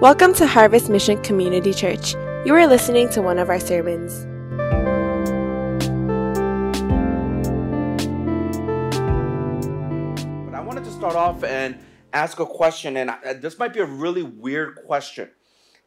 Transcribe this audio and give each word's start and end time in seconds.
Welcome 0.00 0.32
to 0.34 0.46
Harvest 0.46 0.88
Mission 0.88 1.20
Community 1.24 1.74
Church. 1.74 2.14
You 2.44 2.54
are 2.54 2.68
listening 2.68 3.08
to 3.08 3.20
one 3.20 3.36
of 3.36 3.48
our 3.48 3.58
sermons. 3.58 4.26
But 10.44 10.54
I 10.54 10.60
wanted 10.60 10.84
to 10.84 10.92
start 10.92 11.16
off 11.16 11.42
and 11.42 11.80
ask 12.12 12.38
a 12.38 12.46
question, 12.46 12.96
and 12.96 13.10
uh, 13.10 13.34
this 13.40 13.58
might 13.58 13.74
be 13.74 13.80
a 13.80 13.86
really 13.86 14.22
weird 14.22 14.76
question, 14.86 15.30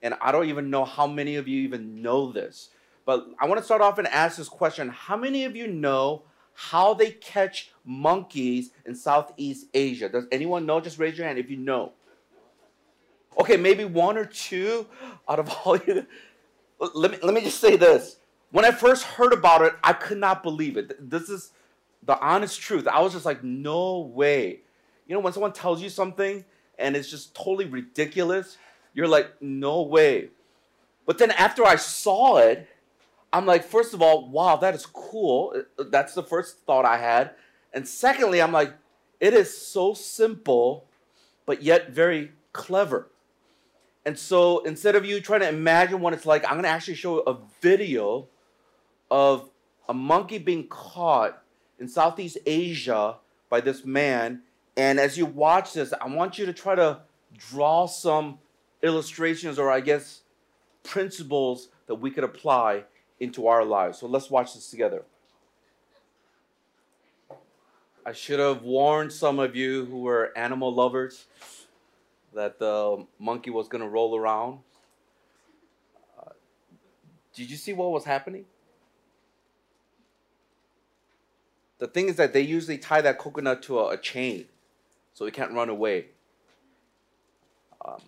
and 0.01 0.15
I 0.21 0.33
don't 0.33 0.49
even 0.49 0.69
know 0.69 0.83
how 0.83 1.07
many 1.07 1.37
of 1.37 1.47
you 1.47 1.61
even 1.61 2.01
know 2.01 2.33
this. 2.33 2.71
But 3.05 3.27
I 3.39 3.47
want 3.47 3.59
to 3.59 3.65
start 3.65 3.79
off 3.79 3.97
and 3.97 4.09
ask 4.09 4.35
this 4.35 4.49
question 4.49 4.89
How 4.89 5.15
many 5.15 5.45
of 5.45 5.55
you 5.55 5.67
know 5.67 6.23
how 6.53 6.93
they 6.93 7.11
catch 7.11 7.71
monkeys 7.85 8.71
in 8.85 8.93
Southeast 8.93 9.67
Asia? 9.73 10.09
Does 10.09 10.25
anyone 10.33 10.65
know? 10.65 10.81
Just 10.81 10.99
raise 10.99 11.17
your 11.17 11.27
hand 11.27 11.39
if 11.39 11.49
you 11.49 11.55
know. 11.55 11.93
Okay, 13.39 13.57
maybe 13.57 13.85
one 13.85 14.17
or 14.17 14.25
two 14.25 14.87
out 15.27 15.39
of 15.39 15.49
all 15.49 15.77
you. 15.77 16.05
Let 16.93 17.11
me, 17.11 17.17
let 17.21 17.33
me 17.33 17.41
just 17.41 17.59
say 17.59 17.77
this. 17.77 18.17
When 18.51 18.65
I 18.65 18.71
first 18.71 19.03
heard 19.03 19.33
about 19.33 19.61
it, 19.61 19.73
I 19.83 19.93
could 19.93 20.17
not 20.17 20.43
believe 20.43 20.77
it. 20.77 21.09
This 21.09 21.29
is 21.29 21.51
the 22.03 22.19
honest 22.19 22.59
truth. 22.59 22.87
I 22.87 23.01
was 23.01 23.13
just 23.13 23.25
like, 23.25 23.43
no 23.43 23.99
way. 23.99 24.59
You 25.07 25.15
know, 25.15 25.21
when 25.21 25.33
someone 25.33 25.53
tells 25.53 25.81
you 25.81 25.89
something 25.89 26.43
and 26.77 26.95
it's 26.95 27.09
just 27.09 27.35
totally 27.35 27.65
ridiculous, 27.65 28.57
you're 28.93 29.07
like, 29.07 29.41
no 29.41 29.81
way. 29.83 30.29
But 31.05 31.17
then 31.17 31.31
after 31.31 31.65
I 31.65 31.75
saw 31.75 32.37
it, 32.37 32.67
I'm 33.33 33.45
like, 33.45 33.63
first 33.63 33.93
of 33.93 34.01
all, 34.01 34.29
wow, 34.29 34.57
that 34.57 34.75
is 34.75 34.85
cool. 34.85 35.53
Uh, 35.55 35.81
uh, 35.81 35.85
that's 35.89 36.13
the 36.13 36.23
first 36.23 36.59
thought 36.65 36.85
I 36.85 36.97
had. 36.97 37.31
And 37.73 37.87
secondly, 37.87 38.41
I'm 38.41 38.51
like, 38.51 38.73
it 39.19 39.33
is 39.33 39.55
so 39.55 39.93
simple, 39.93 40.85
but 41.45 41.61
yet 41.61 41.91
very 41.91 42.31
clever. 42.51 43.10
And 44.05 44.17
so 44.17 44.59
instead 44.59 44.95
of 44.95 45.05
you 45.05 45.21
trying 45.21 45.41
to 45.41 45.49
imagine 45.49 46.01
what 46.01 46.13
it's 46.13 46.25
like, 46.25 46.43
I'm 46.45 46.53
going 46.53 46.63
to 46.63 46.69
actually 46.69 46.95
show 46.95 47.19
a 47.19 47.37
video 47.61 48.27
of 49.11 49.49
a 49.87 49.93
monkey 49.93 50.37
being 50.37 50.67
caught 50.67 51.41
in 51.79 51.87
Southeast 51.87 52.37
Asia 52.45 53.17
by 53.49 53.61
this 53.61 53.85
man. 53.85 54.41
And 54.75 54.99
as 54.99 55.17
you 55.17 55.25
watch 55.25 55.73
this, 55.73 55.93
I 55.99 56.07
want 56.07 56.39
you 56.39 56.45
to 56.45 56.53
try 56.53 56.75
to 56.75 57.01
draw 57.37 57.85
some 57.85 58.39
illustrations 58.81 59.59
or, 59.59 59.69
I 59.69 59.81
guess, 59.81 60.21
principles 60.83 61.69
that 61.87 61.95
we 61.95 62.09
could 62.09 62.23
apply 62.23 62.85
into 63.19 63.47
our 63.47 63.63
lives. 63.63 63.99
So 63.99 64.07
let's 64.07 64.31
watch 64.31 64.55
this 64.55 64.71
together. 64.71 65.03
I 68.03 68.13
should 68.13 68.39
have 68.39 68.63
warned 68.63 69.13
some 69.13 69.37
of 69.37 69.55
you 69.55 69.85
who 69.85 69.99
were 69.99 70.35
animal 70.35 70.73
lovers 70.73 71.25
that 72.33 72.59
the 72.59 73.05
monkey 73.19 73.49
was 73.49 73.67
going 73.67 73.81
to 73.81 73.89
roll 73.89 74.17
around. 74.17 74.59
Uh, 76.19 76.31
did 77.33 77.49
you 77.49 77.57
see 77.57 77.73
what 77.73 77.91
was 77.91 78.05
happening? 78.05 78.45
The 81.79 81.87
thing 81.87 82.09
is 82.09 82.15
that 82.17 82.31
they 82.33 82.41
usually 82.41 82.77
tie 82.77 83.01
that 83.01 83.17
coconut 83.17 83.63
to 83.63 83.79
a, 83.79 83.89
a 83.89 83.97
chain 83.97 84.45
so 85.13 85.25
it 85.25 85.33
can't 85.33 85.51
run 85.51 85.69
away. 85.69 86.05
Um, 87.83 88.01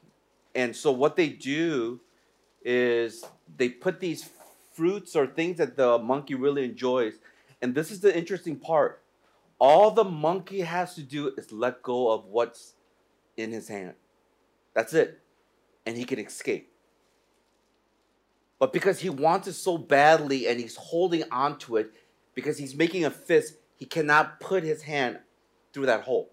and 0.55 0.75
so 0.75 0.91
what 0.91 1.15
they 1.15 1.29
do 1.29 1.99
is 2.63 3.25
they 3.57 3.69
put 3.69 3.99
these 3.99 4.29
fruits 4.73 5.15
or 5.15 5.27
things 5.27 5.57
that 5.57 5.75
the 5.75 5.97
monkey 5.99 6.35
really 6.35 6.63
enjoys. 6.65 7.15
And 7.61 7.75
this 7.75 7.91
is 7.91 7.99
the 8.01 8.15
interesting 8.15 8.57
part. 8.57 9.01
All 9.59 9.91
the 9.91 10.03
monkey 10.03 10.61
has 10.61 10.95
to 10.95 11.01
do 11.01 11.33
is 11.37 11.51
let 11.51 11.81
go 11.81 12.11
of 12.11 12.25
what's 12.25 12.73
in 13.37 13.51
his 13.51 13.67
hand. 13.67 13.93
That's 14.73 14.93
it. 14.93 15.21
And 15.85 15.97
he 15.97 16.05
can 16.05 16.19
escape. 16.19 16.71
But 18.59 18.71
because 18.71 18.99
he 18.99 19.09
wants 19.09 19.47
it 19.47 19.53
so 19.53 19.77
badly 19.77 20.47
and 20.47 20.59
he's 20.59 20.75
holding 20.75 21.23
on 21.31 21.57
to 21.59 21.77
it, 21.77 21.91
because 22.33 22.57
he's 22.57 22.75
making 22.75 23.05
a 23.05 23.11
fist, 23.11 23.55
he 23.75 23.85
cannot 23.85 24.39
put 24.39 24.63
his 24.63 24.83
hand 24.83 25.19
through 25.73 25.87
that 25.87 26.03
hole. 26.03 26.31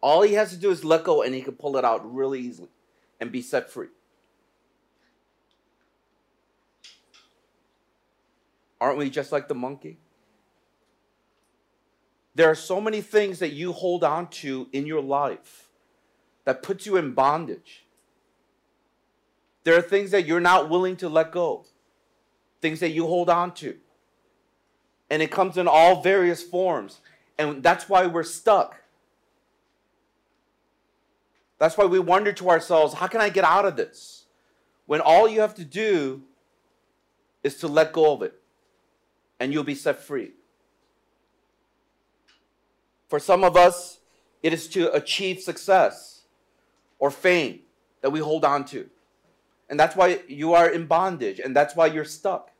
All 0.00 0.22
he 0.22 0.34
has 0.34 0.50
to 0.50 0.56
do 0.56 0.70
is 0.70 0.84
let 0.84 1.04
go 1.04 1.22
and 1.22 1.34
he 1.34 1.42
can 1.42 1.54
pull 1.54 1.76
it 1.76 1.84
out 1.84 2.10
really 2.12 2.40
easily 2.40 2.70
and 3.20 3.30
be 3.30 3.42
set 3.42 3.70
free. 3.70 3.88
Aren't 8.80 8.98
we 8.98 9.10
just 9.10 9.30
like 9.30 9.46
the 9.46 9.54
monkey? 9.54 9.98
There 12.34 12.50
are 12.50 12.54
so 12.54 12.80
many 12.80 13.00
things 13.00 13.38
that 13.40 13.52
you 13.52 13.72
hold 13.72 14.02
on 14.02 14.28
to 14.28 14.68
in 14.72 14.86
your 14.86 15.02
life 15.02 15.68
that 16.44 16.62
puts 16.62 16.86
you 16.86 16.96
in 16.96 17.12
bondage. 17.12 17.84
There 19.64 19.76
are 19.76 19.82
things 19.82 20.10
that 20.10 20.26
you're 20.26 20.40
not 20.40 20.68
willing 20.68 20.96
to 20.96 21.08
let 21.08 21.30
go, 21.32 21.64
things 22.60 22.80
that 22.80 22.90
you 22.90 23.06
hold 23.06 23.30
on 23.30 23.54
to. 23.54 23.76
And 25.08 25.22
it 25.22 25.30
comes 25.30 25.56
in 25.56 25.68
all 25.68 26.02
various 26.02 26.42
forms. 26.42 27.00
And 27.38 27.62
that's 27.62 27.88
why 27.88 28.06
we're 28.06 28.22
stuck. 28.22 28.76
That's 31.58 31.78
why 31.78 31.84
we 31.84 32.00
wonder 32.00 32.32
to 32.32 32.50
ourselves, 32.50 32.94
how 32.94 33.06
can 33.06 33.20
I 33.20 33.28
get 33.28 33.44
out 33.44 33.64
of 33.64 33.76
this? 33.76 34.24
When 34.86 35.00
all 35.00 35.28
you 35.28 35.40
have 35.40 35.54
to 35.56 35.64
do 35.64 36.22
is 37.44 37.56
to 37.58 37.68
let 37.68 37.92
go 37.92 38.12
of 38.12 38.22
it 38.22 38.34
and 39.38 39.52
you'll 39.52 39.62
be 39.64 39.74
set 39.74 40.02
free. 40.02 40.32
For 43.08 43.18
some 43.18 43.44
of 43.44 43.56
us, 43.56 44.00
it 44.42 44.52
is 44.52 44.66
to 44.68 44.92
achieve 44.92 45.40
success 45.40 46.11
or 47.02 47.10
fame 47.10 47.58
that 48.00 48.10
we 48.10 48.20
hold 48.20 48.44
on 48.44 48.64
to. 48.64 48.88
And 49.68 49.78
that's 49.78 49.96
why 49.96 50.20
you 50.28 50.54
are 50.54 50.70
in 50.70 50.86
bondage 50.86 51.40
and 51.40 51.54
that's 51.54 51.74
why 51.74 51.86
you're 51.86 52.04
stuck. 52.04 52.52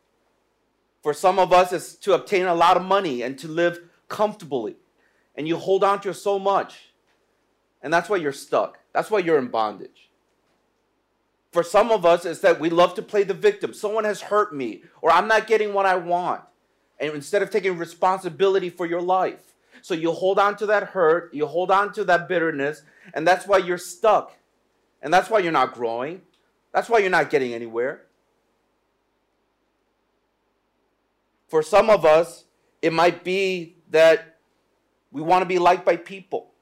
For 1.01 1.15
some 1.15 1.39
of 1.39 1.53
us, 1.53 1.73
it's 1.73 1.95
to 1.99 2.15
obtain 2.15 2.47
a 2.47 2.55
lot 2.55 2.77
of 2.77 2.83
money 2.83 3.23
and 3.23 3.39
to 3.39 3.47
live 3.47 3.79
comfortably. 4.09 4.75
And 5.37 5.47
you 5.47 5.57
hold 5.57 5.85
on 5.85 6.01
to 6.01 6.13
so 6.13 6.41
much. 6.41 6.91
And 7.83 7.93
that's 7.93 8.09
why 8.09 8.17
you're 8.17 8.33
stuck. 8.33 8.81
That's 8.93 9.13
why 9.13 9.21
you're 9.21 9.39
in 9.39 9.47
bondage. 9.47 10.11
For 11.53 11.63
some 11.63 11.93
of 11.93 12.05
us, 12.05 12.25
it's 12.25 12.41
that 12.41 12.59
we 12.59 12.69
love 12.69 12.95
to 12.95 13.03
play 13.03 13.23
the 13.23 13.35
victim. 13.35 13.73
Someone 13.73 14.05
has 14.05 14.23
hurt 14.23 14.53
me, 14.53 14.83
or 15.01 15.13
I'm 15.13 15.29
not 15.29 15.47
getting 15.47 15.73
what 15.73 15.87
I 15.87 15.95
want 15.97 16.43
and 16.99 17.15
instead 17.15 17.43
of 17.43 17.51
taking 17.51 17.79
responsibility 17.79 18.71
for 18.71 18.87
your 18.87 19.03
life. 19.03 19.52
So 19.83 19.95
you 19.95 20.13
hold 20.13 20.39
on 20.39 20.57
to 20.57 20.67
that 20.67 20.85
hurt, 20.85 21.35
you 21.35 21.47
hold 21.47 21.71
on 21.71 21.93
to 21.95 22.05
that 22.05 22.29
bitterness, 22.29 22.83
and 23.13 23.27
that's 23.27 23.47
why 23.47 23.59
you're 23.59 23.79
stuck. 23.79 24.33
And 25.03 25.13
that's 25.13 25.29
why 25.29 25.41
you're 25.41 25.53
not 25.53 25.75
growing. 25.75 26.23
That's 26.73 26.89
why 26.89 27.01
you're 27.01 27.11
not 27.11 27.29
getting 27.29 27.53
anywhere. 27.53 28.07
For 31.49 31.63
some 31.63 31.91
of 31.91 32.07
us, 32.07 32.45
it 32.81 32.93
might 32.93 33.25
be 33.25 33.77
that 33.91 34.39
we 35.11 35.21
want 35.21 35.43
to 35.43 35.47
be 35.47 35.59
liked 35.59 35.85
by 35.85 35.97
people. 35.97 36.53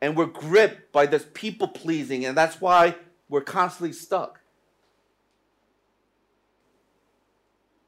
And 0.00 0.16
we're 0.16 0.26
gripped 0.26 0.92
by 0.92 1.06
this 1.06 1.26
people 1.34 1.68
pleasing, 1.68 2.24
and 2.24 2.36
that's 2.36 2.60
why 2.60 2.96
we're 3.28 3.42
constantly 3.42 3.92
stuck. 3.92 4.40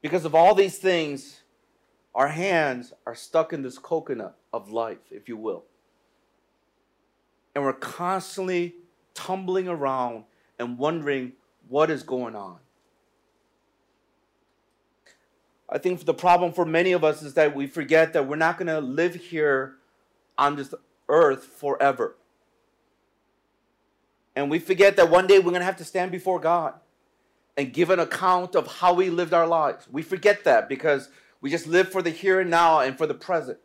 Because 0.01 0.25
of 0.25 0.33
all 0.33 0.55
these 0.55 0.77
things, 0.77 1.38
our 2.19 2.27
hands 2.27 2.91
are 3.07 3.15
stuck 3.15 3.53
in 3.53 3.61
this 3.61 3.77
coconut 3.77 4.35
of 4.51 4.69
life, 4.69 4.97
if 5.09 5.29
you 5.29 5.37
will. 5.37 5.63
And 7.55 7.63
we're 7.63 7.71
constantly 7.71 8.75
tumbling 9.13 9.69
around 9.69 10.25
and 10.59 10.77
wondering 10.77 11.31
what 11.69 11.89
is 11.89 12.03
going 12.03 12.35
on. 12.35 12.57
I 15.69 15.77
think 15.77 16.03
the 16.03 16.13
problem 16.13 16.51
for 16.51 16.65
many 16.65 16.91
of 16.91 17.05
us 17.05 17.21
is 17.21 17.35
that 17.35 17.55
we 17.55 17.67
forget 17.67 18.11
that 18.11 18.27
we're 18.27 18.35
not 18.35 18.57
going 18.57 18.67
to 18.67 18.81
live 18.81 19.15
here 19.15 19.75
on 20.37 20.57
this 20.57 20.73
earth 21.07 21.45
forever. 21.45 22.17
And 24.35 24.49
we 24.49 24.59
forget 24.59 24.97
that 24.97 25.09
one 25.09 25.25
day 25.25 25.39
we're 25.39 25.51
going 25.51 25.61
to 25.61 25.65
have 25.65 25.77
to 25.77 25.85
stand 25.85 26.11
before 26.11 26.41
God 26.41 26.73
and 27.55 27.71
give 27.71 27.89
an 27.89 27.99
account 27.99 28.57
of 28.57 28.67
how 28.67 28.93
we 28.93 29.09
lived 29.09 29.33
our 29.33 29.47
lives. 29.47 29.87
We 29.89 30.01
forget 30.01 30.43
that 30.43 30.67
because 30.67 31.07
we 31.41 31.49
just 31.49 31.67
live 31.67 31.91
for 31.91 32.01
the 32.01 32.09
here 32.09 32.39
and 32.39 32.49
now 32.49 32.79
and 32.79 32.97
for 32.97 33.07
the 33.07 33.13
present. 33.13 33.59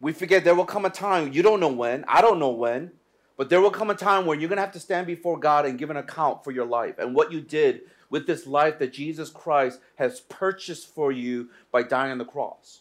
We 0.00 0.12
forget 0.12 0.44
there 0.44 0.54
will 0.54 0.64
come 0.64 0.84
a 0.84 0.90
time, 0.90 1.32
you 1.32 1.42
don't 1.42 1.60
know 1.60 1.68
when, 1.68 2.04
I 2.06 2.20
don't 2.20 2.38
know 2.38 2.50
when, 2.50 2.92
but 3.36 3.50
there 3.50 3.60
will 3.60 3.70
come 3.70 3.90
a 3.90 3.94
time 3.94 4.26
when 4.26 4.40
you're 4.40 4.48
going 4.48 4.56
to 4.58 4.62
have 4.62 4.72
to 4.72 4.80
stand 4.80 5.06
before 5.06 5.38
God 5.38 5.66
and 5.66 5.78
give 5.78 5.90
an 5.90 5.96
account 5.96 6.44
for 6.44 6.50
your 6.50 6.66
life 6.66 6.98
and 6.98 7.14
what 7.14 7.32
you 7.32 7.40
did 7.40 7.82
with 8.10 8.26
this 8.26 8.46
life 8.46 8.78
that 8.78 8.92
Jesus 8.92 9.30
Christ 9.30 9.80
has 9.96 10.20
purchased 10.20 10.92
for 10.94 11.12
you 11.12 11.50
by 11.70 11.82
dying 11.82 12.12
on 12.12 12.18
the 12.18 12.24
cross. 12.24 12.80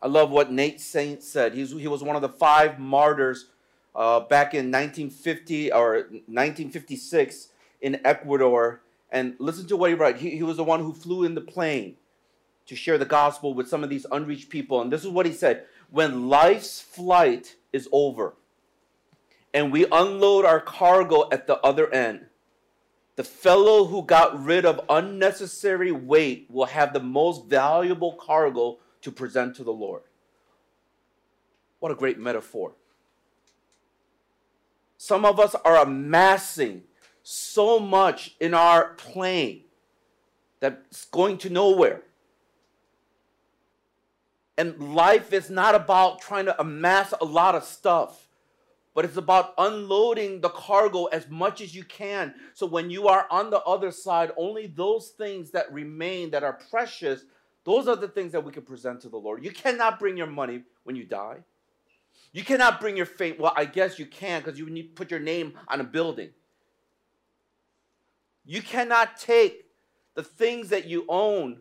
I 0.00 0.06
love 0.06 0.30
what 0.30 0.52
Nate 0.52 0.80
Saint 0.80 1.22
said. 1.22 1.54
He's, 1.54 1.72
he 1.72 1.88
was 1.88 2.02
one 2.02 2.16
of 2.16 2.22
the 2.22 2.28
five 2.28 2.78
martyrs 2.78 3.46
uh, 3.94 4.20
back 4.20 4.54
in 4.54 4.70
1950 4.70 5.72
or 5.72 5.94
1956 5.94 7.48
in 7.80 8.00
Ecuador. 8.04 8.80
And 9.10 9.34
listen 9.38 9.66
to 9.68 9.76
what 9.76 9.90
he 9.90 9.96
wrote. 9.96 10.16
He, 10.16 10.30
he 10.30 10.42
was 10.42 10.58
the 10.58 10.64
one 10.64 10.80
who 10.80 10.92
flew 10.92 11.24
in 11.24 11.34
the 11.34 11.40
plane 11.40 11.96
to 12.66 12.76
share 12.76 12.98
the 12.98 13.06
gospel 13.06 13.54
with 13.54 13.68
some 13.68 13.82
of 13.82 13.90
these 13.90 14.06
unreached 14.12 14.50
people. 14.50 14.82
And 14.82 14.92
this 14.92 15.04
is 15.04 15.10
what 15.10 15.26
he 15.26 15.32
said 15.32 15.64
When 15.90 16.28
life's 16.28 16.80
flight 16.80 17.56
is 17.72 17.88
over 17.92 18.34
and 19.54 19.72
we 19.72 19.86
unload 19.90 20.44
our 20.44 20.60
cargo 20.60 21.28
at 21.32 21.46
the 21.46 21.58
other 21.60 21.92
end, 21.92 22.26
the 23.16 23.24
fellow 23.24 23.86
who 23.86 24.02
got 24.02 24.44
rid 24.44 24.64
of 24.64 24.80
unnecessary 24.88 25.90
weight 25.90 26.46
will 26.50 26.66
have 26.66 26.92
the 26.92 27.00
most 27.00 27.46
valuable 27.46 28.12
cargo 28.12 28.78
to 29.00 29.10
present 29.10 29.56
to 29.56 29.64
the 29.64 29.72
Lord. 29.72 30.02
What 31.80 31.92
a 31.92 31.96
great 31.96 32.18
metaphor. 32.18 32.74
Some 34.96 35.24
of 35.24 35.40
us 35.40 35.54
are 35.64 35.76
amassing 35.76 36.82
so 37.30 37.78
much 37.78 38.34
in 38.40 38.54
our 38.54 38.94
plane 38.94 39.60
that's 40.60 41.04
going 41.04 41.36
to 41.36 41.50
nowhere. 41.50 42.00
And 44.56 44.94
life 44.94 45.34
is 45.34 45.50
not 45.50 45.74
about 45.74 46.22
trying 46.22 46.46
to 46.46 46.58
amass 46.58 47.12
a 47.20 47.26
lot 47.26 47.54
of 47.54 47.64
stuff, 47.64 48.28
but 48.94 49.04
it's 49.04 49.18
about 49.18 49.52
unloading 49.58 50.40
the 50.40 50.48
cargo 50.48 51.04
as 51.04 51.28
much 51.28 51.60
as 51.60 51.74
you 51.74 51.84
can. 51.84 52.32
So 52.54 52.66
when 52.66 52.88
you 52.88 53.08
are 53.08 53.26
on 53.30 53.50
the 53.50 53.60
other 53.60 53.90
side, 53.90 54.32
only 54.38 54.66
those 54.66 55.08
things 55.08 55.50
that 55.50 55.70
remain 55.70 56.30
that 56.30 56.42
are 56.42 56.58
precious, 56.70 57.24
those 57.64 57.88
are 57.88 57.96
the 57.96 58.08
things 58.08 58.32
that 58.32 58.42
we 58.42 58.52
can 58.52 58.62
present 58.62 59.02
to 59.02 59.10
the 59.10 59.18
Lord. 59.18 59.44
You 59.44 59.50
cannot 59.50 59.98
bring 59.98 60.16
your 60.16 60.26
money 60.26 60.62
when 60.84 60.96
you 60.96 61.04
die. 61.04 61.40
You 62.32 62.42
cannot 62.42 62.80
bring 62.80 62.96
your 62.96 63.06
fame. 63.06 63.36
Well, 63.38 63.52
I 63.54 63.66
guess 63.66 63.98
you 63.98 64.06
can 64.06 64.40
because 64.40 64.58
you 64.58 64.70
need 64.70 64.84
to 64.84 64.94
put 64.94 65.10
your 65.10 65.20
name 65.20 65.52
on 65.68 65.82
a 65.82 65.84
building. 65.84 66.30
You 68.50 68.62
cannot 68.62 69.18
take 69.18 69.66
the 70.14 70.22
things 70.22 70.70
that 70.70 70.86
you 70.86 71.04
own 71.06 71.58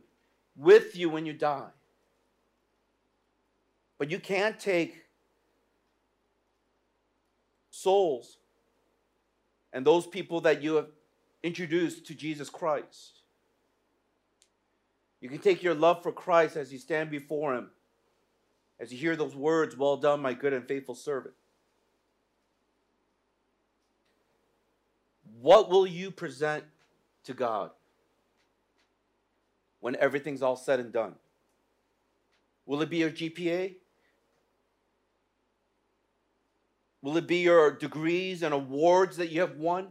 with 0.56 0.96
you 0.96 1.10
when 1.10 1.26
you 1.26 1.34
die. 1.34 1.68
But 3.98 4.10
you 4.10 4.20
can 4.20 4.56
take 4.58 5.04
souls 7.70 8.38
and 9.74 9.86
those 9.86 10.08
people 10.08 10.40
that 10.42 10.64
you 10.64 10.76
have 10.76 10.88
introduced 11.44 12.06
to 12.06 12.16
Jesus 12.16 12.50
Christ. 12.50 13.20
You 15.20 15.28
can 15.28 15.40
take 15.40 15.62
your 15.62 15.76
love 15.76 16.02
for 16.02 16.14
Christ 16.14 16.56
as 16.56 16.72
you 16.72 16.80
stand 16.80 17.12
before 17.12 17.54
Him, 17.54 17.70
as 18.80 18.94
you 18.94 18.98
hear 18.98 19.18
those 19.18 19.36
words, 19.36 19.76
Well 19.76 19.98
done, 19.98 20.22
my 20.22 20.32
good 20.32 20.54
and 20.54 20.66
faithful 20.66 20.96
servant. 20.96 21.34
What 25.42 25.70
will 25.70 25.86
you 25.86 26.12
present 26.12 26.64
to 27.28 27.34
God 27.34 27.72
when 29.80 29.96
everything's 29.98 30.42
all 30.42 30.56
said 30.56 30.80
and 30.80 30.92
done? 30.92 31.16
Will 32.66 32.82
it 32.82 32.90
be 32.90 32.98
your 32.98 33.12
GPA? 33.12 33.76
Will 37.02 37.16
it 37.16 37.28
be 37.28 37.38
your 37.38 37.72
degrees 37.72 38.44
and 38.44 38.54
awards 38.54 39.18
that 39.18 39.30
you 39.30 39.42
have 39.42 39.56
won? 39.56 39.90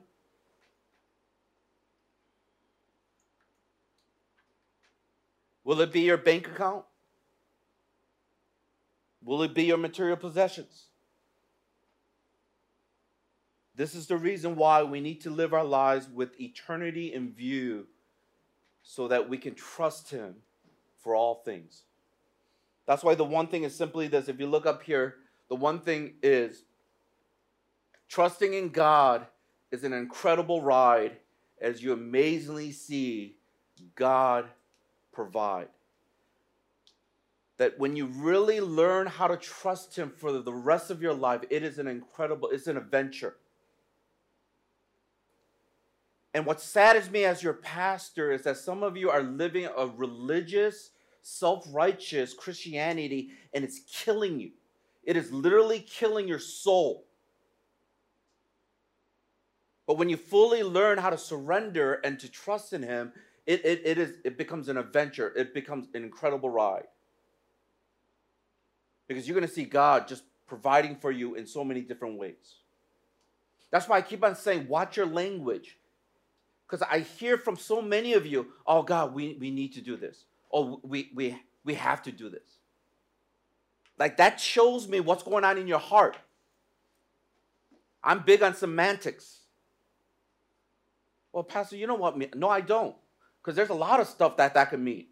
Will 5.64 5.80
it 5.80 5.92
be 5.92 6.00
your 6.00 6.18
bank 6.18 6.46
account? 6.46 6.84
Will 9.24 9.42
it 9.42 9.54
be 9.54 9.64
your 9.64 9.78
material 9.78 10.16
possessions? 10.16 10.86
This 13.76 13.94
is 13.94 14.06
the 14.06 14.16
reason 14.16 14.56
why 14.56 14.82
we 14.82 15.00
need 15.00 15.20
to 15.20 15.30
live 15.30 15.52
our 15.52 15.64
lives 15.64 16.08
with 16.08 16.40
eternity 16.40 17.12
in 17.12 17.32
view 17.32 17.86
so 18.82 19.06
that 19.08 19.28
we 19.28 19.36
can 19.36 19.54
trust 19.54 20.10
Him 20.10 20.36
for 20.98 21.14
all 21.14 21.42
things. 21.44 21.82
That's 22.86 23.04
why 23.04 23.14
the 23.14 23.24
one 23.24 23.48
thing 23.48 23.64
is 23.64 23.74
simply 23.74 24.08
this. 24.08 24.28
If 24.28 24.40
you 24.40 24.46
look 24.46 24.64
up 24.64 24.82
here, 24.82 25.16
the 25.50 25.56
one 25.56 25.80
thing 25.80 26.14
is 26.22 26.64
trusting 28.08 28.54
in 28.54 28.70
God 28.70 29.26
is 29.70 29.84
an 29.84 29.92
incredible 29.92 30.62
ride 30.62 31.18
as 31.60 31.82
you 31.82 31.92
amazingly 31.92 32.72
see 32.72 33.36
God 33.94 34.46
provide. 35.12 35.68
That 37.58 37.78
when 37.78 37.94
you 37.94 38.06
really 38.06 38.60
learn 38.60 39.06
how 39.06 39.26
to 39.26 39.36
trust 39.36 39.96
Him 39.96 40.12
for 40.16 40.32
the 40.32 40.52
rest 40.52 40.90
of 40.90 41.02
your 41.02 41.14
life, 41.14 41.42
it 41.50 41.62
is 41.62 41.78
an 41.78 41.88
incredible, 41.88 42.48
it's 42.48 42.68
an 42.68 42.78
adventure. 42.78 43.36
And 46.36 46.44
what 46.44 46.60
saddens 46.60 47.10
me 47.10 47.24
as 47.24 47.42
your 47.42 47.54
pastor 47.54 48.30
is 48.30 48.42
that 48.42 48.58
some 48.58 48.82
of 48.82 48.94
you 48.94 49.08
are 49.08 49.22
living 49.22 49.66
a 49.74 49.86
religious, 49.86 50.90
self 51.22 51.66
righteous 51.70 52.34
Christianity 52.34 53.30
and 53.54 53.64
it's 53.64 53.80
killing 53.90 54.38
you. 54.38 54.50
It 55.02 55.16
is 55.16 55.32
literally 55.32 55.80
killing 55.80 56.28
your 56.28 56.38
soul. 56.38 57.06
But 59.86 59.96
when 59.96 60.10
you 60.10 60.18
fully 60.18 60.62
learn 60.62 60.98
how 60.98 61.08
to 61.08 61.16
surrender 61.16 62.02
and 62.04 62.20
to 62.20 62.30
trust 62.30 62.74
in 62.74 62.82
Him, 62.82 63.14
it, 63.46 63.64
it, 63.64 63.80
it, 63.86 63.96
is, 63.96 64.18
it 64.22 64.36
becomes 64.36 64.68
an 64.68 64.76
adventure. 64.76 65.32
It 65.34 65.54
becomes 65.54 65.88
an 65.94 66.04
incredible 66.04 66.50
ride. 66.50 66.88
Because 69.08 69.26
you're 69.26 69.38
going 69.38 69.48
to 69.48 69.54
see 69.54 69.64
God 69.64 70.06
just 70.06 70.24
providing 70.46 70.96
for 70.96 71.10
you 71.10 71.34
in 71.34 71.46
so 71.46 71.64
many 71.64 71.80
different 71.80 72.18
ways. 72.18 72.56
That's 73.70 73.88
why 73.88 73.96
I 73.96 74.02
keep 74.02 74.22
on 74.22 74.36
saying, 74.36 74.68
watch 74.68 74.98
your 74.98 75.06
language. 75.06 75.78
Because 76.68 76.86
I 76.90 77.00
hear 77.00 77.38
from 77.38 77.56
so 77.56 77.80
many 77.80 78.14
of 78.14 78.26
you, 78.26 78.48
oh 78.66 78.82
God, 78.82 79.14
we, 79.14 79.36
we 79.40 79.50
need 79.50 79.74
to 79.74 79.80
do 79.80 79.96
this. 79.96 80.24
Oh, 80.52 80.80
we, 80.82 81.10
we, 81.14 81.38
we 81.64 81.74
have 81.74 82.02
to 82.02 82.12
do 82.12 82.28
this. 82.28 82.58
Like 83.98 84.16
that 84.16 84.40
shows 84.40 84.88
me 84.88 85.00
what's 85.00 85.22
going 85.22 85.44
on 85.44 85.58
in 85.58 85.66
your 85.66 85.78
heart. 85.78 86.16
I'm 88.02 88.20
big 88.20 88.42
on 88.42 88.54
semantics. 88.54 89.40
Well, 91.32 91.44
Pastor, 91.44 91.76
you 91.76 91.86
know 91.86 91.94
what? 91.94 92.34
No, 92.36 92.48
I 92.48 92.60
don't. 92.60 92.94
Because 93.42 93.56
there's 93.56 93.68
a 93.68 93.74
lot 93.74 94.00
of 94.00 94.08
stuff 94.08 94.36
that 94.38 94.54
that 94.54 94.70
can 94.70 94.82
mean. 94.82 95.06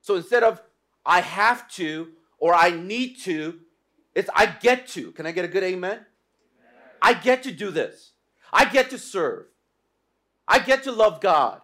So 0.00 0.16
instead 0.16 0.42
of 0.42 0.62
I 1.04 1.20
have 1.20 1.68
to 1.72 2.08
or 2.38 2.54
I 2.54 2.70
need 2.70 3.18
to, 3.20 3.58
it's 4.14 4.30
I 4.34 4.46
get 4.46 4.86
to. 4.88 5.12
Can 5.12 5.26
I 5.26 5.32
get 5.32 5.44
a 5.44 5.48
good 5.48 5.62
amen? 5.62 5.92
amen? 5.92 6.04
I 7.02 7.14
get 7.14 7.42
to 7.44 7.52
do 7.52 7.70
this. 7.70 8.12
I 8.52 8.64
get 8.64 8.90
to 8.90 8.98
serve. 8.98 9.46
I 10.46 10.58
get 10.58 10.84
to 10.84 10.92
love 10.92 11.20
God. 11.20 11.60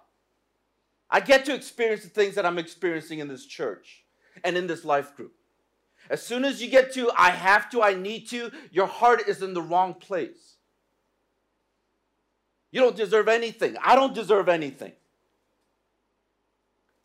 I 1.11 1.21
get 1.21 1.45
to 1.47 1.55
experience 1.55 2.03
the 2.03 2.09
things 2.09 2.35
that 2.35 2.45
I'm 2.45 2.59
experiencing 2.59 3.21
in 3.21 3.29
this 3.29 3.47
church 3.47 4.05
and 4.43 4.57
in 4.57 4.67
this 4.67 4.85
life 4.85 5.15
group. 5.17 5.33
As 6.11 6.23
soon 6.23 6.45
as 6.45 6.61
you 6.63 6.69
get 6.69 6.93
to, 6.95 7.11
I 7.17 7.31
have 7.31 7.71
to, 7.71 7.83
I 7.83 7.95
need 7.95 8.29
to, 8.29 8.51
your 8.71 8.87
heart 8.87 9.23
is 9.27 9.43
in 9.43 9.55
the 9.55 9.63
wrong 9.63 9.95
place. 9.95 10.57
You 12.71 12.81
don't 12.81 12.97
deserve 12.97 13.29
anything. 13.29 13.77
I 13.83 13.95
don't 13.95 14.15
deserve 14.15 14.49
anything. 14.49 14.93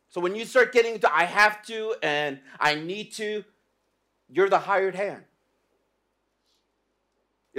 So 0.10 0.20
when 0.20 0.36
you 0.36 0.44
start 0.44 0.74
getting 0.74 1.00
to, 1.00 1.14
I 1.14 1.26
have 1.26 1.62
to 1.68 1.96
and 2.02 2.40
I 2.60 2.76
need 2.76 3.14
to, 3.14 3.46
you're 4.28 4.50
the 4.50 4.60
hired 4.60 4.96
hand 4.96 5.24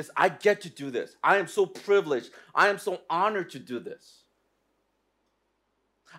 is 0.00 0.10
I 0.16 0.28
get 0.30 0.62
to 0.62 0.70
do 0.70 0.90
this. 0.90 1.14
I 1.22 1.36
am 1.36 1.46
so 1.46 1.66
privileged. 1.66 2.30
I 2.54 2.68
am 2.68 2.78
so 2.78 3.02
honored 3.08 3.50
to 3.50 3.58
do 3.60 3.78
this. 3.78 4.24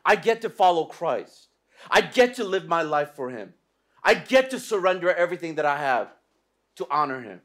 I 0.06 0.16
get 0.16 0.42
to 0.42 0.50
follow 0.50 0.86
Christ. 0.86 1.50
I 1.90 2.02
get 2.02 2.36
to 2.36 2.44
live 2.44 2.68
my 2.68 2.84
life 2.84 3.12
for 3.16 3.30
Him. 3.30 3.54
I 4.04 4.14
get 4.14 4.52
to 4.52 4.60
surrender 4.60 5.14
everything 5.14 5.56
that 5.56 5.66
I 5.66 5.78
have 5.78 6.14
to 6.76 6.88
honor 6.90 7.22
Him. 7.22 7.42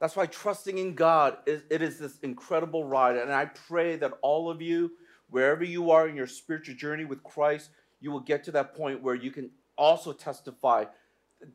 That's 0.00 0.14
why 0.14 0.26
trusting 0.26 0.78
in 0.78 0.94
God 0.94 1.38
is 1.46 1.62
it 1.70 1.82
is 1.82 1.98
this 1.98 2.18
incredible 2.22 2.84
ride. 2.84 3.16
And 3.16 3.32
I 3.32 3.46
pray 3.46 3.96
that 3.96 4.12
all 4.22 4.50
of 4.50 4.62
you, 4.62 4.92
wherever 5.28 5.64
you 5.64 5.90
are 5.90 6.08
in 6.08 6.14
your 6.14 6.26
spiritual 6.26 6.76
journey 6.76 7.04
with 7.04 7.22
Christ, 7.22 7.70
you 8.00 8.12
will 8.12 8.20
get 8.20 8.44
to 8.44 8.52
that 8.52 8.74
point 8.74 9.02
where 9.02 9.16
you 9.16 9.30
can 9.30 9.50
also 9.76 10.12
testify 10.12 10.84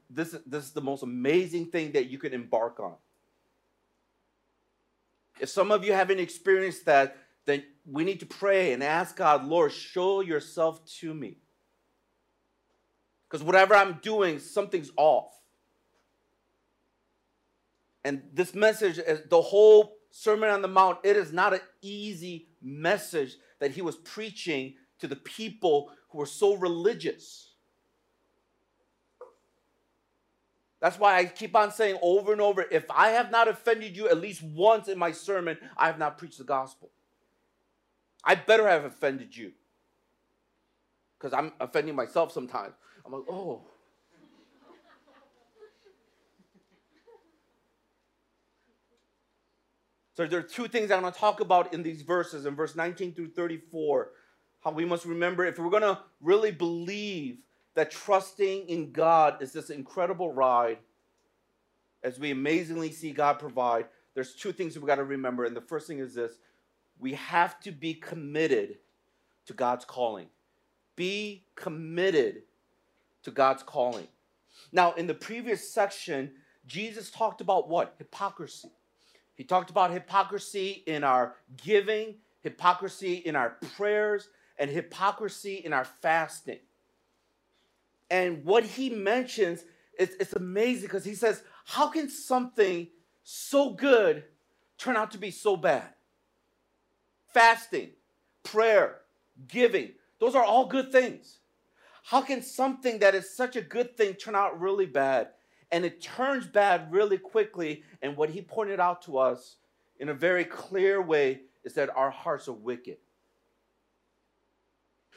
this, 0.09 0.35
this 0.45 0.65
is 0.65 0.71
the 0.71 0.81
most 0.81 1.03
amazing 1.03 1.67
thing 1.67 1.91
that 1.93 2.09
you 2.09 2.17
can 2.17 2.33
embark 2.33 2.79
on. 2.79 2.95
If 5.39 5.49
some 5.49 5.71
of 5.71 5.83
you 5.83 5.93
haven't 5.93 6.19
experienced 6.19 6.85
that, 6.85 7.17
then 7.45 7.63
we 7.85 8.03
need 8.03 8.19
to 8.21 8.25
pray 8.25 8.73
and 8.73 8.83
ask 8.83 9.15
God, 9.15 9.45
Lord, 9.45 9.71
show 9.71 10.21
yourself 10.21 10.85
to 10.99 11.13
me. 11.13 11.37
Because 13.27 13.43
whatever 13.43 13.75
I'm 13.75 13.99
doing, 14.01 14.39
something's 14.39 14.91
off. 14.95 15.33
And 18.05 18.21
this 18.33 18.53
message, 18.53 18.99
eh, 19.03 19.17
the 19.29 19.41
whole 19.41 19.97
Sermon 20.11 20.49
on 20.49 20.61
the 20.61 20.67
Mount, 20.67 20.99
it 21.03 21.17
is 21.17 21.33
not 21.33 21.53
an 21.53 21.61
easy 21.81 22.47
message 22.61 23.35
that 23.59 23.71
he 23.71 23.81
was 23.81 23.95
preaching 23.95 24.75
to 24.99 25.07
the 25.07 25.15
people 25.15 25.91
who 26.09 26.19
were 26.19 26.25
so 26.25 26.55
religious. 26.55 27.52
That's 30.83 30.99
why 30.99 31.17
I 31.17 31.23
keep 31.23 31.55
on 31.55 31.71
saying 31.71 31.97
over 32.01 32.33
and 32.33 32.41
over 32.41 32.65
if 32.69 32.83
I 32.91 33.11
have 33.11 33.31
not 33.31 33.47
offended 33.47 33.95
you 33.95 34.09
at 34.09 34.17
least 34.17 34.43
once 34.43 34.89
in 34.89 34.99
my 34.99 35.13
sermon, 35.13 35.57
I 35.77 35.85
have 35.85 35.97
not 35.97 36.17
preached 36.17 36.39
the 36.39 36.43
gospel. 36.43 36.91
I 38.21 38.35
better 38.35 38.67
have 38.67 38.83
offended 38.83 39.33
you 39.33 39.53
because 41.17 41.31
I'm 41.31 41.53
offending 41.61 41.95
myself 41.95 42.33
sometimes. 42.33 42.73
I'm 43.05 43.13
like, 43.13 43.23
oh. 43.29 43.61
so 50.15 50.27
there 50.27 50.39
are 50.39 50.43
two 50.43 50.67
things 50.67 50.91
I'm 50.91 50.99
going 50.99 51.13
to 51.13 51.17
talk 51.17 51.39
about 51.39 51.73
in 51.73 51.81
these 51.81 52.01
verses, 52.01 52.45
in 52.45 52.57
verse 52.57 52.75
19 52.75 53.13
through 53.13 53.29
34. 53.29 54.09
How 54.59 54.71
we 54.71 54.83
must 54.83 55.05
remember 55.05 55.45
if 55.45 55.57
we're 55.57 55.69
going 55.69 55.83
to 55.83 55.99
really 56.19 56.51
believe 56.51 57.37
that 57.75 57.91
trusting 57.91 58.67
in 58.67 58.91
God 58.91 59.41
is 59.41 59.51
this 59.51 59.69
incredible 59.69 60.31
ride, 60.31 60.77
as 62.03 62.19
we 62.19 62.31
amazingly 62.31 62.91
see 62.91 63.11
God 63.11 63.39
provide, 63.39 63.85
there's 64.13 64.35
two 64.35 64.51
things 64.51 64.75
we've 64.75 64.85
got 64.85 64.95
to 64.95 65.03
remember. 65.03 65.45
And 65.45 65.55
the 65.55 65.61
first 65.61 65.87
thing 65.87 65.99
is 65.99 66.13
this 66.13 66.37
we 66.99 67.13
have 67.13 67.59
to 67.61 67.71
be 67.71 67.93
committed 67.93 68.77
to 69.45 69.53
God's 69.53 69.85
calling. 69.85 70.27
Be 70.95 71.45
committed 71.55 72.43
to 73.23 73.31
God's 73.31 73.63
calling. 73.63 74.07
Now, 74.71 74.93
in 74.93 75.07
the 75.07 75.13
previous 75.13 75.69
section, 75.73 76.31
Jesus 76.67 77.09
talked 77.09 77.41
about 77.41 77.67
what? 77.67 77.95
Hypocrisy. 77.97 78.69
He 79.35 79.43
talked 79.43 79.71
about 79.71 79.91
hypocrisy 79.91 80.83
in 80.85 81.03
our 81.03 81.35
giving, 81.63 82.15
hypocrisy 82.41 83.15
in 83.15 83.35
our 83.35 83.57
prayers, 83.75 84.29
and 84.59 84.69
hypocrisy 84.69 85.55
in 85.55 85.73
our 85.73 85.85
fasting. 85.85 86.59
And 88.09 88.43
what 88.45 88.63
he 88.63 88.89
mentions, 88.89 89.63
it's, 89.97 90.15
it's 90.19 90.33
amazing 90.33 90.83
because 90.83 91.05
he 91.05 91.15
says, 91.15 91.43
How 91.65 91.87
can 91.87 92.09
something 92.09 92.87
so 93.23 93.71
good 93.71 94.23
turn 94.77 94.95
out 94.97 95.11
to 95.11 95.17
be 95.17 95.31
so 95.31 95.57
bad? 95.57 95.89
Fasting, 97.33 97.91
prayer, 98.43 98.99
giving, 99.47 99.93
those 100.19 100.35
are 100.35 100.43
all 100.43 100.67
good 100.67 100.91
things. 100.91 101.39
How 102.03 102.21
can 102.21 102.41
something 102.41 102.99
that 102.99 103.15
is 103.15 103.35
such 103.35 103.55
a 103.55 103.61
good 103.61 103.97
thing 103.97 104.13
turn 104.13 104.35
out 104.35 104.59
really 104.59 104.85
bad? 104.85 105.29
And 105.71 105.83
it 105.83 106.01
turns 106.01 106.45
bad 106.45 106.91
really 106.91 107.17
quickly. 107.17 107.83
And 108.01 108.15
what 108.15 108.29
he 108.29 108.41
pointed 108.41 108.79
out 108.79 109.01
to 109.03 109.17
us 109.17 109.57
in 109.99 110.09
a 110.09 110.13
very 110.13 110.45
clear 110.45 111.01
way 111.01 111.41
is 111.63 111.73
that 111.73 111.89
our 111.95 112.11
hearts 112.11 112.47
are 112.47 112.53
wicked. 112.53 112.97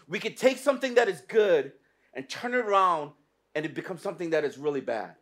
We 0.09 0.19
could 0.21 0.37
take 0.37 0.59
something 0.59 0.95
that 0.95 1.09
is 1.09 1.21
good 1.23 1.73
and 2.16 2.28
turn 2.28 2.54
it 2.54 2.64
around 2.64 3.12
and 3.54 3.64
it 3.64 3.75
becomes 3.75 4.02
something 4.02 4.30
that 4.30 4.42
is 4.42 4.58
really 4.58 4.80
bad. 4.80 5.14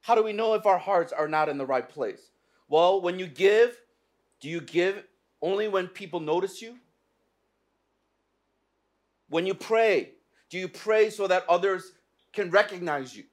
How 0.00 0.14
do 0.14 0.22
we 0.22 0.32
know 0.32 0.54
if 0.54 0.66
our 0.66 0.78
hearts 0.78 1.12
are 1.12 1.28
not 1.28 1.48
in 1.48 1.58
the 1.58 1.66
right 1.66 1.88
place? 1.88 2.30
Well, 2.68 3.00
when 3.00 3.18
you 3.18 3.26
give, 3.26 3.78
do 4.40 4.48
you 4.48 4.60
give 4.60 5.04
only 5.40 5.68
when 5.68 5.86
people 5.86 6.20
notice 6.20 6.60
you? 6.60 6.78
When 9.28 9.46
you 9.46 9.54
pray, 9.54 10.12
do 10.50 10.58
you 10.58 10.68
pray 10.68 11.10
so 11.10 11.26
that 11.26 11.44
others 11.48 11.92
can 12.32 12.50
recognize 12.50 13.16
you? 13.16 13.24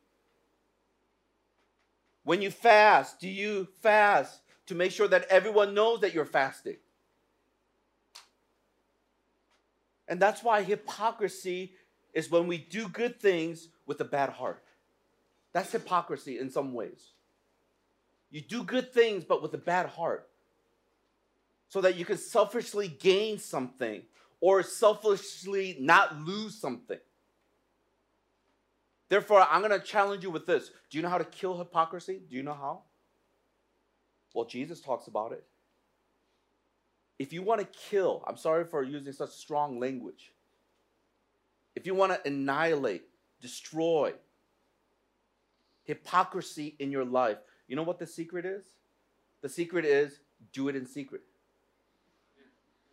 When 2.23 2.41
you 2.41 2.51
fast, 2.51 3.19
do 3.19 3.27
you 3.27 3.67
fast 3.81 4.41
to 4.67 4.75
make 4.75 4.91
sure 4.91 5.07
that 5.07 5.25
everyone 5.29 5.73
knows 5.73 6.01
that 6.01 6.13
you're 6.13 6.25
fasting? 6.25 6.77
And 10.11 10.21
that's 10.21 10.43
why 10.43 10.61
hypocrisy 10.61 11.71
is 12.13 12.29
when 12.29 12.45
we 12.45 12.57
do 12.57 12.89
good 12.89 13.21
things 13.21 13.69
with 13.85 14.01
a 14.01 14.05
bad 14.05 14.29
heart. 14.29 14.61
That's 15.53 15.71
hypocrisy 15.71 16.37
in 16.37 16.51
some 16.51 16.73
ways. 16.73 17.11
You 18.29 18.41
do 18.41 18.63
good 18.63 18.93
things, 18.93 19.23
but 19.23 19.41
with 19.41 19.53
a 19.53 19.57
bad 19.57 19.85
heart. 19.85 20.27
So 21.69 21.79
that 21.79 21.95
you 21.95 22.03
can 22.03 22.17
selfishly 22.17 22.89
gain 22.89 23.39
something 23.39 24.01
or 24.41 24.63
selfishly 24.63 25.77
not 25.79 26.19
lose 26.19 26.59
something. 26.59 26.99
Therefore, 29.07 29.47
I'm 29.49 29.61
going 29.61 29.79
to 29.79 29.85
challenge 29.85 30.23
you 30.23 30.29
with 30.29 30.45
this. 30.45 30.71
Do 30.89 30.97
you 30.97 31.03
know 31.03 31.09
how 31.09 31.19
to 31.19 31.23
kill 31.23 31.57
hypocrisy? 31.57 32.19
Do 32.29 32.35
you 32.35 32.43
know 32.43 32.53
how? 32.53 32.81
Well, 34.33 34.43
Jesus 34.43 34.81
talks 34.81 35.07
about 35.07 35.31
it. 35.31 35.45
If 37.19 37.33
you 37.33 37.43
want 37.43 37.61
to 37.61 37.67
kill, 37.67 38.23
I'm 38.27 38.37
sorry 38.37 38.65
for 38.65 38.83
using 38.83 39.13
such 39.13 39.31
strong 39.31 39.79
language. 39.79 40.33
If 41.75 41.85
you 41.85 41.95
want 41.95 42.11
to 42.13 42.27
annihilate, 42.27 43.03
destroy 43.41 44.13
hypocrisy 45.83 46.75
in 46.79 46.91
your 46.91 47.05
life, 47.05 47.37
you 47.67 47.75
know 47.75 47.83
what 47.83 47.99
the 47.99 48.07
secret 48.07 48.45
is? 48.45 48.65
The 49.41 49.49
secret 49.49 49.85
is 49.85 50.19
do 50.53 50.67
it 50.67 50.75
in 50.75 50.85
secret. 50.85 51.21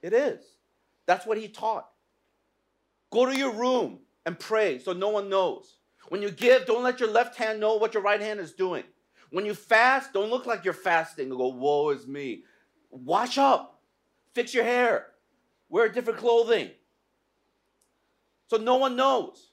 It 0.03 0.13
is. 0.13 0.41
That's 1.07 1.27
what 1.27 1.39
he 1.39 1.49
taught. 1.49 1.89
Go 3.11 3.27
to 3.27 3.37
your 3.37 3.53
room 3.53 4.01
and 4.27 4.39
pray 4.39 4.79
so 4.79 4.93
no 4.93 5.09
one 5.09 5.29
knows. 5.29 5.79
When 6.09 6.23
you 6.23 6.31
give, 6.31 6.67
don't 6.67 6.83
let 6.83 7.01
your 7.01 7.11
left 7.11 7.37
hand 7.37 7.61
know 7.61 7.77
what 7.77 7.95
your 7.95 8.03
right 8.03 8.21
hand 8.21 8.41
is 8.41 8.53
doing. 8.53 8.85
When 9.31 9.45
you 9.45 9.55
fast, 9.55 10.13
don't 10.13 10.31
look 10.31 10.47
like 10.47 10.65
you're 10.65 10.75
fasting 10.75 11.29
and 11.29 11.37
go, 11.37 11.49
woe 11.49 11.91
is 11.91 12.07
me. 12.07 12.45
Watch 12.91 13.37
up, 13.37 13.78
fix 14.39 14.55
your 14.55 14.63
hair, 14.63 15.07
wear 15.69 15.89
different 15.89 16.21
clothing. 16.21 16.71
So 18.47 18.57
no 18.57 18.77
one 18.77 18.95
knows. 18.95 19.51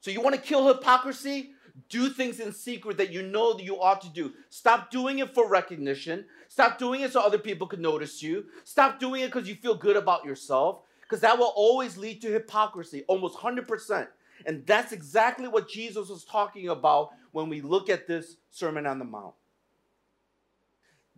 So 0.00 0.10
you 0.10 0.22
want 0.22 0.34
to 0.34 0.40
kill 0.40 0.66
hypocrisy? 0.66 1.50
Do 1.90 2.08
things 2.08 2.40
in 2.40 2.52
secret 2.54 2.96
that 2.96 3.12
you 3.12 3.22
know 3.22 3.52
that 3.52 3.62
you 3.62 3.78
ought 3.80 4.00
to 4.00 4.08
do. 4.08 4.32
Stop 4.48 4.90
doing 4.90 5.18
it 5.18 5.34
for 5.34 5.46
recognition. 5.46 6.24
Stop 6.48 6.78
doing 6.78 7.02
it 7.02 7.12
so 7.12 7.20
other 7.20 7.38
people 7.38 7.66
can 7.66 7.82
notice 7.82 8.22
you. 8.22 8.46
Stop 8.64 8.98
doing 8.98 9.20
it 9.20 9.26
because 9.26 9.46
you 9.46 9.54
feel 9.54 9.74
good 9.74 9.96
about 9.96 10.24
yourself, 10.24 10.80
because 11.02 11.20
that 11.20 11.38
will 11.38 11.52
always 11.54 11.98
lead 11.98 12.22
to 12.22 12.32
hypocrisy, 12.32 13.04
almost 13.08 13.36
100%. 13.36 14.08
And 14.46 14.66
that's 14.66 14.92
exactly 14.92 15.48
what 15.48 15.68
Jesus 15.68 16.08
was 16.08 16.24
talking 16.24 16.70
about 16.70 17.10
when 17.32 17.50
we 17.50 17.60
look 17.60 17.90
at 17.90 18.06
this 18.06 18.36
Sermon 18.50 18.86
on 18.86 18.98
the 18.98 19.04
Mount. 19.04 19.34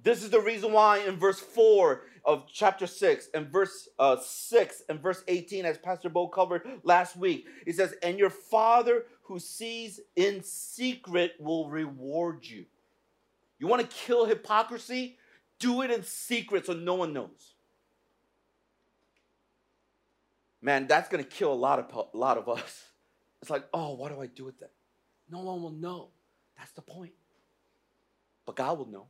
This 0.03 0.23
is 0.23 0.31
the 0.31 0.41
reason 0.41 0.73
why 0.73 0.99
in 0.99 1.17
verse 1.17 1.39
4 1.39 2.03
of 2.25 2.45
chapter 2.53 2.87
6 2.87 3.29
and 3.35 3.49
verse 3.49 3.89
uh, 3.99 4.17
6 4.21 4.83
and 4.89 5.01
verse 5.01 5.23
18, 5.29 5.65
as 5.65 5.79
Pastor 5.79 6.09
Bo 6.09 6.29
covered 6.29 6.63
last 6.83 7.17
week, 7.17 7.47
he 7.65 7.73
says, 7.73 7.95
And 8.03 8.19
your 8.19 8.31
Father 8.31 9.05
who 9.23 9.39
sees 9.39 10.01
in 10.17 10.43
secret 10.43 11.35
will 11.39 11.69
reward 11.69 12.47
you. 12.47 12.67
You 13.59 13.67
want 13.67 13.83
to 13.83 13.97
kill 13.97 14.27
hypocrisy? 14.27 15.19
Do 15.59 15.83
it 15.83 15.91
in 15.91 16.03
secret 16.03 16.67
so 16.67 16.73
no 16.73 16.95
one 16.95 17.13
knows. 17.13 17.55
Man, 20.63 20.87
that's 20.87 21.09
going 21.09 21.23
to 21.23 21.31
kill 21.31 21.53
a 21.53 21.55
lot 21.55 21.79
of, 21.79 22.09
a 22.13 22.17
lot 22.17 22.39
of 22.39 22.49
us. 22.49 22.85
It's 23.41 23.51
like, 23.51 23.65
oh, 23.73 23.95
what 23.95 24.13
do 24.13 24.21
I 24.21 24.27
do 24.27 24.45
with 24.45 24.59
that? 24.61 24.73
No 25.31 25.41
one 25.41 25.63
will 25.63 25.71
know. 25.71 26.09
That's 26.59 26.73
the 26.73 26.83
point. 26.83 27.13
But 28.45 28.57
God 28.57 28.79
will 28.79 28.89
know. 28.89 29.07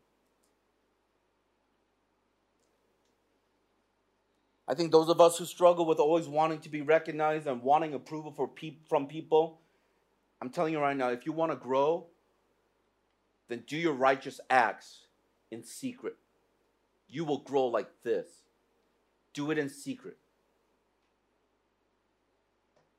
I 4.71 4.75
think 4.75 4.93
those 4.93 5.09
of 5.09 5.21
us 5.21 5.37
who 5.37 5.47
struggle 5.47 5.85
with 5.85 5.99
always 5.99 6.29
wanting 6.29 6.61
to 6.61 6.69
be 6.69 6.81
recognized 6.81 7.49
and 7.49 7.61
wanting 7.61 7.93
approval 7.93 8.31
for 8.31 8.47
pe- 8.47 8.77
from 8.89 9.09
people, 9.09 9.59
I'm 10.41 10.51
telling 10.51 10.73
you 10.73 10.79
right 10.79 10.97
now, 10.97 11.09
if 11.09 11.27
you 11.27 11.33
want 11.33 11.51
to 11.51 11.57
grow, 11.57 12.07
then 13.49 13.65
do 13.67 13.77
your 13.77 13.95
righteous 13.95 14.39
acts 14.49 15.07
in 15.51 15.65
secret. 15.65 16.15
You 17.09 17.25
will 17.25 17.39
grow 17.39 17.67
like 17.67 17.89
this. 18.05 18.29
Do 19.35 19.51
it 19.51 19.59
in 19.59 19.69
secret. 19.69 20.19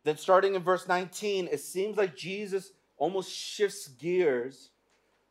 Then, 0.03 0.17
starting 0.17 0.55
in 0.55 0.63
verse 0.63 0.89
19, 0.89 1.47
it 1.49 1.61
seems 1.61 1.95
like 1.95 2.17
Jesus 2.17 2.73
almost 2.97 3.31
shifts 3.31 3.87
gears 3.87 4.71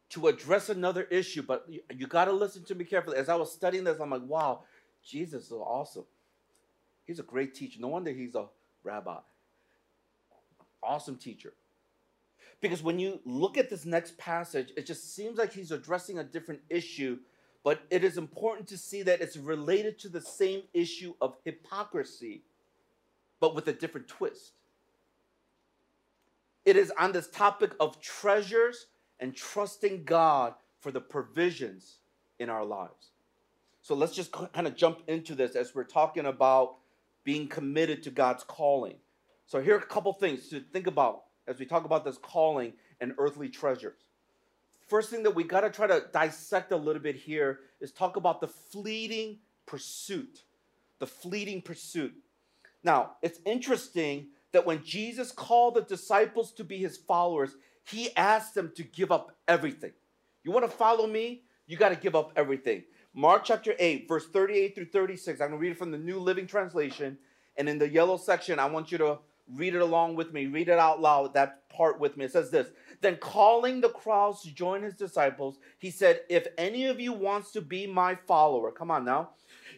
to 0.08 0.28
address 0.28 0.70
another 0.70 1.02
issue, 1.02 1.42
but 1.42 1.66
you, 1.68 1.80
you 1.94 2.06
got 2.06 2.24
to 2.26 2.32
listen 2.32 2.64
to 2.64 2.74
me 2.74 2.86
carefully. 2.86 3.18
As 3.18 3.28
I 3.28 3.34
was 3.34 3.52
studying 3.52 3.84
this, 3.84 4.00
I'm 4.00 4.08
like, 4.08 4.22
wow, 4.22 4.60
Jesus 5.04 5.46
is 5.46 5.52
awesome. 5.52 6.06
He's 7.06 7.18
a 7.18 7.24
great 7.24 7.54
teacher. 7.54 7.80
No 7.80 7.88
wonder 7.88 8.12
he's 8.12 8.34
a 8.34 8.46
rabbi. 8.84 9.18
Awesome 10.82 11.16
teacher. 11.16 11.52
Because 12.60 12.82
when 12.82 12.98
you 12.98 13.20
look 13.24 13.56
at 13.56 13.70
this 13.70 13.84
next 13.84 14.18
passage, 14.18 14.72
it 14.76 14.86
just 14.86 15.14
seems 15.14 15.38
like 15.38 15.52
he's 15.52 15.70
addressing 15.70 16.18
a 16.18 16.24
different 16.24 16.60
issue, 16.68 17.18
but 17.64 17.80
it 17.90 18.04
is 18.04 18.18
important 18.18 18.68
to 18.68 18.76
see 18.76 19.02
that 19.02 19.20
it's 19.20 19.36
related 19.36 19.98
to 20.00 20.08
the 20.08 20.20
same 20.20 20.62
issue 20.74 21.14
of 21.20 21.36
hypocrisy, 21.44 22.42
but 23.40 23.54
with 23.54 23.66
a 23.68 23.72
different 23.72 24.08
twist. 24.08 24.52
It 26.66 26.76
is 26.76 26.92
on 26.98 27.12
this 27.12 27.28
topic 27.28 27.72
of 27.80 28.00
treasures 28.00 28.86
and 29.18 29.34
trusting 29.34 30.04
God 30.04 30.54
for 30.80 30.92
the 30.92 31.00
provisions 31.00 31.98
in 32.38 32.50
our 32.50 32.64
lives. 32.64 33.12
So 33.82 33.94
let's 33.94 34.14
just 34.14 34.32
kind 34.32 34.66
of 34.66 34.76
jump 34.76 35.00
into 35.08 35.34
this 35.34 35.56
as 35.56 35.74
we're 35.74 35.84
talking 35.84 36.26
about 36.26 36.76
being 37.30 37.46
committed 37.46 38.02
to 38.02 38.10
God's 38.10 38.42
calling. 38.42 38.96
So 39.46 39.60
here 39.60 39.76
are 39.76 39.78
a 39.78 39.86
couple 39.86 40.12
things 40.12 40.48
to 40.48 40.58
think 40.58 40.88
about 40.88 41.26
as 41.46 41.60
we 41.60 41.64
talk 41.64 41.84
about 41.84 42.04
this 42.04 42.18
calling 42.18 42.72
and 43.00 43.14
earthly 43.18 43.48
treasures. 43.48 44.00
First 44.88 45.10
thing 45.10 45.22
that 45.22 45.36
we 45.36 45.44
got 45.44 45.60
to 45.60 45.70
try 45.70 45.86
to 45.86 46.02
dissect 46.12 46.72
a 46.72 46.76
little 46.76 47.00
bit 47.00 47.14
here 47.14 47.60
is 47.80 47.92
talk 47.92 48.16
about 48.16 48.40
the 48.40 48.48
fleeting 48.48 49.38
pursuit. 49.64 50.42
The 50.98 51.06
fleeting 51.06 51.62
pursuit. 51.62 52.14
Now, 52.82 53.12
it's 53.22 53.38
interesting 53.46 54.30
that 54.50 54.66
when 54.66 54.82
Jesus 54.82 55.30
called 55.30 55.76
the 55.76 55.82
disciples 55.82 56.50
to 56.54 56.64
be 56.64 56.78
his 56.78 56.96
followers, 56.96 57.54
he 57.84 58.08
asked 58.16 58.56
them 58.56 58.72
to 58.74 58.82
give 58.82 59.12
up 59.12 59.36
everything. 59.46 59.92
You 60.42 60.50
want 60.50 60.68
to 60.68 60.76
follow 60.76 61.06
me? 61.06 61.44
You 61.68 61.76
got 61.76 61.90
to 61.90 61.96
give 61.96 62.16
up 62.16 62.32
everything. 62.34 62.82
Mark 63.12 63.44
chapter 63.44 63.74
8, 63.76 64.06
verse 64.06 64.26
38 64.28 64.74
through 64.74 64.84
36. 64.86 65.40
I'm 65.40 65.48
going 65.48 65.58
to 65.58 65.62
read 65.62 65.72
it 65.72 65.78
from 65.78 65.90
the 65.90 65.98
New 65.98 66.20
Living 66.20 66.46
Translation. 66.46 67.18
And 67.56 67.68
in 67.68 67.78
the 67.78 67.88
yellow 67.88 68.16
section, 68.16 68.60
I 68.60 68.66
want 68.66 68.92
you 68.92 68.98
to 68.98 69.18
read 69.52 69.74
it 69.74 69.82
along 69.82 70.14
with 70.14 70.32
me. 70.32 70.46
Read 70.46 70.68
it 70.68 70.78
out 70.78 71.00
loud, 71.00 71.34
that 71.34 71.68
part 71.68 71.98
with 71.98 72.16
me. 72.16 72.26
It 72.26 72.32
says 72.32 72.52
this 72.52 72.68
Then 73.00 73.16
calling 73.16 73.80
the 73.80 73.88
crowds 73.88 74.42
to 74.42 74.54
join 74.54 74.84
his 74.84 74.94
disciples, 74.94 75.58
he 75.78 75.90
said, 75.90 76.20
If 76.28 76.46
any 76.56 76.86
of 76.86 77.00
you 77.00 77.12
wants 77.12 77.50
to 77.52 77.60
be 77.60 77.84
my 77.86 78.14
follower, 78.14 78.70
come 78.70 78.92
on 78.92 79.04
now, 79.04 79.30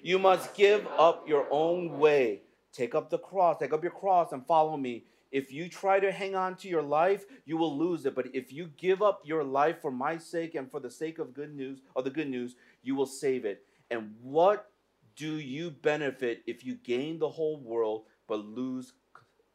you 0.03 0.19
must 0.19 0.55
give 0.55 0.87
up 0.99 1.27
your 1.27 1.47
own 1.51 1.99
way. 1.99 2.43
Take 2.71 2.95
up 2.95 3.09
the 3.09 3.19
cross, 3.19 3.59
take 3.59 3.73
up 3.73 3.83
your 3.83 3.93
cross 3.93 4.33
and 4.33 4.47
follow 4.47 4.77
me. 4.77 5.05
If 5.33 5.51
you 5.51 5.71
try 5.71 5.99
to 5.99 6.13
hang 6.13 6.35
on 6.35 6.57
to 6.57 6.69
your 6.69 6.83
life, 6.83 7.25
you 7.47 7.57
will 7.57 7.77
lose 7.77 8.05
it. 8.05 8.15
But 8.15 8.35
if 8.35 8.53
you 8.53 8.71
give 8.77 9.01
up 9.01 9.23
your 9.25 9.43
life 9.43 9.81
for 9.81 9.91
my 9.91 10.19
sake 10.19 10.55
and 10.55 10.71
for 10.71 10.79
the 10.79 10.91
sake 10.91 11.19
of 11.19 11.33
good 11.33 11.57
news, 11.57 11.81
of 11.97 12.05
the 12.05 12.11
good 12.11 12.29
news, 12.29 12.55
you 12.83 12.95
will 12.95 13.07
save 13.07 13.45
it. 13.45 13.65
And 13.91 14.15
what 14.23 14.71
do 15.17 15.37
you 15.37 15.71
benefit 15.71 16.43
if 16.47 16.65
you 16.65 16.77
gain 16.77 17.19
the 17.19 17.29
whole 17.29 17.61
world 17.61 18.05
but 18.27 18.45
lose 18.45 18.93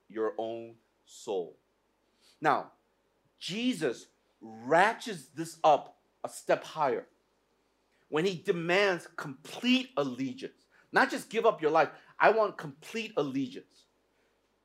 your 0.10 0.34
own 0.38 0.76
soul? 1.06 1.58
Now, 2.42 2.72
Jesus 3.40 4.08
ratchets 4.42 5.28
this 5.36 5.58
up 5.64 5.98
a 6.24 6.30
step 6.30 6.64
higher 6.64 7.08
when 8.10 8.26
he 8.26 8.42
demands 8.46 9.08
complete 9.16 9.90
allegiance. 9.98 10.66
Not 10.92 11.12
just 11.12 11.30
give 11.30 11.46
up 11.46 11.62
your 11.62 11.72
life, 11.72 11.90
I 12.20 12.32
want 12.32 12.58
complete 12.58 13.14
allegiance. 13.18 13.86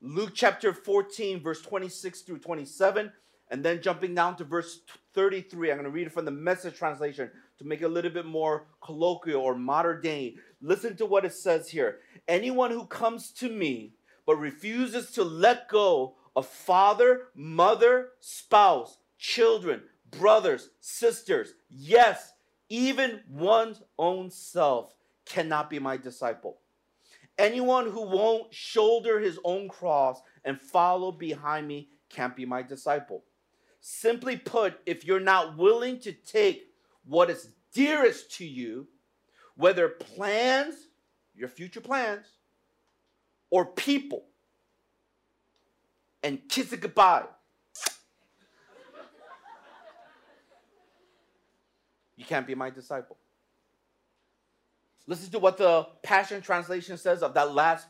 Luke 0.01 0.33
chapter 0.35 0.73
14, 0.73 1.41
verse 1.43 1.63
26 1.63 2.23
through 2.23 2.39
27, 2.39 3.13
and 3.51 3.65
then 3.65 3.83
jumping 3.83 4.15
down 4.15 4.37
to 4.37 4.45
verse 4.45 4.81
33. 5.15 5.71
I'm 5.71 5.77
going 5.77 5.85
to 5.85 5.91
read 5.91 6.07
it 6.07 6.13
from 6.13 6.25
the 6.25 6.31
message 6.31 6.77
translation 6.77 7.31
to 7.59 7.65
make 7.65 7.83
it 7.83 7.87
a 7.87 7.89
little 7.89 8.11
bit 8.11 8.27
more 8.27 8.67
colloquial 8.81 9.43
or 9.43 9.55
modern 9.55 10.01
day. 10.01 10.37
Listen 10.61 10.97
to 10.97 11.07
what 11.07 11.25
it 11.25 11.33
says 11.33 11.69
here. 11.69 11.99
Anyone 12.29 12.71
who 12.71 12.87
comes 12.87 13.31
to 13.33 13.49
me 13.49 13.95
but 14.27 14.37
refuses 14.37 15.11
to 15.13 15.25
let 15.25 15.69
go 15.69 16.15
of 16.35 16.47
father, 16.47 17.29
mother, 17.35 18.11
spouse, 18.21 18.99
children, 19.19 19.83
brothers, 20.11 20.71
sisters, 20.81 21.55
yes, 21.69 22.33
even 22.69 23.21
one's 23.29 23.83
own 23.99 24.31
self, 24.31 24.95
cannot 25.25 25.69
be 25.71 25.79
my 25.79 25.97
disciple. 25.97 26.59
Anyone 27.39 27.91
who 27.91 28.03
won't 28.03 28.53
shoulder 28.53 29.19
his 29.19 29.39
own 29.45 29.69
cross 29.69 30.21
and 30.45 30.61
follow 30.61 31.13
behind 31.13 31.67
me 31.67 31.89
can't 32.09 32.37
be 32.37 32.45
my 32.45 32.63
disciple. 32.63 33.25
Simply 33.81 34.37
put, 34.37 34.79
if 34.87 35.05
you're 35.05 35.21
not 35.21 35.57
willing 35.57 35.99
to 36.01 36.13
take 36.13 36.72
what 37.07 37.31
is 37.31 37.49
dearest 37.73 38.31
to 38.37 38.47
you, 38.47 38.87
whether 39.57 39.89
plans, 39.89 40.75
your 41.35 41.49
future 41.49 41.81
plans, 41.81 42.27
or 43.51 43.67
people, 43.67 44.25
and 46.23 46.41
kiss 46.49 46.73
it 46.73 46.81
goodbye, 46.81 47.25
you 52.17 52.25
can't 52.25 52.47
be 52.47 52.55
my 52.55 52.71
disciple. 52.71 53.17
Listen 55.07 55.31
to 55.33 55.39
what 55.39 55.59
the 55.59 55.87
Passion 56.03 56.41
Translation 56.41 56.97
says 56.97 57.23
of 57.23 57.35
that 57.35 57.53
last 57.53 57.89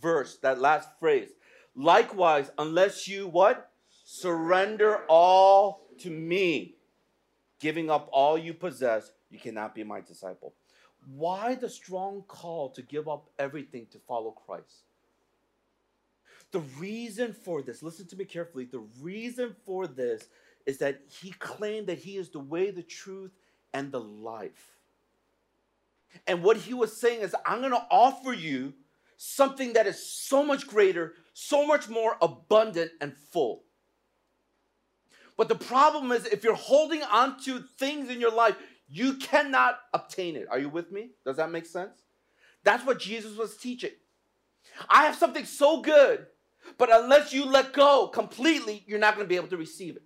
verse, 0.00 0.36
that 0.42 0.60
last 0.60 0.88
phrase. 1.00 1.30
Likewise, 1.74 2.50
unless 2.58 3.08
you 3.08 3.26
what? 3.26 3.70
Surrender 4.04 5.04
all 5.08 5.86
to 6.00 6.10
me, 6.10 6.76
giving 7.62 7.88
up 7.88 8.08
all 8.12 8.36
you 8.36 8.52
possess, 8.52 9.12
you 9.30 9.38
cannot 9.38 9.72
be 9.72 9.84
my 9.84 10.00
disciple. 10.00 10.52
Why 11.06 11.54
the 11.54 11.70
strong 11.70 12.24
call 12.26 12.70
to 12.70 12.82
give 12.82 13.08
up 13.08 13.30
everything 13.38 13.86
to 13.92 13.98
follow 14.00 14.32
Christ? 14.32 14.82
The 16.50 16.60
reason 16.78 17.32
for 17.32 17.62
this, 17.62 17.82
listen 17.82 18.06
to 18.08 18.16
me 18.16 18.24
carefully, 18.24 18.64
the 18.64 18.84
reason 19.00 19.54
for 19.64 19.86
this 19.86 20.28
is 20.66 20.78
that 20.78 21.02
he 21.08 21.30
claimed 21.30 21.86
that 21.86 21.98
he 21.98 22.16
is 22.16 22.30
the 22.30 22.40
way, 22.40 22.72
the 22.72 22.82
truth, 22.82 23.30
and 23.72 23.92
the 23.92 24.00
life. 24.00 24.76
And 26.26 26.42
what 26.42 26.56
he 26.56 26.74
was 26.74 26.94
saying 26.96 27.20
is, 27.20 27.34
I'm 27.46 27.60
going 27.60 27.72
to 27.72 27.86
offer 27.90 28.32
you 28.32 28.74
something 29.16 29.72
that 29.74 29.86
is 29.86 30.04
so 30.04 30.44
much 30.44 30.66
greater, 30.66 31.14
so 31.32 31.64
much 31.64 31.88
more 31.88 32.16
abundant 32.20 32.90
and 33.00 33.16
full. 33.16 33.62
But 35.36 35.48
the 35.48 35.54
problem 35.54 36.12
is, 36.12 36.26
if 36.26 36.44
you're 36.44 36.54
holding 36.54 37.02
on 37.02 37.40
to 37.44 37.64
things 37.78 38.10
in 38.10 38.20
your 38.20 38.32
life, 38.32 38.56
you 38.88 39.14
cannot 39.14 39.78
obtain 39.94 40.36
it. 40.36 40.46
Are 40.50 40.58
you 40.58 40.68
with 40.68 40.92
me? 40.92 41.10
Does 41.24 41.36
that 41.36 41.50
make 41.50 41.66
sense? 41.66 41.96
That's 42.64 42.84
what 42.86 43.00
Jesus 43.00 43.36
was 43.36 43.56
teaching. 43.56 43.92
I 44.88 45.04
have 45.04 45.16
something 45.16 45.44
so 45.44 45.80
good, 45.80 46.26
but 46.78 46.90
unless 46.92 47.32
you 47.32 47.44
let 47.44 47.72
go 47.72 48.08
completely, 48.08 48.84
you're 48.86 48.98
not 48.98 49.16
going 49.16 49.24
to 49.24 49.28
be 49.28 49.36
able 49.36 49.48
to 49.48 49.56
receive 49.56 49.96
it. 49.96 50.02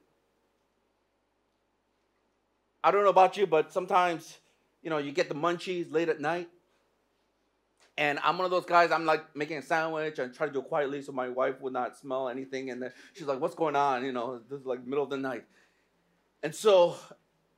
I 2.82 2.90
don't 2.90 3.02
know 3.02 3.10
about 3.10 3.36
you, 3.36 3.46
but 3.46 3.72
sometimes 3.72 4.38
you 4.86 4.90
know, 4.90 4.98
you 4.98 5.10
get 5.10 5.28
the 5.28 5.34
munchies 5.34 5.92
late 5.92 6.08
at 6.08 6.20
night. 6.20 6.48
And 7.98 8.18
I'm 8.22 8.36
one 8.36 8.44
of 8.44 8.50
those 8.50 8.66
guys, 8.66 8.90
I'm 8.90 9.06
like 9.06 9.34
making 9.34 9.56
a 9.56 9.62
sandwich 9.62 10.18
and 10.18 10.34
try 10.34 10.46
to 10.46 10.52
do 10.52 10.58
it 10.60 10.68
quietly 10.68 11.00
so 11.00 11.12
my 11.12 11.28
wife 11.28 11.60
would 11.62 11.72
not 11.72 11.96
smell 11.96 12.28
anything. 12.28 12.70
And 12.70 12.82
then 12.82 12.92
she's 13.14 13.26
like, 13.26 13.40
what's 13.40 13.54
going 13.54 13.74
on? 13.74 14.04
You 14.04 14.12
know, 14.12 14.40
this 14.50 14.60
is 14.60 14.66
like 14.66 14.86
middle 14.86 15.04
of 15.04 15.10
the 15.10 15.16
night. 15.16 15.44
And 16.42 16.54
so 16.54 16.96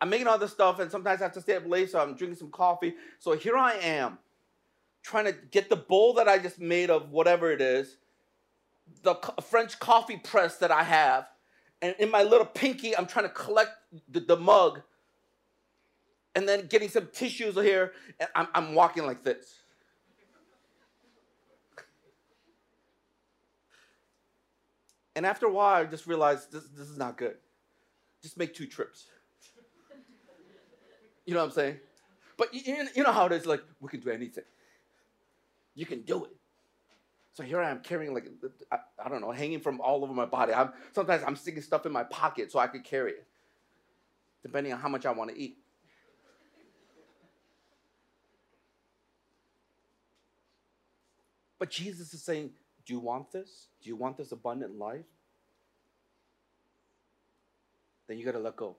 I'm 0.00 0.10
making 0.10 0.28
all 0.28 0.38
this 0.38 0.52
stuff, 0.52 0.78
and 0.78 0.90
sometimes 0.90 1.20
I 1.20 1.24
have 1.24 1.32
to 1.32 1.40
stay 1.40 1.56
up 1.56 1.66
late, 1.66 1.90
so 1.90 2.00
I'm 2.00 2.14
drinking 2.14 2.38
some 2.38 2.50
coffee. 2.50 2.94
So 3.18 3.32
here 3.32 3.56
I 3.56 3.74
am, 3.74 4.18
trying 5.02 5.24
to 5.24 5.32
get 5.32 5.68
the 5.68 5.76
bowl 5.76 6.14
that 6.14 6.28
I 6.28 6.38
just 6.38 6.60
made 6.60 6.88
of 6.88 7.10
whatever 7.10 7.50
it 7.50 7.60
is, 7.60 7.96
the 9.02 9.16
French 9.42 9.78
coffee 9.78 10.16
press 10.16 10.58
that 10.58 10.70
I 10.70 10.84
have, 10.84 11.28
and 11.82 11.94
in 11.98 12.10
my 12.10 12.22
little 12.22 12.46
pinky, 12.46 12.96
I'm 12.96 13.06
trying 13.06 13.26
to 13.26 13.32
collect 13.32 13.72
the, 14.08 14.20
the 14.20 14.36
mug 14.36 14.82
and 16.34 16.48
then 16.48 16.66
getting 16.66 16.88
some 16.88 17.08
tissues 17.12 17.56
here, 17.56 17.92
and 18.20 18.28
I'm, 18.34 18.48
I'm 18.54 18.74
walking 18.74 19.04
like 19.04 19.24
this. 19.24 19.57
And 25.18 25.26
after 25.26 25.46
a 25.46 25.50
while, 25.50 25.82
I 25.82 25.84
just 25.84 26.06
realized 26.06 26.52
this, 26.52 26.62
this 26.76 26.88
is 26.88 26.96
not 26.96 27.18
good. 27.18 27.34
Just 28.22 28.38
make 28.38 28.54
two 28.54 28.66
trips. 28.66 29.06
You 31.26 31.34
know 31.34 31.40
what 31.40 31.46
I'm 31.46 31.52
saying? 31.52 31.76
But 32.38 32.54
you, 32.54 32.88
you 32.94 33.02
know 33.02 33.10
how 33.10 33.26
it 33.26 33.32
is 33.32 33.44
like, 33.44 33.62
we 33.80 33.88
can 33.88 33.98
do 33.98 34.10
anything. 34.10 34.44
You 35.74 35.86
can 35.86 36.02
do 36.02 36.24
it. 36.24 36.30
So 37.34 37.42
here 37.42 37.60
I 37.60 37.68
am 37.68 37.80
carrying 37.80 38.14
like, 38.14 38.28
I, 38.70 38.78
I 39.04 39.08
don't 39.08 39.20
know, 39.20 39.32
hanging 39.32 39.60
from 39.60 39.80
all 39.80 40.04
over 40.04 40.14
my 40.14 40.24
body. 40.24 40.54
I'm, 40.54 40.72
sometimes 40.94 41.24
I'm 41.26 41.34
sticking 41.34 41.62
stuff 41.62 41.84
in 41.84 41.90
my 41.90 42.04
pocket 42.04 42.52
so 42.52 42.60
I 42.60 42.68
could 42.68 42.84
carry 42.84 43.10
it, 43.10 43.26
depending 44.42 44.72
on 44.72 44.78
how 44.78 44.88
much 44.88 45.04
I 45.04 45.10
want 45.10 45.30
to 45.30 45.36
eat. 45.36 45.58
But 51.58 51.70
Jesus 51.70 52.14
is 52.14 52.22
saying, 52.22 52.52
Do 52.88 52.94
you 52.94 53.00
want 53.00 53.30
this? 53.30 53.66
Do 53.82 53.90
you 53.90 53.96
want 53.96 54.16
this 54.16 54.32
abundant 54.32 54.78
life? 54.78 55.04
Then 58.06 58.16
you 58.18 58.24
got 58.24 58.32
to 58.32 58.38
let 58.38 58.56
go. 58.56 58.76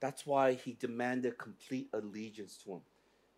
That's 0.00 0.24
why 0.24 0.54
he 0.54 0.78
demanded 0.80 1.36
complete 1.36 1.90
allegiance 1.92 2.56
to 2.64 2.72
him. 2.72 2.80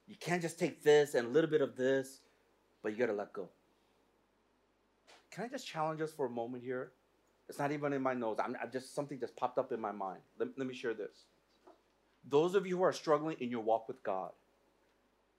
You 0.07 0.15
can't 0.15 0.41
just 0.41 0.61
take 0.61 0.85
this 0.85 1.15
and 1.15 1.27
a 1.27 1.31
little 1.31 1.51
bit 1.51 1.61
of 1.61 1.75
this, 1.75 2.21
but 2.85 2.93
you 2.93 2.99
got 2.99 3.07
to 3.07 3.15
let 3.15 3.33
go. 3.33 3.49
Can 5.33 5.43
I 5.43 5.49
just 5.49 5.67
challenge 5.67 6.01
us 6.03 6.13
for 6.13 6.27
a 6.27 6.31
moment 6.31 6.63
here? 6.63 6.93
It's 7.49 7.59
not 7.59 7.73
even 7.73 7.93
in 7.93 8.01
my 8.01 8.15
notes. 8.15 8.41
I'm, 8.45 8.57
I 8.63 8.67
just 8.67 8.95
something 8.95 9.19
just 9.19 9.35
popped 9.35 9.59
up 9.59 9.73
in 9.73 9.81
my 9.81 9.91
mind. 9.91 10.21
Let, 10.39 10.51
let 10.57 10.69
me 10.69 10.75
share 10.75 10.95
this. 10.95 11.25
Those 12.29 12.55
of 12.55 12.65
you 12.65 12.77
who 12.77 12.85
are 12.85 12.93
struggling 12.93 13.39
in 13.41 13.51
your 13.51 13.63
walk 13.63 13.89
with 13.89 14.01
God, 14.05 14.31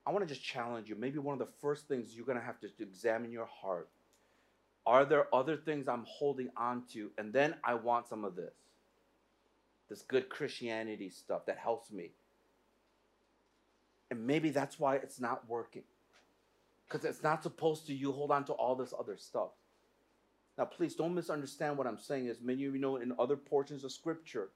I 0.06 0.10
want 0.10 0.26
to 0.26 0.32
just 0.32 0.44
challenge 0.44 0.88
you. 0.88 0.96
Maybe 0.96 1.18
one 1.18 1.32
of 1.32 1.38
the 1.38 1.52
first 1.60 1.88
things 1.88 2.14
you're 2.14 2.26
going 2.26 2.38
to 2.38 2.44
have 2.44 2.60
to 2.60 2.68
examine 2.78 3.30
your 3.30 3.46
heart. 3.46 3.88
Are 4.86 5.04
there 5.04 5.34
other 5.34 5.56
things 5.56 5.88
I'm 5.88 6.04
holding 6.06 6.50
on 6.56 6.82
to? 6.92 7.10
And 7.16 7.32
then 7.32 7.54
I 7.64 7.74
want 7.74 8.06
some 8.08 8.24
of 8.24 8.36
this. 8.36 8.52
This 9.88 10.02
good 10.02 10.28
Christianity 10.28 11.08
stuff 11.08 11.46
that 11.46 11.58
helps 11.58 11.90
me. 11.90 12.10
And 14.10 14.26
maybe 14.26 14.50
that's 14.50 14.78
why 14.78 14.96
it's 14.96 15.20
not 15.20 15.48
working. 15.48 15.84
Because 16.86 17.04
it's 17.06 17.22
not 17.22 17.42
supposed 17.42 17.86
to 17.86 17.94
you 17.94 18.12
hold 18.12 18.30
on 18.30 18.44
to 18.44 18.52
all 18.52 18.74
this 18.74 18.92
other 18.98 19.16
stuff. 19.16 19.50
Now, 20.56 20.66
please 20.66 20.94
don't 20.94 21.14
misunderstand 21.14 21.76
what 21.76 21.86
I'm 21.86 21.98
saying. 21.98 22.28
As 22.28 22.40
many 22.40 22.64
of 22.66 22.74
you 22.74 22.80
know, 22.80 22.96
in 22.96 23.12
other 23.18 23.36
portions 23.36 23.84
of 23.84 23.90
Scripture, 23.90 24.50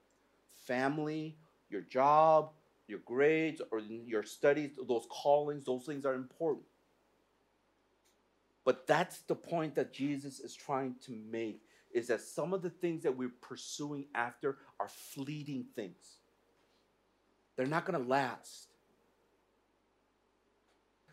family, 0.67 1.37
your 1.71 1.81
job, 1.81 2.51
your 2.88 3.01
grades 3.05 3.61
or 3.70 3.81
your 3.81 4.22
studies, 4.22 4.70
those 4.88 5.07
callings, 5.11 5.64
those 5.64 5.85
things 5.85 6.05
are 6.07 6.14
important. 6.14 6.64
But 8.64 8.87
that's 8.87 9.20
the 9.20 9.35
point 9.35 9.74
that 9.77 9.92
Jesus 9.92 10.40
is 10.40 10.55
trying 10.55 10.96
to 11.07 11.12
make. 11.31 11.62
is 11.90 12.09
that 12.09 12.20
some 12.20 12.53
of 12.53 12.61
the 12.61 12.68
things 12.68 13.03
that 13.03 13.16
we're 13.16 13.33
pursuing 13.40 14.05
after 14.14 14.59
are 14.79 14.88
fleeting 14.88 15.64
things. 15.74 16.18
They're 17.57 17.66
not 17.66 17.87
going 17.87 18.01
to 18.01 18.09
last. 18.09 18.68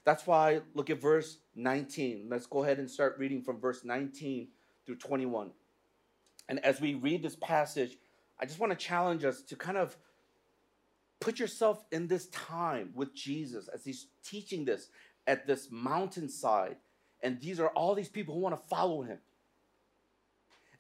That's 0.04 0.28
why 0.28 0.62
look 0.74 0.90
at 0.90 1.02
verse 1.02 1.38
19. 1.56 2.28
Let's 2.30 2.46
go 2.46 2.64
ahead 2.64 2.78
and 2.78 2.90
start 2.90 3.16
reading 3.18 3.42
from 3.42 3.60
verse 3.60 3.84
19 3.84 4.50
through 4.86 4.98
21. 4.98 5.52
And 6.48 6.64
as 6.64 6.80
we 6.80 6.94
read 6.94 7.24
this 7.24 7.36
passage, 7.38 7.98
I 8.40 8.46
just 8.46 8.60
want 8.60 8.72
to 8.72 8.78
challenge 8.78 9.24
us 9.24 9.42
to 9.44 9.56
kind 9.56 9.78
of 9.78 9.98
put 11.20 11.40
yourself 11.40 11.84
in 11.92 12.08
this 12.08 12.28
time 12.28 12.92
with 12.94 13.14
Jesus 13.14 13.68
as 13.68 13.84
he's 13.84 14.08
teaching 14.24 14.66
this 14.66 14.90
at 15.28 15.48
this 15.48 15.70
mountainside. 15.72 16.78
And 17.22 17.40
these 17.40 17.60
are 17.60 17.70
all 17.70 17.96
these 17.96 18.10
people 18.10 18.36
who 18.36 18.42
want 18.42 18.62
to 18.62 18.68
follow 18.68 19.02
him. 19.02 19.18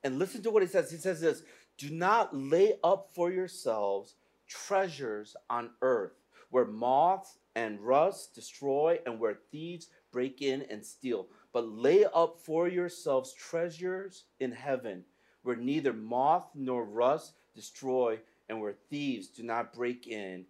And 0.03 0.19
listen 0.19 0.43
to 0.43 0.51
what 0.51 0.61
he 0.61 0.67
says. 0.67 0.91
He 0.91 0.97
says 0.97 1.21
this 1.21 1.43
Do 1.77 1.89
not 1.89 2.35
lay 2.35 2.73
up 2.83 3.09
for 3.13 3.31
yourselves 3.31 4.15
treasures 4.47 5.35
on 5.49 5.71
earth 5.81 6.13
where 6.51 6.65
moths 6.65 7.39
and 7.55 7.79
rust 7.79 8.35
destroy 8.35 8.99
and 9.05 9.19
where 9.19 9.39
thieves 9.51 9.87
break 10.11 10.41
in 10.41 10.61
and 10.69 10.85
steal. 10.85 11.27
But 11.51 11.67
lay 11.67 12.05
up 12.13 12.39
for 12.39 12.67
yourselves 12.67 13.33
treasures 13.33 14.25
in 14.39 14.51
heaven 14.51 15.03
where 15.41 15.55
neither 15.55 15.93
moth 15.93 16.49
nor 16.53 16.83
rust 16.83 17.33
destroy 17.53 18.19
and 18.49 18.61
where 18.61 18.75
thieves 18.89 19.27
do 19.27 19.43
not 19.43 19.73
break 19.73 20.07
in 20.07 20.45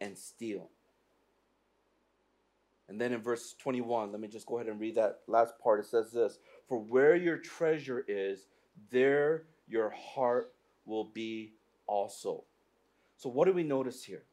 and 0.00 0.16
steal. 0.16 0.70
And 2.88 3.00
then 3.00 3.12
in 3.12 3.22
verse 3.22 3.54
21, 3.58 4.10
let 4.10 4.20
me 4.20 4.26
just 4.26 4.46
go 4.46 4.56
ahead 4.56 4.68
and 4.68 4.80
read 4.80 4.96
that 4.96 5.20
last 5.28 5.54
part. 5.62 5.78
It 5.78 5.86
says 5.86 6.10
this 6.10 6.38
For 6.68 6.78
where 6.78 7.14
your 7.14 7.36
treasure 7.36 8.04
is, 8.08 8.46
there 8.90 9.44
your 9.68 9.90
heart 9.90 10.52
will 10.84 11.04
be 11.04 11.52
also. 11.86 12.44
So, 13.16 13.28
what 13.28 13.46
do 13.46 13.52
we 13.52 13.62
notice 13.62 14.02
here? 14.02 14.24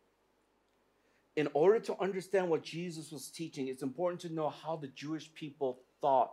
In 1.35 1.49
order 1.53 1.79
to 1.81 2.01
understand 2.01 2.49
what 2.49 2.63
Jesus 2.63 3.11
was 3.11 3.29
teaching, 3.29 3.67
it's 3.67 3.83
important 3.83 4.21
to 4.21 4.33
know 4.33 4.49
how 4.49 4.75
the 4.75 4.87
Jewish 4.87 5.31
people 5.35 5.81
thought 6.01 6.31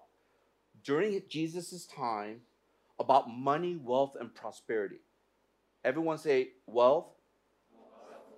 during 0.82 1.20
Jesus' 1.28 1.86
time 1.86 2.40
about 2.98 3.28
money, 3.28 3.76
wealth, 3.76 4.16
and 4.18 4.34
prosperity. 4.34 5.00
Everyone 5.84 6.16
say 6.18 6.48
wealth, 6.66 7.06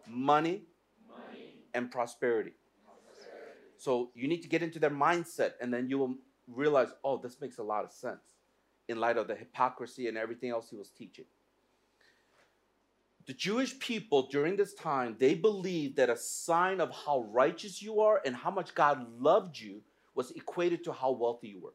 money, 0.08 0.62
money. 1.08 1.54
and 1.74 1.90
prosperity. 1.90 2.52
prosperity. 2.84 3.58
So 3.76 4.10
you 4.14 4.26
need 4.26 4.42
to 4.42 4.48
get 4.48 4.62
into 4.62 4.78
their 4.78 4.90
mindset, 4.90 5.52
and 5.60 5.72
then 5.72 5.88
you 5.88 5.98
will 5.98 6.16
realize, 6.48 6.88
oh, 7.04 7.18
this 7.18 7.40
makes 7.40 7.58
a 7.58 7.62
lot 7.62 7.84
of 7.84 7.92
sense 7.92 8.34
in 8.88 8.98
light 8.98 9.16
of 9.16 9.28
the 9.28 9.34
hypocrisy 9.34 10.08
and 10.08 10.16
everything 10.16 10.50
else 10.50 10.70
he 10.70 10.76
was 10.76 10.90
teaching. 10.90 11.24
The 13.26 13.34
Jewish 13.34 13.76
people 13.80 14.28
during 14.28 14.56
this 14.56 14.74
time, 14.74 15.16
they 15.18 15.34
believed 15.34 15.96
that 15.96 16.10
a 16.10 16.16
sign 16.16 16.80
of 16.80 16.90
how 16.92 17.26
righteous 17.32 17.82
you 17.82 18.00
are 18.00 18.20
and 18.24 18.36
how 18.36 18.52
much 18.52 18.74
God 18.74 19.04
loved 19.20 19.58
you 19.58 19.82
was 20.14 20.30
equated 20.32 20.84
to 20.84 20.92
how 20.92 21.10
wealthy 21.10 21.48
you 21.48 21.60
were. 21.60 21.74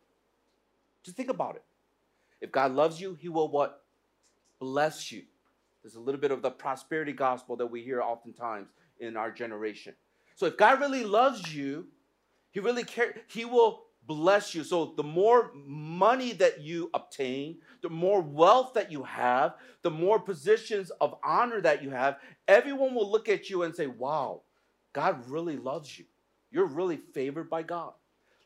Just 1.03 1.17
think 1.17 1.29
about 1.29 1.57
it. 1.57 1.63
If 2.39 2.51
God 2.51 2.71
loves 2.71 3.01
you, 3.01 3.15
he 3.19 3.27
will 3.27 3.49
what? 3.49 3.83
Bless 4.59 5.11
you. 5.11 5.23
There's 5.83 5.95
a 5.95 5.99
little 5.99 6.21
bit 6.21 6.31
of 6.31 6.41
the 6.41 6.51
prosperity 6.51 7.13
gospel 7.13 7.55
that 7.57 7.67
we 7.67 7.81
hear 7.81 8.01
oftentimes 8.01 8.69
in 8.99 9.17
our 9.17 9.31
generation. 9.31 9.95
So 10.35 10.45
if 10.45 10.57
God 10.57 10.79
really 10.79 11.03
loves 11.03 11.53
you, 11.53 11.87
he 12.51 12.59
really 12.59 12.83
cares, 12.83 13.15
he 13.27 13.45
will 13.45 13.83
bless 14.05 14.53
you. 14.53 14.63
So 14.63 14.93
the 14.97 15.03
more 15.03 15.51
money 15.53 16.33
that 16.33 16.61
you 16.61 16.89
obtain, 16.93 17.57
the 17.81 17.89
more 17.89 18.21
wealth 18.21 18.73
that 18.73 18.91
you 18.91 19.03
have, 19.03 19.55
the 19.81 19.91
more 19.91 20.19
positions 20.19 20.91
of 21.01 21.15
honor 21.23 21.61
that 21.61 21.83
you 21.83 21.89
have, 21.89 22.17
everyone 22.47 22.93
will 22.93 23.09
look 23.09 23.29
at 23.29 23.49
you 23.49 23.63
and 23.63 23.75
say, 23.75 23.87
"Wow, 23.87 24.41
God 24.93 25.27
really 25.29 25.57
loves 25.57 25.97
you. 25.97 26.05
You're 26.51 26.65
really 26.65 26.97
favored 26.97 27.49
by 27.49 27.63
God." 27.63 27.93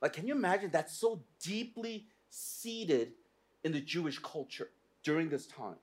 Like 0.02 0.14
can 0.14 0.28
you 0.28 0.36
imagine 0.36 0.70
that's 0.72 0.98
so 0.98 1.24
deeply 1.42 2.08
seated 2.30 3.14
in 3.64 3.72
the 3.72 3.82
Jewish 3.82 4.20
culture 4.20 4.70
during 5.04 5.30
this 5.30 5.48
time? 5.48 5.78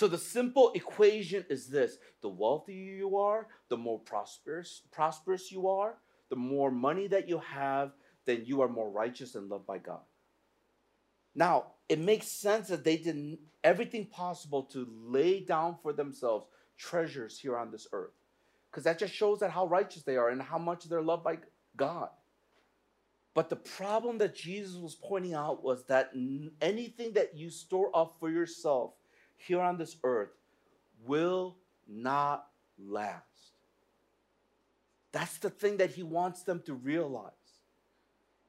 So 0.00 0.08
the 0.08 0.16
simple 0.16 0.72
equation 0.74 1.44
is 1.50 1.66
this: 1.66 1.98
the 2.22 2.28
wealthier 2.30 2.94
you 2.94 3.18
are, 3.18 3.48
the 3.68 3.76
more 3.76 3.98
prosperous 3.98 4.80
prosperous 4.90 5.52
you 5.52 5.68
are, 5.68 5.98
the 6.30 6.36
more 6.36 6.70
money 6.70 7.06
that 7.08 7.28
you 7.28 7.36
have, 7.40 7.92
then 8.24 8.44
you 8.46 8.62
are 8.62 8.68
more 8.70 8.90
righteous 8.90 9.34
and 9.34 9.50
loved 9.50 9.66
by 9.66 9.76
God. 9.76 10.00
Now, 11.34 11.72
it 11.86 11.98
makes 11.98 12.28
sense 12.28 12.68
that 12.68 12.82
they 12.82 12.96
did 12.96 13.36
everything 13.62 14.06
possible 14.06 14.62
to 14.72 14.88
lay 14.90 15.40
down 15.40 15.76
for 15.82 15.92
themselves 15.92 16.46
treasures 16.78 17.38
here 17.38 17.58
on 17.58 17.70
this 17.70 17.86
earth. 17.92 18.14
Because 18.70 18.84
that 18.84 18.98
just 18.98 19.12
shows 19.12 19.40
that 19.40 19.50
how 19.50 19.66
righteous 19.66 20.02
they 20.02 20.16
are 20.16 20.30
and 20.30 20.40
how 20.40 20.56
much 20.56 20.84
they're 20.84 21.02
loved 21.02 21.24
by 21.24 21.40
God. 21.76 22.08
But 23.34 23.50
the 23.50 23.56
problem 23.56 24.16
that 24.16 24.34
Jesus 24.34 24.76
was 24.76 24.94
pointing 24.94 25.34
out 25.34 25.62
was 25.62 25.84
that 25.88 26.10
anything 26.62 27.12
that 27.12 27.36
you 27.36 27.50
store 27.50 27.94
up 27.94 28.16
for 28.18 28.30
yourself 28.30 28.94
here 29.46 29.60
on 29.60 29.78
this 29.78 29.96
earth 30.04 30.30
will 31.04 31.56
not 31.88 32.46
last. 32.78 33.24
That's 35.12 35.38
the 35.38 35.50
thing 35.50 35.78
that 35.78 35.90
he 35.90 36.02
wants 36.02 36.42
them 36.42 36.62
to 36.66 36.74
realize. 36.74 37.32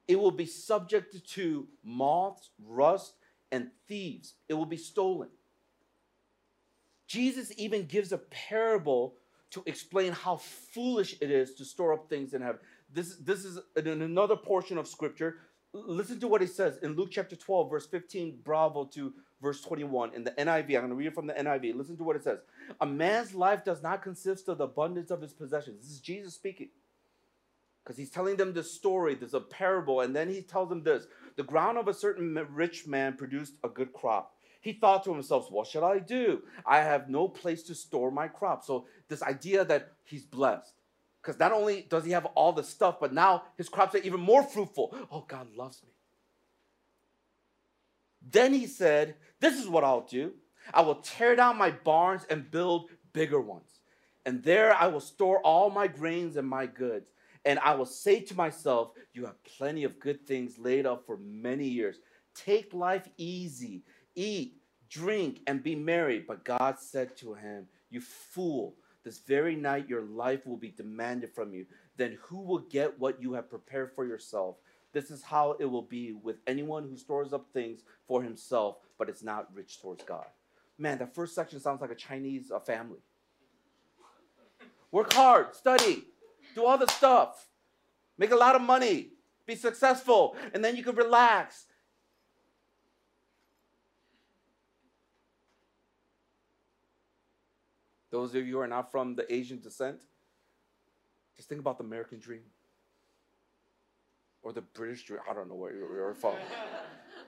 It 0.06 0.18
will 0.18 0.30
be 0.30 0.46
subject 0.46 1.26
to 1.30 1.68
moths, 1.82 2.50
rust, 2.64 3.14
and 3.50 3.68
thieves. 3.88 4.34
It 4.48 4.54
will 4.54 4.66
be 4.66 4.76
stolen. 4.76 5.28
Jesus 7.06 7.52
even 7.56 7.86
gives 7.86 8.12
a 8.12 8.18
parable 8.18 9.14
to 9.50 9.62
explain 9.66 10.12
how 10.12 10.36
foolish 10.36 11.16
it 11.20 11.30
is 11.30 11.54
to 11.54 11.64
store 11.64 11.92
up 11.92 12.08
things 12.08 12.32
in 12.32 12.40
heaven. 12.40 12.60
This, 12.92 13.16
this 13.16 13.44
is 13.44 13.58
in 13.76 13.86
another 13.86 14.36
portion 14.36 14.78
of 14.78 14.88
scripture. 14.88 15.36
Listen 15.74 16.20
to 16.20 16.28
what 16.28 16.42
he 16.42 16.46
says 16.46 16.78
in 16.82 16.96
Luke 16.96 17.08
chapter 17.10 17.34
12, 17.34 17.70
verse 17.70 17.86
15, 17.86 18.40
bravo 18.44 18.84
to 18.84 19.14
verse 19.40 19.62
21 19.62 20.14
in 20.14 20.24
the 20.24 20.32
NIV. 20.32 20.66
I'm 20.66 20.66
going 20.66 20.88
to 20.90 20.94
read 20.94 21.06
it 21.06 21.14
from 21.14 21.26
the 21.26 21.32
NIV. 21.32 21.74
Listen 21.74 21.96
to 21.96 22.04
what 22.04 22.16
it 22.16 22.24
says. 22.24 22.40
A 22.80 22.86
man's 22.86 23.34
life 23.34 23.64
does 23.64 23.82
not 23.82 24.02
consist 24.02 24.48
of 24.48 24.58
the 24.58 24.64
abundance 24.64 25.10
of 25.10 25.22
his 25.22 25.32
possessions. 25.32 25.80
This 25.80 25.90
is 25.90 26.00
Jesus 26.00 26.34
speaking 26.34 26.68
because 27.82 27.96
he's 27.96 28.10
telling 28.10 28.36
them 28.36 28.52
this 28.52 28.70
story, 28.70 29.14
there's 29.14 29.34
a 29.34 29.40
parable, 29.40 30.00
and 30.00 30.14
then 30.14 30.28
he 30.28 30.42
tells 30.42 30.68
them 30.68 30.82
this 30.82 31.06
the 31.36 31.42
ground 31.42 31.78
of 31.78 31.88
a 31.88 31.94
certain 31.94 32.34
rich 32.52 32.86
man 32.86 33.14
produced 33.14 33.54
a 33.64 33.68
good 33.68 33.92
crop. 33.92 34.34
He 34.60 34.74
thought 34.74 35.02
to 35.04 35.12
himself, 35.12 35.50
What 35.50 35.66
should 35.66 35.82
I 35.82 35.98
do? 35.98 36.42
I 36.64 36.78
have 36.78 37.08
no 37.08 37.26
place 37.26 37.62
to 37.64 37.74
store 37.74 38.10
my 38.10 38.28
crop. 38.28 38.64
So, 38.64 38.86
this 39.08 39.22
idea 39.22 39.64
that 39.64 39.92
he's 40.04 40.24
blessed. 40.24 40.74
Because 41.22 41.38
not 41.38 41.52
only 41.52 41.86
does 41.88 42.04
he 42.04 42.10
have 42.10 42.26
all 42.26 42.52
the 42.52 42.64
stuff, 42.64 42.98
but 43.00 43.12
now 43.12 43.44
his 43.56 43.68
crops 43.68 43.94
are 43.94 43.98
even 43.98 44.20
more 44.20 44.42
fruitful. 44.42 44.94
Oh, 45.10 45.24
God 45.28 45.54
loves 45.54 45.82
me. 45.84 45.90
Then 48.20 48.52
he 48.52 48.66
said, 48.66 49.14
This 49.40 49.60
is 49.60 49.68
what 49.68 49.84
I'll 49.84 50.06
do 50.06 50.32
I 50.72 50.82
will 50.82 50.96
tear 50.96 51.36
down 51.36 51.56
my 51.56 51.70
barns 51.70 52.24
and 52.28 52.50
build 52.50 52.90
bigger 53.12 53.40
ones. 53.40 53.80
And 54.24 54.42
there 54.42 54.74
I 54.74 54.86
will 54.86 55.00
store 55.00 55.40
all 55.40 55.70
my 55.70 55.86
grains 55.86 56.36
and 56.36 56.48
my 56.48 56.66
goods. 56.66 57.10
And 57.44 57.58
I 57.58 57.74
will 57.74 57.86
say 57.86 58.20
to 58.20 58.36
myself, 58.36 58.92
You 59.12 59.26
have 59.26 59.42
plenty 59.44 59.84
of 59.84 59.98
good 59.98 60.26
things 60.26 60.58
laid 60.58 60.86
up 60.86 61.04
for 61.06 61.16
many 61.18 61.66
years. 61.66 61.98
Take 62.34 62.72
life 62.72 63.08
easy, 63.16 63.82
eat, 64.14 64.56
drink, 64.88 65.40
and 65.46 65.62
be 65.62 65.74
merry. 65.74 66.20
But 66.20 66.44
God 66.44 66.78
said 66.78 67.16
to 67.18 67.34
him, 67.34 67.66
You 67.90 68.00
fool, 68.00 68.76
this 69.04 69.18
very 69.20 69.56
night 69.56 69.88
your 69.88 70.02
life 70.02 70.46
will 70.46 70.56
be 70.56 70.70
demanded 70.70 71.34
from 71.34 71.52
you. 71.52 71.66
Then 71.96 72.18
who 72.22 72.40
will 72.40 72.60
get 72.60 72.98
what 72.98 73.20
you 73.20 73.32
have 73.34 73.50
prepared 73.50 73.92
for 73.94 74.04
yourself? 74.04 74.56
This 74.92 75.10
is 75.10 75.22
how 75.22 75.56
it 75.58 75.64
will 75.64 75.82
be 75.82 76.12
with 76.12 76.36
anyone 76.46 76.84
who 76.84 76.96
stores 76.96 77.32
up 77.32 77.46
things 77.52 77.80
for 78.06 78.22
himself, 78.22 78.76
but 78.98 79.08
is 79.08 79.22
not 79.22 79.48
rich 79.54 79.80
towards 79.80 80.04
God. 80.04 80.26
Man, 80.78 80.98
that 80.98 81.14
first 81.14 81.34
section 81.34 81.60
sounds 81.60 81.80
like 81.80 81.90
a 81.90 81.96
Chinese 81.96 82.50
uh, 82.50 82.60
family. 82.60 83.00
Work 84.90 85.12
hard, 85.14 85.54
study, 85.54 86.04
do 86.54 86.66
all 86.66 86.76
the 86.76 86.86
stuff, 86.86 87.48
make 88.18 88.30
a 88.30 88.36
lot 88.36 88.54
of 88.54 88.60
money, 88.60 89.12
be 89.46 89.54
successful, 89.54 90.36
and 90.52 90.62
then 90.62 90.76
you 90.76 90.82
can 90.82 90.94
relax. 90.94 91.64
Those 98.12 98.34
of 98.34 98.46
you 98.46 98.52
who 98.52 98.60
are 98.60 98.68
not 98.68 98.92
from 98.92 99.16
the 99.16 99.32
Asian 99.34 99.58
descent, 99.58 100.02
just 101.34 101.48
think 101.48 101.60
about 101.60 101.78
the 101.78 101.84
American 101.84 102.20
dream 102.20 102.42
or 104.42 104.52
the 104.52 104.60
British 104.60 105.04
dream. 105.04 105.20
I 105.28 105.32
don't 105.32 105.48
know 105.48 105.54
where 105.54 105.74
you're 105.74 106.14
from. 106.14 106.34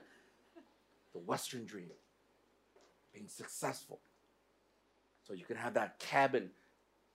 the 1.13 1.19
Western 1.19 1.65
dream, 1.65 1.89
being 3.11 3.27
successful. 3.27 3.99
So 5.27 5.33
you 5.33 5.43
can 5.43 5.57
have 5.57 5.73
that 5.73 5.97
cabin, 5.97 6.51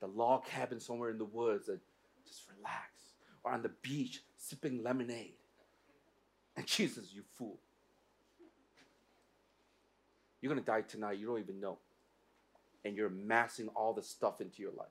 the 0.00 0.08
log 0.08 0.46
cabin 0.46 0.80
somewhere 0.80 1.10
in 1.10 1.18
the 1.18 1.24
woods 1.24 1.68
and 1.68 1.78
just 2.26 2.42
relax. 2.58 2.86
Or 3.44 3.52
on 3.52 3.62
the 3.62 3.70
beach, 3.82 4.20
sipping 4.36 4.82
lemonade. 4.82 5.34
And 6.56 6.66
Jesus, 6.66 7.14
you 7.14 7.22
fool. 7.38 7.60
You're 10.40 10.52
going 10.52 10.62
to 10.62 10.68
die 10.68 10.80
tonight. 10.80 11.18
You 11.18 11.26
don't 11.28 11.38
even 11.38 11.60
know. 11.60 11.78
And 12.84 12.96
you're 12.96 13.08
amassing 13.08 13.68
all 13.68 13.92
the 13.92 14.02
stuff 14.02 14.40
into 14.40 14.62
your 14.62 14.72
life. 14.72 14.88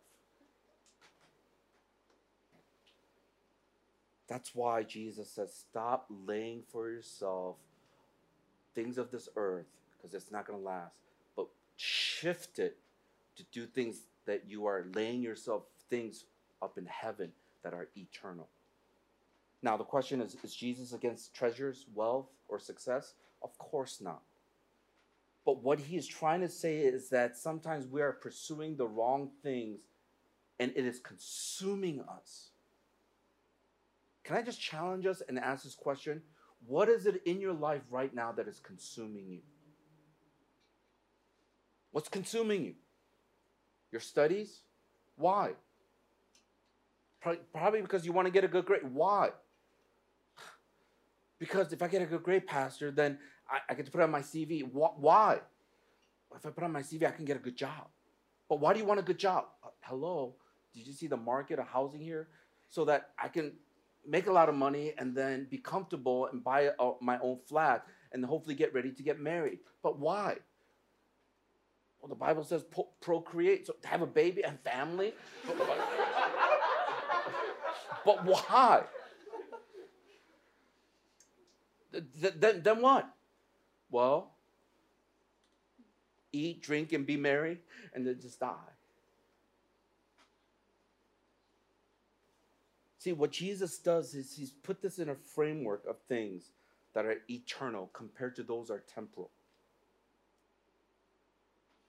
That's 4.28 4.54
why 4.54 4.84
Jesus 4.84 5.30
says, 5.30 5.52
stop 5.54 6.06
laying 6.28 6.62
for 6.72 6.90
yourself 6.90 7.56
things 8.76 9.00
of 9.00 9.10
this 9.10 9.28
earth 9.36 9.66
because 9.98 10.14
it's 10.14 10.32
not 10.32 10.46
going 10.46 10.60
to 10.60 10.66
last, 10.66 11.00
but 11.36 11.48
shift 11.76 12.60
it 12.60 12.78
to 13.36 13.44
do 13.52 13.66
things 13.66 14.02
that 14.26 14.44
you 14.48 14.66
are 14.68 14.86
laying 14.94 15.22
yourself 15.22 15.64
things 15.90 16.26
up 16.62 16.78
in 16.78 16.86
heaven 16.86 17.32
that 17.64 17.74
are 17.74 17.88
eternal. 17.98 18.48
Now, 19.62 19.76
the 19.76 19.84
question 19.84 20.22
is 20.22 20.38
is 20.44 20.56
Jesus 20.56 20.94
against 20.94 21.34
treasures, 21.34 21.86
wealth, 21.94 22.28
or 22.48 22.60
success? 22.60 23.16
Of 23.42 23.58
course 23.58 24.00
not. 24.00 24.22
But 25.50 25.64
what 25.64 25.80
he 25.80 25.98
is 25.98 26.06
trying 26.06 26.42
to 26.42 26.48
say 26.48 26.78
is 26.78 27.10
that 27.10 27.36
sometimes 27.36 27.88
we 27.88 28.04
are 28.04 28.12
pursuing 28.12 28.78
the 28.78 28.86
wrong 28.86 29.32
things 29.42 29.80
and 30.60 30.72
it 30.76 30.86
is 30.86 31.00
consuming 31.00 32.02
us. 32.02 32.50
Can 34.24 34.38
I 34.38 34.44
just 34.44 34.62
challenge 34.62 35.08
us 35.08 35.24
and 35.28 35.40
ask 35.40 35.64
this 35.64 35.74
question? 35.74 36.22
What 36.68 36.88
is 36.88 37.08
it 37.08 37.24
in 37.26 37.42
your 37.42 37.54
life 37.54 37.82
right 37.90 38.14
now 38.14 38.32
that 38.34 38.48
is 38.48 38.60
consuming 38.60 39.28
you? 39.28 39.40
What's 41.94 42.10
consuming 42.10 42.64
you? 42.64 42.76
Your 43.92 44.02
studies? 44.02 44.60
Why? 45.16 45.54
Probably 47.52 47.82
because 47.82 48.06
you 48.06 48.12
want 48.12 48.28
to 48.28 48.32
get 48.32 48.44
a 48.44 48.48
good 48.48 48.66
grade. 48.66 48.84
Why? 48.94 49.32
Because 51.40 51.74
if 51.74 51.82
I 51.82 51.88
get 51.88 52.04
a 52.04 52.06
good 52.06 52.22
grade, 52.22 52.46
Pastor, 52.46 52.92
then 52.92 53.18
I, 53.50 53.60
I 53.70 53.74
get 53.74 53.86
to 53.86 53.92
put 53.92 54.02
on 54.02 54.12
my 54.12 54.22
CV. 54.22 54.70
Why? 54.72 55.40
If 56.36 56.46
I 56.46 56.50
put 56.50 56.64
on 56.64 56.72
my 56.72 56.82
CV, 56.82 57.08
I 57.08 57.12
can 57.12 57.26
get 57.26 57.38
a 57.38 57.40
good 57.40 57.56
job. 57.56 57.88
But 58.48 58.60
why 58.60 58.74
do 58.74 58.80
you 58.80 58.86
want 58.86 59.00
a 59.00 59.04
good 59.04 59.18
job? 59.20 59.46
Uh, 59.64 59.70
hello? 59.82 60.36
Did 60.74 60.86
you 60.86 60.94
see 60.94 61.08
the 61.08 61.18
market 61.18 61.60
of 61.60 61.68
housing 61.68 62.02
here? 62.02 62.28
So 62.70 62.86
that 62.86 63.10
I 63.18 63.28
can 63.28 63.54
make 64.08 64.28
a 64.28 64.32
lot 64.32 64.50
of 64.50 64.56
money 64.56 64.94
and 64.98 65.16
then 65.16 65.48
be 65.50 65.58
comfortable 65.58 66.28
and 66.28 66.44
buy 66.44 66.70
a, 66.80 66.92
my 67.02 67.20
own 67.20 67.40
flat 67.48 67.86
and 68.12 68.24
hopefully 68.24 68.56
get 68.56 68.74
ready 68.74 68.92
to 68.92 69.04
get 69.04 69.20
married. 69.20 69.60
But 69.82 70.00
why? 70.00 70.38
Well, 72.00 72.10
the 72.10 72.16
Bible 72.16 72.44
says 72.44 72.64
pro- 72.64 72.90
procreate, 73.02 73.68
so 73.68 73.74
to 73.82 73.88
have 73.88 74.02
a 74.02 74.08
baby 74.08 74.44
and 74.44 74.60
family. 74.62 75.14
but 78.06 78.26
why? 78.26 78.84
then, 81.92 82.62
then 82.64 82.82
what? 82.82 83.10
Well, 83.90 84.32
eat, 86.32 86.62
drink, 86.62 86.94
and 86.94 87.06
be 87.06 87.18
merry, 87.18 87.60
and 87.94 88.06
then 88.06 88.20
just 88.22 88.40
die. 88.40 88.56
See, 93.00 93.14
what 93.14 93.32
Jesus 93.32 93.78
does 93.78 94.14
is 94.14 94.36
he's 94.36 94.52
put 94.52 94.82
this 94.82 95.00
in 95.00 95.10
a 95.10 95.16
framework 95.16 95.86
of 95.88 95.98
things 96.08 96.52
that 96.94 97.06
are 97.06 97.16
eternal 97.30 97.90
compared 97.94 98.36
to 98.36 98.44
those 98.44 98.70
are 98.70 98.84
temporal. 98.94 99.30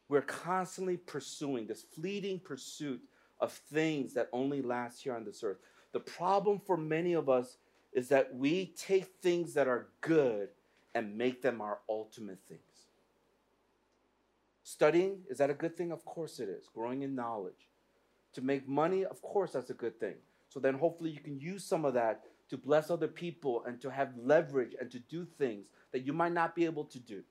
We're 0.09 0.23
constantly 0.23 0.97
pursuing 0.97 1.67
this 1.67 1.83
fleeting 1.83 2.41
pursuit 2.41 3.01
of 3.41 3.53
things 3.53 4.15
that 4.15 4.29
only 4.33 4.63
last 4.63 5.03
here 5.03 5.15
on 5.15 5.25
this 5.25 5.43
earth. 5.43 5.59
The 5.93 6.01
problem 6.01 6.61
for 6.65 6.77
many 6.77 7.15
of 7.15 7.29
us 7.29 7.57
is 7.93 8.09
that 8.09 8.35
we 8.35 8.67
take 8.77 9.07
things 9.21 9.55
that 9.55 9.67
are 9.67 9.89
good 10.01 10.49
and 10.95 11.17
make 11.17 11.43
them 11.43 11.61
our 11.61 11.79
ultimate 11.89 12.39
things. 12.49 12.61
Studying, 14.63 15.21
is 15.29 15.39
that 15.39 15.51
a 15.51 15.55
good 15.55 15.77
thing? 15.77 15.93
Of 15.93 16.05
course 16.05 16.39
it 16.39 16.49
is. 16.49 16.69
Growing 16.73 17.03
in 17.03 17.15
knowledge. 17.15 17.69
To 18.35 18.43
make 18.43 18.69
money, 18.69 19.05
of 19.05 19.21
course 19.23 19.53
that's 19.53 19.71
a 19.71 19.75
good 19.75 19.99
thing. 19.99 20.15
So 20.49 20.61
then 20.61 20.75
hopefully 20.75 21.11
you 21.11 21.21
can 21.21 21.39
use 21.39 21.65
some 21.65 21.85
of 21.85 21.95
that 21.95 22.23
to 22.51 22.57
bless 22.57 22.91
other 22.91 23.09
people 23.09 23.65
and 23.67 23.81
to 23.81 23.91
have 23.91 24.11
leverage 24.23 24.75
and 24.81 24.91
to 24.91 24.99
do 24.99 25.27
things 25.39 25.67
that 25.93 26.07
you 26.07 26.13
might 26.13 26.33
not 26.33 26.55
be 26.55 26.65
able 26.65 26.85
to 26.85 26.99
do. 26.99 27.23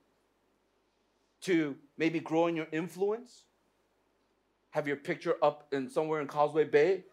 To 1.42 1.76
maybe 1.98 2.20
grow 2.20 2.48
in 2.48 2.56
your 2.56 2.68
influence, 2.72 3.44
have 4.72 4.88
your 4.88 4.98
picture 4.98 5.36
up 5.42 5.68
in 5.72 5.90
somewhere 5.90 6.22
in 6.22 6.28
Causeway 6.28 6.66
Bay 6.66 7.04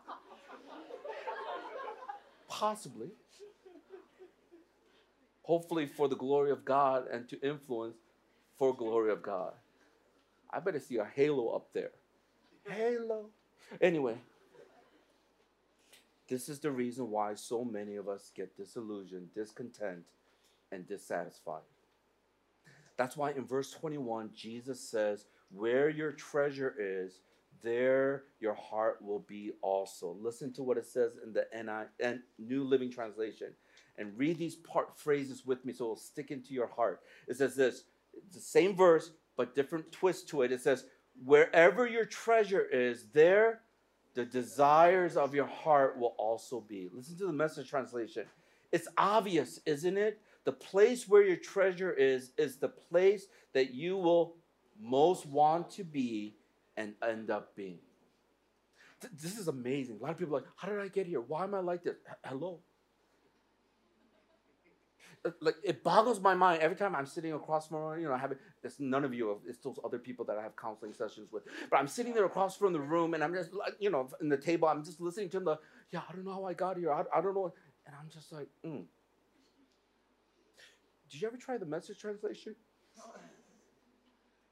Possibly. 2.48 3.10
Hopefully 5.52 5.84
for 5.84 6.08
the 6.08 6.16
glory 6.16 6.50
of 6.50 6.64
God 6.64 7.08
and 7.12 7.28
to 7.28 7.38
influence 7.46 7.98
for 8.56 8.74
glory 8.74 9.12
of 9.12 9.22
God. 9.22 9.52
I 10.50 10.60
better 10.60 10.80
see 10.80 10.96
a 10.96 11.04
halo 11.04 11.48
up 11.48 11.74
there. 11.74 11.90
Halo. 12.66 13.26
Anyway, 13.78 14.16
this 16.26 16.48
is 16.48 16.58
the 16.58 16.70
reason 16.70 17.10
why 17.10 17.34
so 17.34 17.66
many 17.66 17.96
of 17.96 18.08
us 18.08 18.32
get 18.34 18.56
disillusioned, 18.56 19.34
discontent, 19.34 20.04
and 20.70 20.88
dissatisfied. 20.88 21.68
That's 22.96 23.18
why 23.18 23.32
in 23.32 23.44
verse 23.44 23.72
21, 23.72 24.30
Jesus 24.34 24.80
says, 24.80 25.26
Where 25.50 25.90
your 25.90 26.12
treasure 26.12 26.74
is, 26.78 27.20
there 27.62 28.22
your 28.40 28.54
heart 28.54 29.02
will 29.02 29.26
be 29.28 29.52
also. 29.60 30.16
Listen 30.18 30.50
to 30.54 30.62
what 30.62 30.78
it 30.78 30.86
says 30.86 31.18
in 31.22 31.34
the 31.34 31.44
NI, 31.54 32.20
New 32.38 32.64
Living 32.64 32.90
Translation 32.90 33.48
and 33.98 34.16
read 34.16 34.38
these 34.38 34.56
part 34.56 34.98
phrases 34.98 35.44
with 35.44 35.64
me 35.64 35.72
so 35.72 35.84
it'll 35.84 35.96
stick 35.96 36.30
into 36.30 36.54
your 36.54 36.68
heart. 36.68 37.00
It 37.28 37.36
says 37.36 37.56
this 37.56 37.84
the 38.32 38.40
same 38.40 38.76
verse, 38.76 39.10
but 39.36 39.54
different 39.54 39.90
twist 39.92 40.28
to 40.28 40.42
it. 40.42 40.52
It 40.52 40.60
says, 40.60 40.84
Wherever 41.24 41.86
your 41.86 42.06
treasure 42.06 42.64
is, 42.64 43.06
there 43.12 43.60
the 44.14 44.24
desires 44.24 45.16
of 45.16 45.34
your 45.34 45.46
heart 45.46 45.98
will 45.98 46.14
also 46.18 46.60
be. 46.60 46.90
Listen 46.92 47.16
to 47.18 47.26
the 47.26 47.32
message 47.32 47.68
translation. 47.68 48.24
It's 48.70 48.88
obvious, 48.96 49.60
isn't 49.66 49.96
it? 49.96 50.20
The 50.44 50.52
place 50.52 51.08
where 51.08 51.22
your 51.22 51.36
treasure 51.36 51.92
is, 51.92 52.32
is 52.36 52.56
the 52.56 52.68
place 52.68 53.26
that 53.52 53.72
you 53.72 53.96
will 53.96 54.36
most 54.80 55.26
want 55.26 55.70
to 55.70 55.84
be 55.84 56.34
and 56.76 56.94
end 57.06 57.30
up 57.30 57.54
being. 57.54 57.78
Th- 59.00 59.12
this 59.20 59.38
is 59.38 59.48
amazing. 59.48 59.98
A 60.00 60.02
lot 60.02 60.12
of 60.12 60.18
people 60.18 60.36
are 60.36 60.40
like, 60.40 60.48
how 60.56 60.68
did 60.68 60.80
I 60.80 60.88
get 60.88 61.06
here? 61.06 61.20
Why 61.20 61.44
am 61.44 61.54
I 61.54 61.60
like 61.60 61.84
this? 61.84 61.96
H- 62.08 62.16
hello. 62.24 62.60
Like 65.40 65.54
it 65.62 65.84
boggles 65.84 66.20
my 66.20 66.34
mind 66.34 66.62
every 66.62 66.76
time 66.76 66.96
I'm 66.96 67.06
sitting 67.06 67.32
across 67.32 67.68
from 67.68 68.00
you 68.00 68.08
know 68.08 68.14
I 68.14 68.18
have 68.18 68.34
it's 68.64 68.80
none 68.80 69.04
of 69.04 69.14
you 69.14 69.40
it's 69.46 69.58
those 69.58 69.78
other 69.84 69.98
people 69.98 70.24
that 70.24 70.36
I 70.36 70.42
have 70.42 70.56
counseling 70.56 70.92
sessions 70.92 71.30
with 71.30 71.44
but 71.70 71.78
I'm 71.78 71.86
sitting 71.86 72.12
there 72.12 72.24
across 72.24 72.56
from 72.56 72.72
the 72.72 72.80
room 72.80 73.14
and 73.14 73.22
I'm 73.22 73.32
just 73.32 73.52
like 73.52 73.74
you 73.78 73.88
know 73.88 74.08
in 74.20 74.28
the 74.28 74.36
table 74.36 74.66
I'm 74.66 74.84
just 74.84 75.00
listening 75.00 75.28
to 75.30 75.36
them 75.36 75.44
the 75.44 75.58
yeah 75.90 76.00
I 76.08 76.12
don't 76.12 76.24
know 76.24 76.32
how 76.32 76.44
I 76.44 76.54
got 76.54 76.76
here. 76.76 76.92
I, 76.92 77.04
I 77.16 77.20
don't 77.20 77.34
know 77.34 77.54
and 77.86 77.94
I'm 78.00 78.08
just 78.08 78.32
like 78.32 78.48
mm. 78.66 78.84
did 81.08 81.20
you 81.20 81.28
ever 81.28 81.36
try 81.36 81.56
the 81.56 81.66
message 81.66 81.98
translation? 82.00 82.56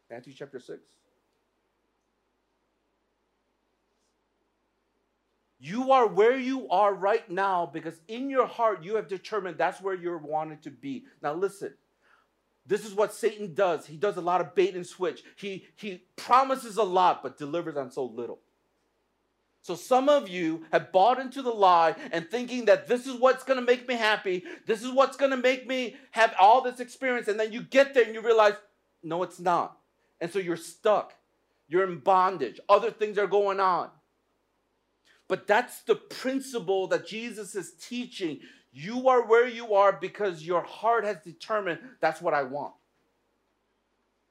Matthew 0.08 0.32
chapter 0.32 0.60
6 0.60 0.99
You 5.60 5.92
are 5.92 6.06
where 6.06 6.38
you 6.38 6.68
are 6.70 6.94
right 6.94 7.30
now 7.30 7.70
because 7.70 8.00
in 8.08 8.30
your 8.30 8.46
heart 8.46 8.82
you 8.82 8.96
have 8.96 9.08
determined 9.08 9.58
that's 9.58 9.82
where 9.82 9.94
you're 9.94 10.16
wanted 10.16 10.62
to 10.62 10.70
be. 10.70 11.04
Now 11.22 11.34
listen. 11.34 11.74
This 12.66 12.86
is 12.86 12.94
what 12.94 13.12
Satan 13.12 13.52
does. 13.52 13.86
He 13.86 13.96
does 13.96 14.16
a 14.16 14.22
lot 14.22 14.40
of 14.40 14.54
bait 14.54 14.74
and 14.74 14.86
switch. 14.86 15.22
He 15.36 15.66
he 15.76 16.04
promises 16.16 16.78
a 16.78 16.82
lot 16.82 17.22
but 17.22 17.36
delivers 17.36 17.76
on 17.76 17.90
so 17.90 18.06
little. 18.06 18.40
So 19.62 19.74
some 19.74 20.08
of 20.08 20.30
you 20.30 20.64
have 20.72 20.90
bought 20.90 21.18
into 21.18 21.42
the 21.42 21.50
lie 21.50 21.94
and 22.10 22.30
thinking 22.30 22.64
that 22.64 22.86
this 22.86 23.06
is 23.06 23.20
what's 23.20 23.44
going 23.44 23.60
to 23.60 23.66
make 23.66 23.86
me 23.86 23.94
happy. 23.94 24.44
This 24.66 24.82
is 24.82 24.90
what's 24.90 25.18
going 25.18 25.32
to 25.32 25.36
make 25.36 25.66
me 25.66 25.96
have 26.12 26.34
all 26.40 26.62
this 26.62 26.80
experience 26.80 27.28
and 27.28 27.38
then 27.38 27.52
you 27.52 27.62
get 27.62 27.92
there 27.92 28.04
and 28.04 28.14
you 28.14 28.22
realize 28.22 28.54
no 29.02 29.22
it's 29.22 29.38
not. 29.38 29.76
And 30.20 30.32
so 30.32 30.38
you're 30.38 30.56
stuck. 30.56 31.14
You're 31.68 31.84
in 31.84 31.98
bondage. 31.98 32.58
Other 32.68 32.90
things 32.90 33.18
are 33.18 33.26
going 33.26 33.60
on. 33.60 33.90
But 35.30 35.46
that's 35.46 35.82
the 35.82 35.94
principle 35.94 36.88
that 36.88 37.06
Jesus 37.06 37.54
is 37.54 37.74
teaching. 37.80 38.40
You 38.72 39.08
are 39.08 39.28
where 39.28 39.46
you 39.46 39.74
are 39.74 39.92
because 39.92 40.44
your 40.44 40.62
heart 40.62 41.04
has 41.04 41.18
determined 41.24 41.78
that's 42.00 42.20
what 42.20 42.34
I 42.34 42.42
want. 42.42 42.74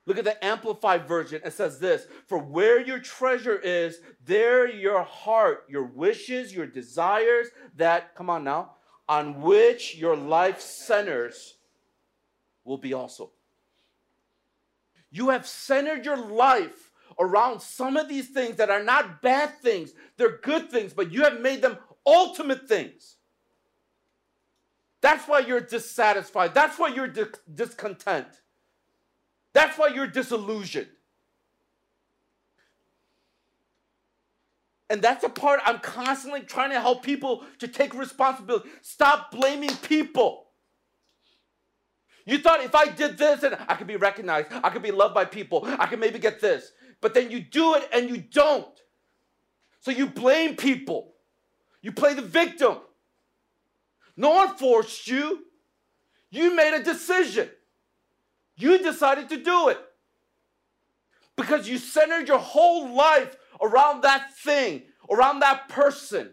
Look 0.05 0.17
at 0.17 0.25
the 0.25 0.43
Amplified 0.43 1.07
Version. 1.07 1.39
It 1.45 1.53
says 1.53 1.79
this 1.79 2.05
For 2.27 2.37
where 2.37 2.81
your 2.81 2.99
treasure 2.99 3.57
is, 3.57 4.01
there 4.25 4.67
your 4.67 5.03
heart, 5.03 5.63
your 5.69 5.85
wishes, 5.85 6.53
your 6.53 6.67
desires, 6.67 7.47
that, 7.77 8.13
come 8.13 8.29
on 8.29 8.43
now, 8.43 8.71
on 9.07 9.41
which 9.41 9.95
your 9.95 10.17
life 10.17 10.59
centers 10.59 11.55
will 12.65 12.77
be 12.77 12.93
also. 12.93 13.31
You 15.11 15.29
have 15.29 15.47
centered 15.47 16.03
your 16.03 16.17
life 16.17 16.88
around 17.19 17.61
some 17.61 17.97
of 17.97 18.07
these 18.07 18.29
things 18.29 18.55
that 18.57 18.69
are 18.69 18.83
not 18.83 19.21
bad 19.21 19.59
things, 19.61 19.93
they're 20.17 20.37
good 20.37 20.71
things, 20.71 20.93
but 20.93 21.11
you 21.11 21.23
have 21.23 21.41
made 21.41 21.61
them 21.61 21.77
ultimate 22.05 22.67
things. 22.67 23.17
That's 25.01 25.27
why 25.27 25.39
you're 25.39 25.61
dissatisfied. 25.61 26.53
That's 26.53 26.77
why 26.77 26.89
you're 26.89 27.07
di- 27.07 27.25
discontent. 27.53 28.27
That's 29.53 29.77
why 29.77 29.87
you're 29.87 30.07
disillusioned. 30.07 30.87
And 34.89 35.01
that's 35.01 35.21
the 35.21 35.29
part 35.29 35.61
I'm 35.65 35.79
constantly 35.79 36.41
trying 36.41 36.71
to 36.71 36.81
help 36.81 37.03
people 37.03 37.43
to 37.59 37.67
take 37.67 37.93
responsibility. 37.93 38.69
Stop 38.81 39.31
blaming 39.31 39.75
people. 39.83 40.47
You 42.25 42.39
thought 42.39 42.63
if 42.63 42.75
I 42.75 42.87
did 42.87 43.17
this 43.17 43.43
and 43.43 43.57
I 43.67 43.75
could 43.75 43.87
be 43.87 43.95
recognized, 43.95 44.49
I 44.51 44.69
could 44.69 44.81
be 44.81 44.91
loved 44.91 45.13
by 45.13 45.25
people, 45.25 45.67
I 45.79 45.85
could 45.87 45.99
maybe 45.99 46.19
get 46.19 46.39
this. 46.39 46.71
But 47.01 47.13
then 47.13 47.31
you 47.31 47.39
do 47.39 47.75
it 47.75 47.87
and 47.93 48.09
you 48.09 48.17
don't. 48.17 48.67
So 49.81 49.91
you 49.91 50.07
blame 50.07 50.55
people. 50.55 51.13
You 51.81 51.91
play 51.91 52.13
the 52.13 52.21
victim. 52.21 52.77
No 54.17 54.31
one 54.31 54.55
forced 54.57 55.07
you. 55.07 55.45
You 56.29 56.55
made 56.55 56.75
a 56.75 56.83
decision. 56.83 57.49
You 58.57 58.77
decided 58.79 59.29
to 59.29 59.37
do 59.37 59.69
it. 59.69 59.79
Because 61.37 61.69
you 61.69 61.77
centered 61.77 62.27
your 62.27 62.37
whole 62.37 62.93
life 62.93 63.37
around 63.61 64.01
that 64.01 64.35
thing, 64.35 64.83
around 65.09 65.39
that 65.39 65.69
person. 65.69 66.31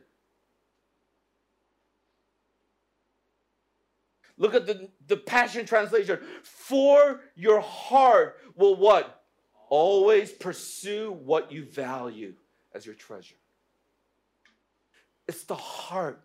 Look 4.36 4.54
at 4.54 4.66
the, 4.66 4.90
the 5.06 5.16
Passion 5.16 5.64
Translation. 5.64 6.18
For 6.42 7.20
your 7.36 7.60
heart 7.60 8.40
will 8.56 8.74
what? 8.74 9.22
Always 9.68 10.32
pursue 10.32 11.12
what 11.12 11.50
you 11.50 11.64
value 11.64 12.34
as 12.74 12.86
your 12.86 12.94
treasure. 12.94 13.36
It's 15.26 15.44
the 15.44 15.56
heart. 15.56 16.22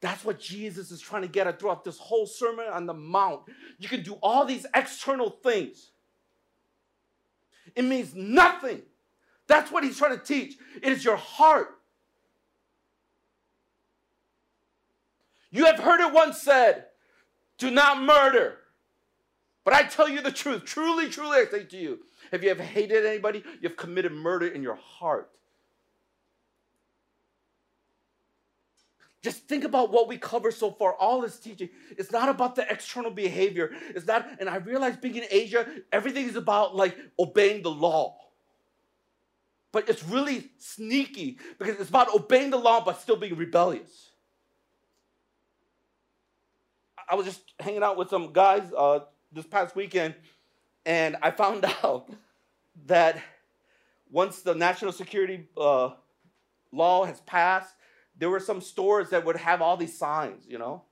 That's 0.00 0.24
what 0.24 0.38
Jesus 0.38 0.90
is 0.90 1.00
trying 1.00 1.22
to 1.22 1.28
get 1.28 1.46
at 1.46 1.58
throughout 1.60 1.84
this 1.84 1.98
whole 1.98 2.26
Sermon 2.26 2.66
on 2.70 2.86
the 2.86 2.94
Mount. 2.94 3.42
You 3.78 3.88
can 3.88 4.02
do 4.02 4.14
all 4.22 4.44
these 4.44 4.66
external 4.74 5.30
things, 5.30 5.90
it 7.74 7.84
means 7.84 8.14
nothing 8.14 8.82
that's 9.52 9.70
what 9.70 9.84
he's 9.84 9.98
trying 9.98 10.18
to 10.18 10.24
teach. 10.24 10.56
It 10.82 10.92
is 10.92 11.04
your 11.04 11.16
heart. 11.16 11.78
You 15.50 15.66
have 15.66 15.78
heard 15.78 16.00
it 16.00 16.12
once 16.12 16.40
said, 16.40 16.86
do 17.58 17.70
not 17.70 18.02
murder. 18.02 18.56
But 19.64 19.74
I 19.74 19.82
tell 19.82 20.08
you 20.08 20.22
the 20.22 20.32
truth. 20.32 20.64
Truly, 20.64 21.10
truly, 21.10 21.36
I 21.36 21.44
say 21.50 21.64
to 21.64 21.76
you, 21.76 21.98
if 22.32 22.42
you 22.42 22.50
ever 22.50 22.62
hated 22.62 23.04
anybody, 23.04 23.42
you 23.60 23.68
have 23.68 23.76
committed 23.76 24.12
murder 24.12 24.46
in 24.46 24.62
your 24.62 24.76
heart. 24.76 25.30
Just 29.22 29.46
think 29.46 29.62
about 29.62 29.92
what 29.92 30.08
we 30.08 30.18
cover 30.18 30.50
so 30.50 30.72
far. 30.72 30.94
All 30.94 31.20
this 31.20 31.38
teaching. 31.38 31.68
It's 31.96 32.10
not 32.10 32.28
about 32.28 32.56
the 32.56 32.68
external 32.68 33.12
behavior. 33.12 33.70
It's 33.94 34.06
not, 34.06 34.28
and 34.40 34.48
I 34.48 34.56
realize 34.56 34.96
being 34.96 35.14
in 35.14 35.24
Asia, 35.30 35.64
everything 35.92 36.28
is 36.28 36.34
about 36.34 36.74
like 36.74 36.96
obeying 37.18 37.62
the 37.62 37.70
law. 37.70 38.16
But 39.70 39.88
it's 39.88 40.02
really 40.04 40.50
sneaky 40.58 41.38
because 41.58 41.78
it's 41.78 41.88
about 41.88 42.12
obeying 42.14 42.50
the 42.50 42.58
law 42.58 42.84
but 42.84 43.00
still 43.00 43.16
being 43.16 43.36
rebellious. 43.36 44.10
I 47.08 47.14
was 47.14 47.26
just 47.26 47.42
hanging 47.60 47.82
out 47.82 47.96
with 47.96 48.10
some 48.10 48.32
guys 48.32 48.62
uh, 48.76 49.00
this 49.32 49.46
past 49.46 49.76
weekend, 49.76 50.14
and 50.84 51.16
I 51.22 51.30
found 51.30 51.64
out 51.84 52.10
that 52.86 53.20
once 54.10 54.42
the 54.42 54.54
national 54.54 54.92
security 54.92 55.48
uh, 55.56 55.90
law 56.70 57.04
has 57.04 57.20
passed, 57.20 57.74
there 58.18 58.30
were 58.30 58.40
some 58.40 58.60
stores 58.60 59.10
that 59.10 59.24
would 59.24 59.36
have 59.36 59.62
all 59.62 59.76
these 59.76 59.96
signs, 59.96 60.44
you 60.46 60.58
know, 60.58 60.82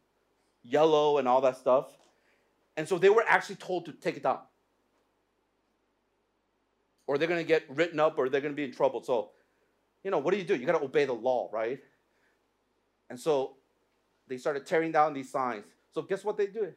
yellow 0.63 1.19
and 1.19 1.29
all 1.29 1.41
that 1.43 1.57
stuff. 1.57 1.87
And 2.77 2.89
so 2.89 2.99
they 2.99 3.11
were 3.11 3.25
actually 3.27 3.57
told 3.57 3.87
to 3.87 3.93
take 3.93 4.17
it 4.17 4.23
down 4.23 4.41
or 7.11 7.19
they're 7.19 7.27
going 7.27 7.41
to 7.41 7.47
get 7.47 7.65
written 7.69 7.99
up 7.99 8.19
or 8.19 8.29
they're 8.29 8.41
going 8.41 8.53
to 8.53 8.57
be 8.57 8.63
in 8.63 8.73
trouble. 8.73 9.03
So, 9.03 9.31
you 10.05 10.13
know, 10.13 10.19
what 10.19 10.31
do 10.31 10.39
you 10.39 10.45
do? 10.45 10.55
You 10.55 10.65
got 10.65 10.79
to 10.79 10.85
obey 10.85 11.07
the 11.07 11.13
law, 11.13 11.51
right? 11.53 11.81
And 13.11 13.19
so 13.19 13.57
they 14.29 14.37
started 14.37 14.65
tearing 14.65 14.93
down 14.93 15.13
these 15.13 15.29
signs. 15.29 15.65
So 15.93 16.03
guess 16.03 16.23
what 16.23 16.37
they 16.37 16.47
do? 16.47 16.73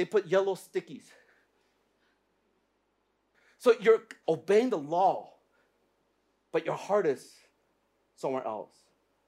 They 0.00 0.06
put 0.06 0.26
yellow 0.26 0.54
stickies. 0.54 1.04
So 3.58 3.74
you're 3.80 4.04
obeying 4.26 4.70
the 4.70 4.78
law, 4.78 5.34
but 6.52 6.64
your 6.64 6.74
heart 6.74 7.06
is 7.06 7.34
somewhere 8.16 8.46
else. 8.46 8.72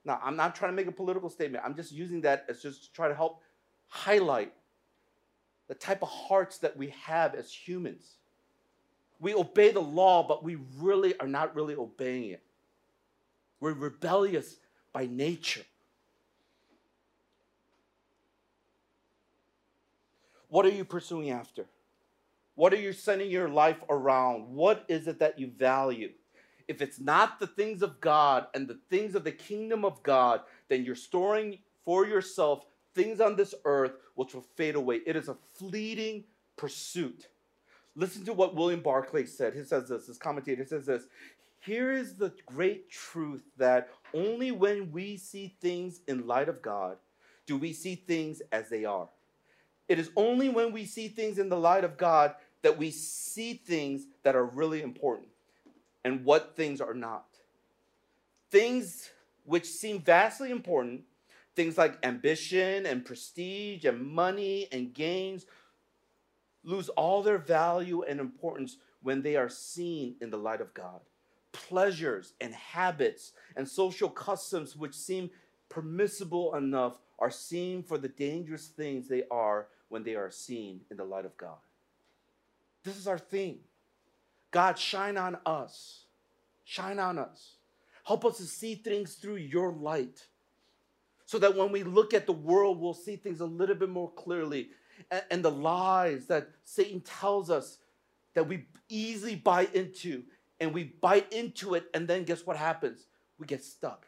Now, 0.03 0.19
I'm 0.23 0.35
not 0.35 0.55
trying 0.55 0.71
to 0.71 0.75
make 0.75 0.87
a 0.87 0.91
political 0.91 1.29
statement. 1.29 1.63
I'm 1.63 1.75
just 1.75 1.91
using 1.91 2.21
that 2.21 2.45
as 2.49 2.63
just 2.63 2.85
to 2.85 2.93
try 2.93 3.07
to 3.07 3.13
help 3.13 3.43
highlight 3.87 4.51
the 5.67 5.75
type 5.75 6.01
of 6.01 6.09
hearts 6.09 6.57
that 6.57 6.75
we 6.75 6.87
have 7.05 7.35
as 7.35 7.51
humans 7.51 8.15
we 9.23 9.33
obey 9.33 9.71
the 9.71 9.79
law, 9.79 10.27
but 10.27 10.43
we 10.43 10.57
really 10.77 11.17
are 11.19 11.27
not 11.27 11.55
really 11.55 11.75
obeying 11.75 12.31
it. 12.31 12.43
We're 13.61 13.71
rebellious 13.71 14.57
by 14.91 15.05
nature. 15.05 15.63
What 20.53 20.67
are 20.67 20.69
you 20.69 20.85
pursuing 20.85 21.31
after? 21.31 21.65
What 22.53 22.73
are 22.73 22.79
you 22.79 22.93
sending 22.93 23.31
your 23.31 23.49
life 23.49 23.79
around? 23.89 24.53
What 24.53 24.85
is 24.87 25.07
it 25.07 25.17
that 25.17 25.39
you 25.39 25.47
value? 25.47 26.11
If 26.67 26.79
it's 26.79 26.99
not 26.99 27.39
the 27.39 27.47
things 27.47 27.81
of 27.81 27.99
God 27.99 28.45
and 28.53 28.67
the 28.67 28.77
things 28.91 29.15
of 29.15 29.23
the 29.23 29.31
kingdom 29.31 29.83
of 29.83 30.03
God, 30.03 30.41
then 30.69 30.85
you're 30.85 30.93
storing 30.93 31.57
for 31.83 32.05
yourself 32.05 32.65
things 32.93 33.19
on 33.19 33.35
this 33.35 33.55
earth 33.65 33.93
which 34.13 34.35
will 34.35 34.45
fade 34.55 34.75
away. 34.75 34.99
It 35.07 35.15
is 35.15 35.27
a 35.27 35.37
fleeting 35.55 36.25
pursuit. 36.55 37.29
Listen 37.95 38.23
to 38.25 38.33
what 38.33 38.53
William 38.53 38.81
Barclay 38.81 39.25
said. 39.25 39.55
He 39.55 39.63
says 39.63 39.89
this, 39.89 40.05
this 40.05 40.19
commentator 40.19 40.67
says 40.67 40.85
this. 40.85 41.07
Here 41.61 41.91
is 41.91 42.13
the 42.13 42.31
great 42.45 42.91
truth 42.91 43.41
that 43.57 43.89
only 44.13 44.51
when 44.51 44.91
we 44.91 45.17
see 45.17 45.55
things 45.61 46.01
in 46.07 46.27
light 46.27 46.47
of 46.47 46.61
God 46.61 46.97
do 47.47 47.57
we 47.57 47.73
see 47.73 47.95
things 47.95 48.43
as 48.51 48.69
they 48.69 48.85
are. 48.85 49.09
It 49.93 49.99
is 49.99 50.09
only 50.15 50.49
when 50.49 50.71
we 50.71 50.85
see 50.85 51.07
things 51.07 51.37
in 51.37 51.49
the 51.49 51.55
light 51.55 51.83
of 51.83 51.97
God 51.97 52.33
that 52.63 52.79
we 52.79 52.89
see 52.89 53.53
things 53.53 54.07
that 54.23 54.35
are 54.35 54.43
really 54.43 54.81
important 54.81 55.27
and 56.03 56.25
what 56.25 56.55
things 56.55 56.81
are 56.81 56.95
not. 56.95 57.27
Things 58.49 59.11
which 59.43 59.67
seem 59.67 60.01
vastly 60.01 60.49
important, 60.49 61.03
things 61.55 61.77
like 61.77 61.99
ambition 62.01 62.87
and 62.87 63.05
prestige 63.05 63.85
and 63.85 64.03
money 64.03 64.67
and 64.71 64.95
gains, 64.95 65.45
lose 66.63 66.89
all 66.89 67.21
their 67.21 67.37
value 67.37 68.01
and 68.01 68.19
importance 68.19 68.77
when 69.03 69.21
they 69.21 69.35
are 69.35 69.47
seen 69.47 70.15
in 70.21 70.31
the 70.31 70.37
light 70.37 70.59
of 70.61 70.73
God. 70.73 71.01
Pleasures 71.51 72.33
and 72.41 72.51
habits 72.55 73.33
and 73.55 73.69
social 73.69 74.09
customs 74.09 74.75
which 74.75 74.95
seem 74.95 75.29
permissible 75.69 76.55
enough 76.55 76.97
are 77.19 77.29
seen 77.29 77.83
for 77.83 77.99
the 77.99 78.09
dangerous 78.09 78.69
things 78.69 79.07
they 79.07 79.21
are 79.29 79.67
when 79.93 80.03
they 80.03 80.15
are 80.15 80.31
seen 80.31 80.81
in 80.89 80.97
the 80.97 81.03
light 81.03 81.23
of 81.23 81.37
God. 81.37 81.59
This 82.83 82.97
is 82.97 83.07
our 83.07 83.19
theme. 83.19 83.59
God, 84.49 84.79
shine 84.79 85.17
on 85.17 85.37
us. 85.45 86.05
Shine 86.63 86.97
on 86.97 87.19
us. 87.19 87.57
Help 88.03 88.25
us 88.25 88.37
to 88.37 88.43
see 88.43 88.73
things 88.73 89.13
through 89.13 89.35
your 89.35 89.71
light 89.71 90.25
so 91.27 91.37
that 91.37 91.55
when 91.55 91.71
we 91.71 91.83
look 91.83 92.15
at 92.15 92.25
the 92.25 92.33
world, 92.33 92.81
we'll 92.81 92.95
see 92.95 93.17
things 93.17 93.39
a 93.39 93.45
little 93.45 93.75
bit 93.75 93.89
more 93.89 94.09
clearly 94.09 94.69
and, 95.11 95.23
and 95.29 95.45
the 95.45 95.51
lies 95.51 96.25
that 96.25 96.49
Satan 96.63 97.01
tells 97.01 97.51
us 97.51 97.77
that 98.33 98.47
we 98.47 98.65
easily 98.89 99.35
buy 99.35 99.67
into. 99.75 100.23
And 100.59 100.73
we 100.73 100.85
bite 100.85 101.31
into 101.33 101.75
it, 101.75 101.85
and 101.93 102.07
then 102.07 102.23
guess 102.23 102.45
what 102.45 102.57
happens? 102.57 103.05
We 103.37 103.45
get 103.45 103.63
stuck. 103.63 104.07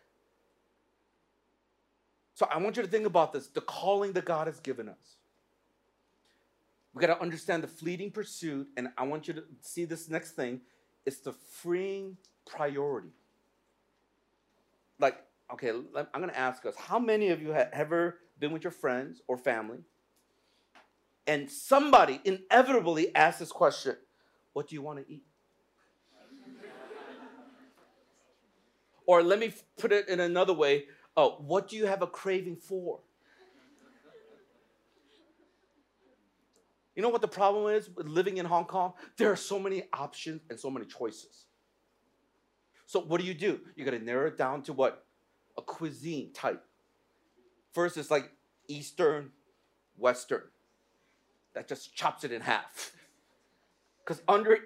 So 2.33 2.47
I 2.49 2.57
want 2.57 2.77
you 2.77 2.83
to 2.83 2.89
think 2.89 3.05
about 3.05 3.33
this 3.33 3.47
the 3.47 3.61
calling 3.61 4.13
that 4.13 4.25
God 4.25 4.47
has 4.47 4.59
given 4.59 4.89
us. 4.89 5.14
We 6.95 7.01
got 7.01 7.13
to 7.13 7.21
understand 7.21 7.61
the 7.61 7.67
fleeting 7.67 8.09
pursuit, 8.09 8.69
and 8.77 8.87
I 8.97 9.03
want 9.03 9.27
you 9.27 9.33
to 9.35 9.43
see 9.61 9.85
this 9.85 10.09
next 10.09 10.31
thing 10.31 10.61
it's 11.05 11.17
the 11.17 11.33
freeing 11.33 12.17
priority. 12.47 13.11
Like, 14.97 15.17
okay, 15.53 15.69
I'm 15.69 16.07
going 16.21 16.29
to 16.29 16.37
ask 16.37 16.65
us 16.65 16.73
how 16.75 16.97
many 16.97 17.29
of 17.29 17.41
you 17.41 17.49
have 17.51 17.69
ever 17.73 18.17
been 18.39 18.51
with 18.51 18.63
your 18.63 18.71
friends 18.71 19.21
or 19.27 19.37
family 19.37 19.79
and 21.27 21.49
somebody 21.49 22.21
inevitably 22.23 23.15
asks 23.15 23.39
this 23.39 23.51
question 23.51 23.97
What 24.53 24.69
do 24.69 24.75
you 24.75 24.81
want 24.81 25.05
to 25.05 25.13
eat? 25.13 25.23
or 29.07 29.21
let 29.21 29.37
me 29.37 29.53
put 29.77 29.91
it 29.91 30.07
in 30.07 30.19
another 30.19 30.53
way 30.53 30.85
uh, 31.17 31.29
What 31.29 31.67
do 31.67 31.75
you 31.75 31.85
have 31.85 32.01
a 32.01 32.07
craving 32.07 32.57
for? 32.57 32.99
You 36.95 37.01
know 37.01 37.09
what 37.09 37.21
the 37.21 37.27
problem 37.27 37.73
is 37.73 37.89
with 37.89 38.07
living 38.07 38.37
in 38.37 38.45
Hong 38.45 38.65
Kong? 38.65 38.93
There 39.17 39.31
are 39.31 39.35
so 39.35 39.59
many 39.59 39.83
options 39.93 40.41
and 40.49 40.59
so 40.59 40.69
many 40.69 40.85
choices. 40.85 41.45
So, 42.85 43.01
what 43.01 43.19
do 43.19 43.27
you 43.27 43.33
do? 43.33 43.59
You 43.75 43.83
got 43.83 43.91
to 43.91 43.99
narrow 43.99 44.27
it 44.27 44.37
down 44.37 44.61
to 44.63 44.73
what? 44.73 45.05
A 45.57 45.61
cuisine 45.61 46.31
type. 46.33 46.63
First, 47.73 47.97
it's 47.97 48.11
like 48.11 48.31
Eastern, 48.67 49.31
Western 49.97 50.43
that 51.55 51.67
just 51.67 51.95
chops 51.95 52.23
it 52.23 52.31
in 52.31 52.41
half. 52.41 52.91
Because 54.05 54.21
under 54.27 54.59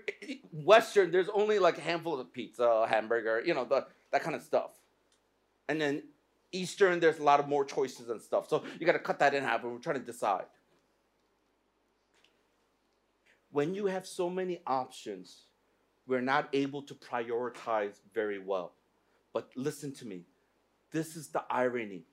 Western, 0.52 1.12
there's 1.12 1.30
only 1.30 1.60
like 1.60 1.78
a 1.78 1.82
handful 1.82 2.20
of 2.20 2.34
pizza, 2.34 2.86
hamburger, 2.90 3.42
you 3.46 3.54
know, 3.54 3.64
the, 3.64 3.86
that 4.12 4.22
kind 4.22 4.36
of 4.36 4.42
stuff. 4.42 4.72
And 5.70 5.80
then 5.80 6.04
Eastern, 6.52 7.00
there's 7.00 7.20
a 7.20 7.24
lot 7.24 7.40
of 7.40 7.48
more 7.48 7.64
choices 7.64 8.10
and 8.10 8.22
stuff. 8.22 8.50
So 8.50 8.64
you 8.78 8.86
got 8.86 8.92
to 8.92 9.00
cut 9.00 9.20
that 9.20 9.34
in 9.34 9.42
half, 9.42 9.64
and 9.64 9.72
we're 9.72 9.80
trying 9.80 9.98
to 9.98 10.06
decide. 10.06 10.44
When 13.52 13.74
you 13.74 13.88
have 13.88 14.06
so 14.06 14.30
many 14.30 14.62
options, 14.68 15.46
we're 16.08 16.22
not 16.22 16.50
able 16.54 16.82
to 16.84 16.94
prioritize 16.94 18.00
very 18.14 18.40
well. 18.40 18.74
But 19.34 19.50
listen 19.56 19.94
to 19.96 20.06
me. 20.06 20.26
This 20.92 21.16
is 21.16 21.30
the 21.30 21.44
irony. 21.50 22.04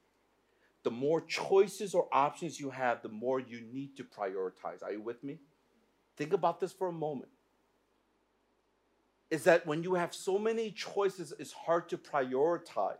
The 0.82 0.90
more 0.90 1.20
choices 1.20 1.94
or 1.94 2.08
options 2.12 2.60
you 2.60 2.70
have, 2.70 3.02
the 3.02 3.08
more 3.08 3.40
you 3.40 3.60
need 3.60 3.96
to 3.96 4.04
prioritize. 4.04 4.82
Are 4.82 4.92
you 4.92 5.00
with 5.00 5.24
me? 5.24 5.38
Think 6.16 6.32
about 6.32 6.60
this 6.60 6.72
for 6.72 6.88
a 6.88 6.92
moment. 6.92 7.30
Is 9.30 9.44
that 9.44 9.66
when 9.66 9.82
you 9.82 9.94
have 9.94 10.14
so 10.14 10.38
many 10.38 10.70
choices, 10.70 11.32
it's 11.38 11.52
hard 11.52 11.88
to 11.88 11.98
prioritize. 11.98 12.98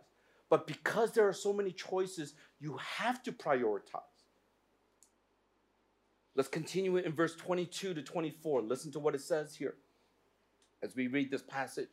But 0.49 0.67
because 0.67 1.11
there 1.11 1.27
are 1.27 1.33
so 1.33 1.53
many 1.53 1.71
choices, 1.71 2.33
you 2.59 2.77
have 2.77 3.23
to 3.23 3.31
prioritize. 3.31 4.06
Let's 6.37 6.49
continue 6.49 6.97
it 6.97 7.05
in 7.05 7.13
verse 7.13 7.35
22 7.35 7.95
to 7.95 8.03
24. 8.03 8.61
Listen 8.61 8.91
to 8.91 8.99
what 8.99 9.15
it 9.15 9.21
says 9.21 9.55
here 9.55 9.75
as 10.83 10.95
we 10.95 11.07
read 11.07 11.31
this 11.31 11.41
passage. 11.41 11.89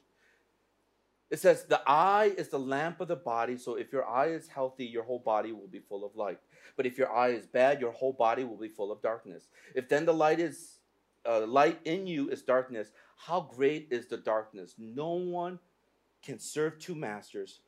It 1.31 1.39
says, 1.39 1.65
The 1.65 1.81
eye 1.87 2.35
is 2.37 2.51
the 2.51 2.59
lamp 2.59 3.01
of 3.01 3.09
the 3.09 3.17
body, 3.17 3.57
so 3.57 3.77
if 3.77 3.91
your 3.91 4.07
eye 4.07 4.29
is 4.29 4.47
healthy, 4.47 4.85
your 4.85 5.03
whole 5.03 5.19
body 5.19 5.53
will 5.53 5.67
be 5.67 5.79
full 5.81 6.05
of 6.05 6.15
light. 6.15 6.39
But 6.77 6.85
if 6.85 6.99
your 6.99 7.11
eye 7.11 7.31
is 7.31 7.47
bad, 7.47 7.81
your 7.81 7.93
whole 7.93 8.13
body 8.13 8.45
will 8.45 8.59
be 8.59 8.69
full 8.69 8.93
of 8.93 9.01
darkness. 9.01 9.49
If 9.75 9.89
then 9.89 10.05
the 10.05 10.13
light 10.13 10.39
is 10.39 10.81
uh, 11.27 11.47
light 11.47 11.81
in 11.87 12.07
you 12.07 12.29
is 12.29 12.43
darkness, 12.43 12.91
how 13.17 13.49
great 13.51 13.89
is 13.91 14.09
the 14.09 14.19
darkness? 14.19 14.75
No 14.79 15.13
one 15.13 15.59
can 16.23 16.39
serve 16.39 16.79
two 16.79 16.95
masters, 16.95 17.61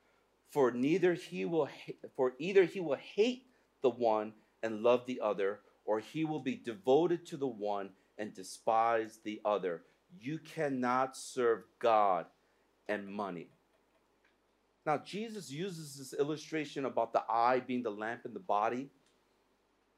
for 0.51 0.71
neither 0.71 1.15
he 1.15 1.47
will 1.47 1.67
ha- 1.67 2.09
for 2.15 2.35
either 2.39 2.65
he 2.65 2.81
will 2.81 2.97
hate 2.97 3.47
the 3.81 3.89
one 3.89 4.35
and 4.63 4.83
love 4.83 5.07
the 5.07 5.21
other, 5.23 5.61
or 5.87 6.01
he 6.01 6.25
will 6.25 6.41
be 6.41 6.57
devoted 6.57 7.25
to 7.27 7.37
the 7.37 7.47
one 7.47 7.91
and 8.19 8.35
despise 8.35 9.21
the 9.25 9.41
other. 9.45 9.83
You 10.21 10.39
cannot 10.39 11.17
serve 11.17 11.65
God 11.79 12.27
and 12.89 13.09
money. 13.09 13.49
Now, 14.85 14.99
Jesus 14.99 15.51
uses 15.51 15.97
this 15.97 16.19
illustration 16.19 16.85
about 16.85 17.13
the 17.13 17.23
eye 17.29 17.61
being 17.61 17.83
the 17.83 17.91
lamp 17.91 18.25
in 18.25 18.35
the 18.35 18.41
body. 18.41 18.89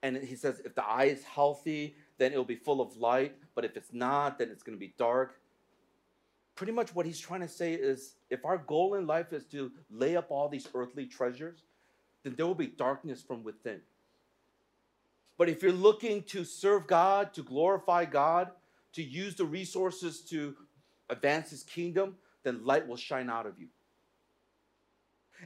And 0.03 0.17
he 0.17 0.37
says, 0.37 0.63
if 0.65 0.75
the 0.75 0.85
eye 0.85 1.05
is 1.05 1.23
healthy, 1.25 1.97
then 2.17 2.33
it'll 2.33 2.45
be 2.45 2.57
full 2.57 2.81
of 2.81 2.97
light. 2.97 3.35
But 3.55 3.65
if 3.65 3.77
it's 3.77 3.93
not, 3.93 4.39
then 4.39 4.49
it's 4.51 4.63
going 4.63 4.77
to 4.77 4.81
be 4.81 4.95
dark. 4.97 5.41
Pretty 6.55 6.73
much 6.73 6.95
what 6.95 7.05
he's 7.05 7.21
trying 7.21 7.41
to 7.43 7.49
say 7.49 7.75
is 7.75 8.15
if 8.31 8.45
our 8.45 8.59
goal 8.59 8.95
in 8.95 9.07
life 9.07 9.33
is 9.33 9.45
to 9.47 9.71
lay 9.91 10.17
up 10.17 10.31
all 10.31 10.49
these 10.49 10.69
earthly 10.75 11.07
treasures, 11.07 11.65
then 12.25 12.35
there 12.37 12.47
will 12.47 12.55
be 12.55 12.67
darkness 12.67 13.23
from 13.23 13.45
within. 13.45 13.81
But 15.39 15.49
if 15.49 15.63
you're 15.63 15.73
looking 15.73 16.25
to 16.25 16.45
serve 16.45 16.89
God, 16.89 17.33
to 17.35 17.43
glorify 17.43 18.05
God, 18.05 18.51
to 18.95 19.03
use 19.03 19.37
the 19.37 19.45
resources 19.45 20.21
to 20.23 20.57
advance 21.09 21.51
his 21.51 21.63
kingdom, 21.63 22.17
then 22.43 22.65
light 22.65 22.87
will 22.87 22.97
shine 22.97 23.31
out 23.31 23.47
of 23.47 23.59
you. 23.59 23.69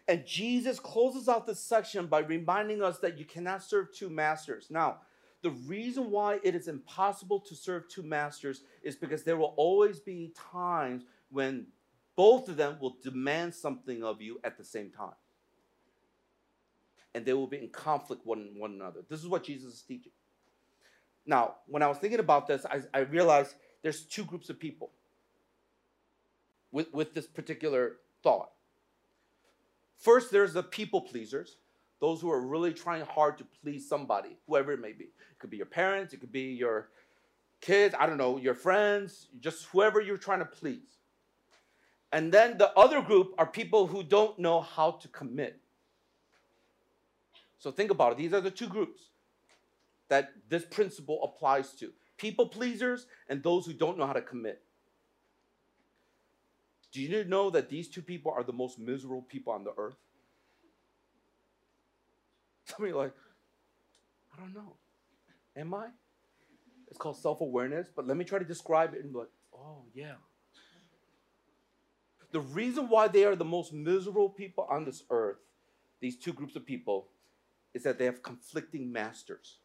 And 0.09 0.27
Jesus 0.27 0.81
closes 0.81 1.29
out 1.29 1.47
this 1.47 1.61
section 1.61 2.07
by 2.07 2.21
reminding 2.21 2.83
us 2.83 2.99
that 3.01 3.19
you 3.19 3.27
cannot 3.27 3.63
serve 3.63 3.93
two 3.95 4.09
masters. 4.09 4.69
Now, 4.71 5.01
the 5.43 5.51
reason 5.51 6.11
why 6.11 6.39
it 6.43 6.55
is 6.55 6.69
impossible 6.69 7.41
to 7.41 7.55
serve 7.55 7.89
two 7.89 8.03
masters 8.03 8.63
is 8.83 8.97
because 8.97 9.25
there 9.25 9.37
will 9.37 9.55
always 9.57 10.01
be 10.01 10.33
times 10.53 11.05
when 11.31 11.67
both 12.17 12.49
of 12.49 12.57
them 12.57 12.79
will 12.81 12.97
demand 13.03 13.55
something 13.55 14.03
of 14.03 14.23
you 14.23 14.41
at 14.45 14.57
the 14.57 14.65
same 14.65 14.91
time. 14.91 15.15
And 17.15 17.25
they 17.27 17.35
will 17.35 17.47
be 17.47 17.59
in 17.59 17.69
conflict 17.69 18.27
one 18.27 18.51
one 18.57 18.73
another. 18.73 19.01
This 19.09 19.21
is 19.21 19.29
what 19.29 19.45
Jesus 19.45 19.75
is 19.75 19.83
teaching. 19.83 20.13
Now, 21.27 21.57
when 21.67 21.83
I 21.83 21.87
was 21.87 21.99
thinking 21.99 22.21
about 22.21 22.47
this, 22.47 22.65
I, 22.67 22.81
I 22.93 23.01
realized 23.01 23.55
there's 23.83 24.03
two 24.03 24.25
groups 24.25 24.51
of 24.51 24.59
people 24.59 24.91
with, 26.73 26.93
with 26.93 27.15
this 27.15 27.27
particular 27.27 27.97
thought. 28.23 28.51
First, 29.99 30.33
there's 30.33 30.55
the 30.55 30.63
people 30.63 31.01
pleasers, 31.01 31.57
those 32.01 32.21
who 32.21 32.31
are 32.31 32.41
really 32.41 32.73
trying 32.73 33.05
hard 33.05 33.39
to 33.39 33.45
please 33.63 33.89
somebody, 33.89 34.37
whoever 34.49 34.73
it 34.73 34.81
may 34.81 34.93
be. 34.93 35.05
It 35.05 35.39
could 35.39 35.51
be 35.51 35.59
your 35.59 35.67
parents, 35.67 36.13
it 36.13 36.21
could 36.21 36.33
be 36.33 36.55
your 36.55 36.89
kids, 37.61 37.95
I 37.97 38.07
don't 38.07 38.19
know, 38.19 38.39
your 38.39 38.55
friends, 38.55 39.29
just 39.39 39.67
whoever 39.67 40.01
you're 40.01 40.17
trying 40.17 40.41
to 40.41 40.45
please. 40.45 40.99
And 42.11 42.33
then 42.33 42.59
the 42.59 42.73
other 42.77 43.01
group 43.01 43.35
are 43.39 43.47
people 43.47 43.87
who 43.87 44.03
don't 44.03 44.39
know 44.39 44.61
how 44.61 44.93
to 44.93 45.09
commit. 45.09 45.61
So 47.63 47.71
think 47.71 47.93
about 47.93 48.11
it. 48.11 48.19
These 48.19 48.33
are 48.33 48.41
the 48.41 48.51
two 48.51 48.67
groups 48.67 49.11
that 50.09 50.33
this 50.49 50.65
principle 50.65 51.23
applies 51.23 51.75
to 51.75 51.93
people 52.17 52.49
pleasers 52.49 53.07
and 53.29 53.41
those 53.41 53.67
who 53.67 53.73
don't 53.73 53.97
know 53.97 54.05
how 54.05 54.15
to 54.15 54.21
commit. 54.21 54.61
Do 56.91 57.01
you 57.01 57.23
know 57.23 57.51
that 57.51 57.69
these 57.69 57.89
two 57.89 58.03
people 58.03 58.33
are 58.37 58.43
the 58.43 58.53
most 58.53 58.81
miserable 58.81 59.23
people 59.23 59.53
on 59.53 59.63
the 59.63 59.73
earth? 59.79 59.95
Some 62.65 62.83
of 62.83 62.89
you 62.89 62.97
like, 62.97 63.15
I 64.35 64.41
don't 64.41 64.53
know. 64.53 64.75
Am 65.55 65.73
I? 65.73 65.87
It's 66.89 66.99
called 66.99 67.17
self 67.17 67.43
awareness, 67.43 67.87
but 67.95 68.09
let 68.09 68.17
me 68.17 68.25
try 68.25 68.41
to 68.41 68.45
describe 68.45 68.93
it 68.93 69.05
and 69.05 69.13
be 69.13 69.21
like, 69.21 69.31
oh, 69.57 69.85
yeah. 69.95 70.15
The 72.33 72.41
reason 72.41 72.89
why 72.89 73.07
they 73.07 73.25
are 73.25 73.37
the 73.37 73.45
most 73.45 73.73
miserable 73.73 74.31
people 74.31 74.67
on 74.69 74.85
this 74.85 75.05
earth, 75.11 75.39
these 76.01 76.17
two 76.17 76.33
groups 76.33 76.57
of 76.57 76.67
people, 76.67 77.07
is 77.75 77.83
that 77.85 77.99
they 77.99 78.05
have 78.05 78.23
conflicting 78.23 78.93
masters. 78.93 79.59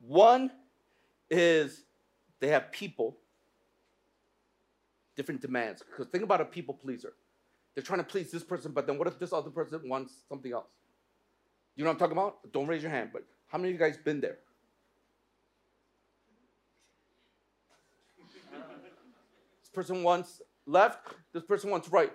One 0.00 0.52
is 1.30 1.82
they 2.38 2.48
have 2.48 2.70
people, 2.70 3.16
different 5.16 5.40
demands. 5.40 5.82
Because 5.82 6.06
think 6.06 6.22
about 6.22 6.40
a 6.40 6.44
people 6.44 6.74
pleaser. 6.74 7.14
They're 7.74 7.82
trying 7.82 8.00
to 8.00 8.04
please 8.04 8.30
this 8.30 8.44
person, 8.44 8.72
but 8.72 8.86
then 8.86 8.98
what 8.98 9.08
if 9.08 9.18
this 9.18 9.32
other 9.32 9.50
person 9.50 9.80
wants 9.88 10.14
something 10.28 10.52
else? 10.52 10.68
You 11.74 11.84
know 11.84 11.90
what 11.90 11.94
I'm 11.94 11.98
talking 11.98 12.16
about? 12.16 12.52
Don't 12.52 12.66
raise 12.66 12.82
your 12.82 12.90
hand, 12.90 13.10
but 13.12 13.24
how 13.48 13.58
many 13.58 13.70
of 13.70 13.74
you 13.74 13.78
guys 13.78 13.96
been 13.98 14.20
there? 14.20 14.38
this 19.60 19.70
person 19.72 20.02
wants 20.02 20.40
left, 20.66 21.06
this 21.34 21.42
person 21.42 21.68
wants 21.70 21.88
right. 21.90 22.12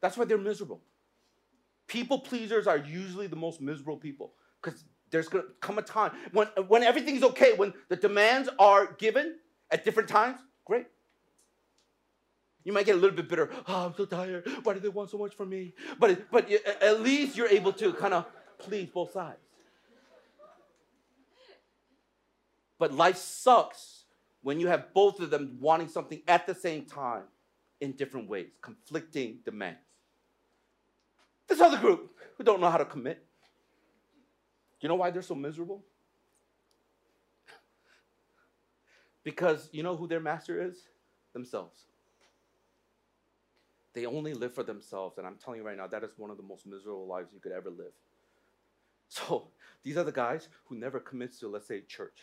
That's 0.00 0.16
why 0.16 0.24
they're 0.24 0.38
miserable. 0.38 0.80
People 1.86 2.18
pleasers 2.18 2.66
are 2.66 2.76
usually 2.76 3.26
the 3.26 3.36
most 3.36 3.60
miserable 3.60 3.96
people 3.96 4.34
because 4.62 4.84
there's 5.10 5.28
going 5.28 5.44
to 5.44 5.50
come 5.60 5.78
a 5.78 5.82
time 5.82 6.12
when, 6.32 6.48
when 6.68 6.82
everything's 6.82 7.22
okay, 7.22 7.54
when 7.54 7.72
the 7.88 7.96
demands 7.96 8.48
are 8.58 8.92
given 8.98 9.36
at 9.70 9.84
different 9.84 10.08
times, 10.08 10.38
great. 10.64 10.86
You 12.64 12.72
might 12.72 12.84
get 12.84 12.96
a 12.96 12.98
little 12.98 13.16
bit 13.16 13.28
bitter. 13.28 13.50
Oh, 13.66 13.86
I'm 13.86 13.94
so 13.94 14.04
tired. 14.04 14.46
Why 14.62 14.74
do 14.74 14.80
they 14.80 14.90
want 14.90 15.10
so 15.10 15.16
much 15.16 15.34
from 15.34 15.48
me? 15.48 15.74
But, 15.98 16.30
but 16.30 16.50
at 16.82 17.00
least 17.00 17.36
you're 17.36 17.48
able 17.48 17.72
to 17.74 17.92
kind 17.94 18.12
of 18.12 18.26
please 18.58 18.90
both 18.90 19.12
sides. 19.12 19.38
But 22.78 22.92
life 22.92 23.16
sucks 23.16 24.04
when 24.42 24.60
you 24.60 24.68
have 24.68 24.92
both 24.92 25.20
of 25.20 25.30
them 25.30 25.56
wanting 25.60 25.88
something 25.88 26.20
at 26.28 26.46
the 26.46 26.54
same 26.54 26.84
time 26.84 27.22
in 27.80 27.92
different 27.92 28.28
ways, 28.28 28.48
conflicting 28.60 29.38
demands. 29.44 29.78
This 31.48 31.60
other 31.60 31.78
group 31.78 32.12
who 32.36 32.44
don't 32.44 32.60
know 32.60 32.70
how 32.70 32.76
to 32.76 32.84
commit, 32.84 33.24
do 34.80 34.86
you 34.86 34.88
know 34.88 34.94
why 34.94 35.10
they're 35.10 35.22
so 35.22 35.34
miserable? 35.34 35.82
Because 39.24 39.68
you 39.72 39.82
know 39.82 39.96
who 39.96 40.06
their 40.06 40.20
master 40.20 40.62
is? 40.62 40.76
Themselves. 41.32 41.86
They 43.92 44.06
only 44.06 44.34
live 44.34 44.54
for 44.54 44.62
themselves. 44.62 45.18
And 45.18 45.26
I'm 45.26 45.36
telling 45.36 45.60
you 45.60 45.66
right 45.66 45.76
now, 45.76 45.86
that 45.88 46.04
is 46.04 46.10
one 46.16 46.30
of 46.30 46.36
the 46.36 46.42
most 46.42 46.66
miserable 46.66 47.06
lives 47.06 47.32
you 47.32 47.40
could 47.40 47.52
ever 47.52 47.70
live. 47.70 47.92
So 49.08 49.48
these 49.82 49.96
are 49.96 50.04
the 50.04 50.12
guys 50.12 50.48
who 50.66 50.76
never 50.76 51.00
commits 51.00 51.40
to, 51.40 51.48
let's 51.48 51.66
say, 51.66 51.80
church 51.80 52.20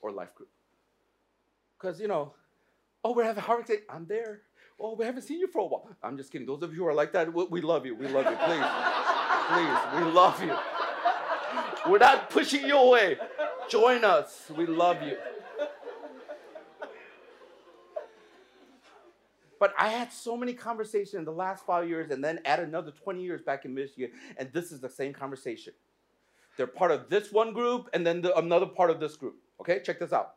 or 0.00 0.12
life 0.12 0.34
group. 0.34 0.50
Because, 1.78 2.00
you 2.00 2.08
know, 2.08 2.34
oh, 3.02 3.12
we're 3.12 3.24
having 3.24 3.42
a 3.42 3.46
hard 3.46 3.66
day. 3.66 3.78
I'm 3.88 4.06
there. 4.06 4.42
Oh, 4.78 4.94
we 4.94 5.04
haven't 5.04 5.22
seen 5.22 5.40
you 5.40 5.48
for 5.48 5.60
a 5.60 5.66
while. 5.66 5.88
I'm 6.02 6.16
just 6.16 6.30
kidding. 6.30 6.46
Those 6.46 6.62
of 6.62 6.72
you 6.72 6.80
who 6.80 6.86
are 6.86 6.94
like 6.94 7.12
that, 7.12 7.32
we 7.32 7.60
love 7.60 7.86
you. 7.86 7.94
We 7.94 8.08
love 8.08 8.26
you. 8.26 8.36
Please. 8.36 8.64
Please. 9.48 10.04
We 10.04 10.12
love 10.12 10.42
you. 10.42 11.90
We're 11.90 11.98
not 11.98 12.30
pushing 12.30 12.66
you 12.66 12.76
away. 12.76 13.16
Join 13.68 14.04
us. 14.04 14.50
We 14.56 14.66
love 14.66 15.02
you. 15.02 15.16
But 19.58 19.72
I 19.78 19.88
had 19.88 20.12
so 20.12 20.36
many 20.36 20.52
conversations 20.52 21.14
in 21.14 21.24
the 21.24 21.32
last 21.32 21.64
five 21.64 21.88
years 21.88 22.10
and 22.10 22.22
then 22.22 22.40
add 22.44 22.60
another 22.60 22.90
20 22.90 23.22
years 23.22 23.40
back 23.40 23.64
in 23.64 23.74
Michigan, 23.74 24.10
and 24.36 24.52
this 24.52 24.70
is 24.70 24.80
the 24.80 24.88
same 24.90 25.14
conversation. 25.14 25.72
They're 26.56 26.66
part 26.66 26.90
of 26.90 27.08
this 27.08 27.32
one 27.32 27.52
group 27.52 27.88
and 27.94 28.06
then 28.06 28.20
the, 28.20 28.36
another 28.36 28.66
part 28.66 28.90
of 28.90 29.00
this 29.00 29.16
group. 29.16 29.36
Okay, 29.60 29.80
check 29.82 29.98
this 29.98 30.12
out. 30.12 30.34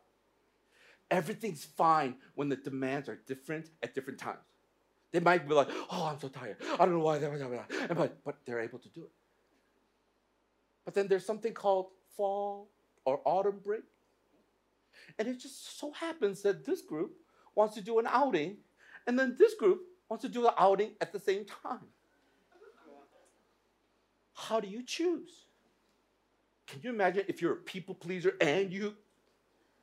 Everything's 1.11 1.65
fine 1.65 2.15
when 2.35 2.49
the 2.49 2.55
demands 2.55 3.09
are 3.09 3.19
different 3.27 3.69
at 3.81 3.95
different 3.95 4.19
times. 4.19 4.37
They 5.11 5.19
might 5.19 5.47
be 5.47 5.55
like, 5.55 5.69
oh, 5.91 6.05
I'm 6.11 6.19
so 6.19 6.27
tired. 6.27 6.57
I 6.73 6.85
don't 6.85 6.91
know 6.91 6.99
why. 6.99 7.19
But, 7.87 8.23
but 8.23 8.37
they're 8.45 8.59
able 8.59 8.79
to 8.79 8.89
do 8.89 9.01
it. 9.01 9.11
But 10.85 10.93
then 10.93 11.07
there's 11.07 11.25
something 11.25 11.53
called 11.53 11.87
fall 12.15 12.69
or 13.05 13.21
autumn 13.25 13.59
break. 13.63 13.83
And 15.17 15.27
it 15.27 15.39
just 15.39 15.79
so 15.79 15.91
happens 15.91 16.41
that 16.43 16.65
this 16.65 16.81
group 16.81 17.13
wants 17.55 17.75
to 17.75 17.81
do 17.81 17.97
an 17.99 18.05
outing, 18.07 18.57
and 19.07 19.17
then 19.17 19.35
this 19.37 19.55
group 19.55 19.81
wants 20.07 20.23
to 20.23 20.29
do 20.29 20.41
the 20.41 20.53
outing 20.61 20.91
at 21.01 21.11
the 21.11 21.19
same 21.19 21.45
time. 21.45 21.87
How 24.33 24.59
do 24.59 24.67
you 24.67 24.83
choose? 24.83 25.45
Can 26.67 26.81
you 26.83 26.91
imagine 26.91 27.23
if 27.27 27.41
you're 27.41 27.53
a 27.53 27.57
people 27.57 27.95
pleaser 27.95 28.35
and 28.39 28.71
you 28.71 28.95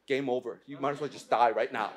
game 0.06 0.28
over? 0.28 0.60
You 0.66 0.78
might 0.78 0.92
as 0.92 1.00
well 1.00 1.10
just 1.10 1.28
die 1.28 1.50
right 1.50 1.72
now. 1.72 1.90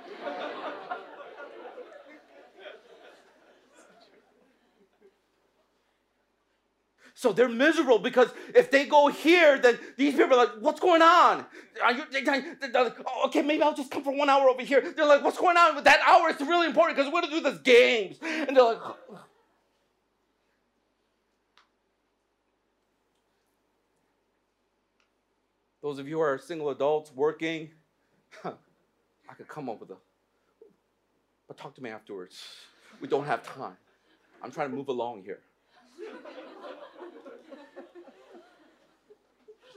So 7.20 7.34
they're 7.34 7.50
miserable 7.50 8.00
because 8.00 8.30
if 8.56 8.72
they 8.72 8.86
go 8.86 9.10
here, 9.10 9.60
then 9.60 9.78
these 9.98 10.16
people 10.16 10.36
are 10.36 10.46
like, 10.46 10.52
what's 10.62 10.80
going 10.80 11.02
on? 11.02 11.46
Are 11.84 11.92
you, 11.92 12.06
they're 12.14 12.24
like, 12.24 12.96
oh, 13.06 13.26
okay, 13.26 13.42
maybe 13.42 13.62
I'll 13.62 13.76
just 13.76 13.92
come 13.92 14.06
for 14.06 14.16
one 14.16 14.30
hour 14.30 14.48
over 14.48 14.62
here. 14.62 14.80
They're 14.96 15.06
like, 15.06 15.22
what's 15.22 15.38
going 15.38 15.58
on 15.58 15.76
with 15.76 15.84
that 15.84 16.00
hour? 16.08 16.30
It's 16.30 16.40
really 16.40 16.68
important 16.68 16.96
because 16.96 17.12
we're 17.12 17.20
going 17.20 17.34
to 17.34 17.42
do 17.42 17.42
this 17.42 17.60
games. 17.60 18.16
And 18.22 18.56
they're 18.56 18.64
like, 18.64 18.78
those 25.84 26.00
of 26.00 26.08
you 26.08 26.16
who 26.16 26.22
are 26.22 26.38
single 26.38 26.70
adults 26.70 27.12
working, 27.14 27.72
I 28.44 29.34
could 29.36 29.48
come 29.48 29.70
up 29.70 29.80
with 29.80 29.92
a, 29.92 29.98
but 31.48 31.58
talk 31.58 31.76
to 31.76 31.84
me 31.84 31.90
afterwards. 31.90 32.44
We 33.00 33.08
don't 33.08 33.26
have 33.26 33.44
time. 33.44 33.78
I'm 34.42 34.52
trying 34.52 34.70
to 34.72 34.76
move 34.76 34.88
along 34.88 35.24
here. 35.24 35.40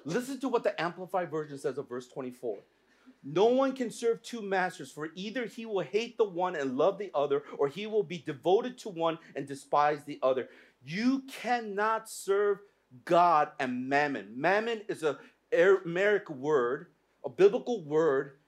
Listen 0.04 0.40
to 0.40 0.48
what 0.48 0.64
the 0.64 0.80
Amplified 0.80 1.30
Version 1.30 1.58
says 1.58 1.78
of 1.78 1.88
verse 1.88 2.08
24. 2.08 2.58
No 3.24 3.46
one 3.46 3.72
can 3.72 3.90
serve 3.90 4.22
two 4.22 4.42
masters, 4.42 4.90
for 4.90 5.10
either 5.14 5.46
he 5.46 5.64
will 5.64 5.84
hate 5.84 6.18
the 6.18 6.28
one 6.28 6.56
and 6.56 6.76
love 6.76 6.98
the 6.98 7.10
other, 7.14 7.44
or 7.56 7.68
he 7.68 7.86
will 7.86 8.02
be 8.02 8.18
devoted 8.18 8.78
to 8.78 8.88
one 8.88 9.18
and 9.36 9.46
despise 9.46 10.02
the 10.04 10.18
other. 10.22 10.48
You 10.84 11.22
cannot 11.28 12.10
serve 12.10 12.58
God 13.04 13.50
and 13.60 13.88
mammon. 13.88 14.32
Mammon 14.36 14.82
is 14.88 15.04
a 15.04 15.18
Aramaic 15.52 16.28
word, 16.30 16.88
a 17.24 17.28
biblical 17.28 17.84
word 17.84 18.38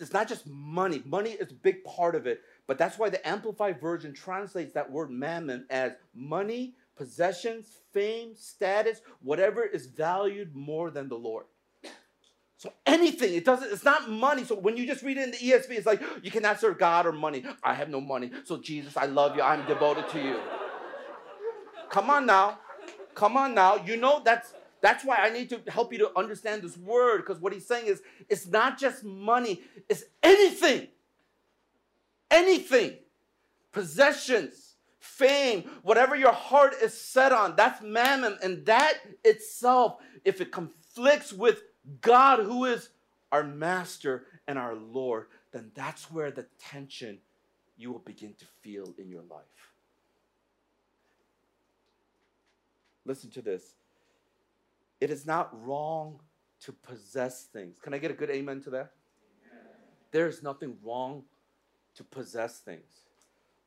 is 0.00 0.12
not 0.12 0.28
just 0.28 0.46
money. 0.46 1.02
Money 1.04 1.30
is 1.30 1.50
a 1.50 1.54
big 1.54 1.84
part 1.84 2.14
of 2.14 2.26
it, 2.26 2.40
but 2.66 2.78
that's 2.78 2.98
why 2.98 3.10
the 3.10 3.26
Amplified 3.26 3.80
Version 3.80 4.12
translates 4.12 4.72
that 4.74 4.90
word 4.90 5.10
mammon 5.10 5.66
as 5.70 5.92
money, 6.14 6.74
possessions, 6.96 7.78
fame, 7.92 8.34
status, 8.34 9.00
whatever 9.22 9.64
is 9.64 9.86
valued 9.86 10.54
more 10.54 10.90
than 10.90 11.08
the 11.08 11.16
Lord. 11.16 11.46
So 12.56 12.72
anything, 12.84 13.32
it 13.32 13.46
doesn't, 13.46 13.72
it's 13.72 13.84
not 13.84 14.10
money. 14.10 14.44
So 14.44 14.54
when 14.54 14.76
you 14.76 14.86
just 14.86 15.02
read 15.02 15.16
it 15.16 15.24
in 15.24 15.30
the 15.30 15.38
ESV, 15.38 15.70
it's 15.70 15.86
like 15.86 16.02
you 16.22 16.30
cannot 16.30 16.60
serve 16.60 16.78
God 16.78 17.06
or 17.06 17.12
money. 17.12 17.42
I 17.62 17.72
have 17.72 17.88
no 17.88 18.02
money. 18.02 18.30
So 18.44 18.58
Jesus, 18.58 18.98
I 18.98 19.06
love 19.06 19.34
you. 19.34 19.40
I'm 19.40 19.66
devoted 19.66 20.08
to 20.10 20.22
you. 20.22 20.38
Come 21.88 22.10
on 22.10 22.26
now. 22.26 22.58
Come 23.14 23.38
on 23.38 23.54
now. 23.54 23.76
You 23.76 23.96
know 23.96 24.20
that's 24.22 24.52
that's 24.82 25.04
why 25.04 25.16
I 25.16 25.30
need 25.30 25.50
to 25.50 25.60
help 25.68 25.92
you 25.92 25.98
to 26.00 26.18
understand 26.18 26.62
this 26.62 26.76
word 26.76 27.18
because 27.18 27.40
what 27.40 27.52
he's 27.52 27.66
saying 27.66 27.86
is 27.86 28.02
it's 28.28 28.46
not 28.46 28.78
just 28.78 29.04
money, 29.04 29.62
it's 29.88 30.04
anything. 30.22 30.88
Anything. 32.30 32.96
Possessions 33.72 34.70
fame, 35.00 35.64
whatever 35.82 36.14
your 36.14 36.32
heart 36.32 36.74
is 36.82 36.98
set 36.98 37.32
on, 37.32 37.56
that's 37.56 37.82
mammon. 37.82 38.38
And 38.42 38.64
that 38.66 38.94
itself, 39.24 39.96
if 40.24 40.40
it 40.40 40.52
conflicts 40.52 41.32
with 41.32 41.62
God, 42.00 42.40
who 42.40 42.66
is 42.66 42.90
our 43.32 43.42
master 43.42 44.26
and 44.46 44.58
our 44.58 44.74
Lord, 44.74 45.26
then 45.52 45.72
that's 45.74 46.10
where 46.10 46.30
the 46.30 46.46
tension 46.58 47.18
you 47.76 47.90
will 47.90 48.00
begin 48.00 48.34
to 48.38 48.44
feel 48.62 48.94
in 48.98 49.08
your 49.08 49.22
life. 49.30 49.44
Listen 53.06 53.30
to 53.30 53.42
this. 53.42 53.74
It 55.00 55.10
is 55.10 55.26
not 55.26 55.50
wrong 55.64 56.20
to 56.62 56.72
possess 56.72 57.44
things. 57.44 57.78
Can 57.78 57.94
I 57.94 57.98
get 57.98 58.10
a 58.10 58.14
good 58.14 58.30
amen 58.30 58.60
to 58.62 58.70
that? 58.70 58.92
There 60.12 60.26
is 60.26 60.42
nothing 60.42 60.76
wrong 60.84 61.24
to 61.94 62.04
possess 62.04 62.58
things. 62.58 63.04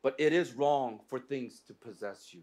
But 0.01 0.15
it 0.19 0.33
is 0.33 0.53
wrong 0.53 0.99
for 1.07 1.17
things 1.17 1.61
to 1.67 1.73
possess 1.73 2.33
you. 2.33 2.41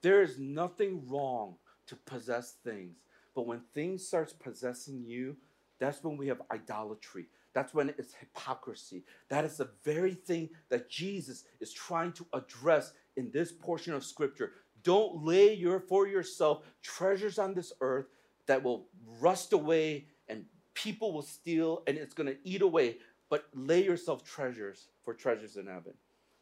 There 0.00 0.22
is 0.22 0.38
nothing 0.38 1.02
wrong 1.08 1.56
to 1.86 1.96
possess 1.96 2.54
things. 2.64 2.98
But 3.34 3.46
when 3.46 3.62
things 3.74 4.06
starts 4.06 4.32
possessing 4.32 5.02
you, 5.04 5.36
that's 5.78 6.02
when 6.02 6.16
we 6.16 6.28
have 6.28 6.42
idolatry. 6.52 7.26
That's 7.54 7.74
when 7.74 7.88
it's 7.98 8.14
hypocrisy. 8.14 9.04
That 9.28 9.44
is 9.44 9.56
the 9.56 9.70
very 9.84 10.14
thing 10.14 10.50
that 10.68 10.88
Jesus 10.88 11.44
is 11.60 11.72
trying 11.72 12.12
to 12.12 12.26
address 12.32 12.92
in 13.16 13.30
this 13.32 13.50
portion 13.50 13.94
of 13.94 14.04
scripture. 14.04 14.52
Don't 14.82 15.24
lay 15.24 15.54
your 15.54 15.80
for 15.80 16.06
yourself 16.06 16.64
treasures 16.82 17.38
on 17.38 17.54
this 17.54 17.72
earth 17.80 18.06
that 18.46 18.62
will 18.62 18.86
rust 19.20 19.52
away 19.52 20.06
and 20.28 20.44
people 20.74 21.12
will 21.12 21.22
steal 21.22 21.82
and 21.86 21.96
it's 21.98 22.14
going 22.14 22.28
to 22.28 22.36
eat 22.44 22.62
away 22.62 22.96
but 23.30 23.46
lay 23.54 23.84
yourself 23.84 24.24
treasures 24.24 24.88
for 25.04 25.12
treasures 25.14 25.56
in 25.56 25.66
heaven. 25.66 25.94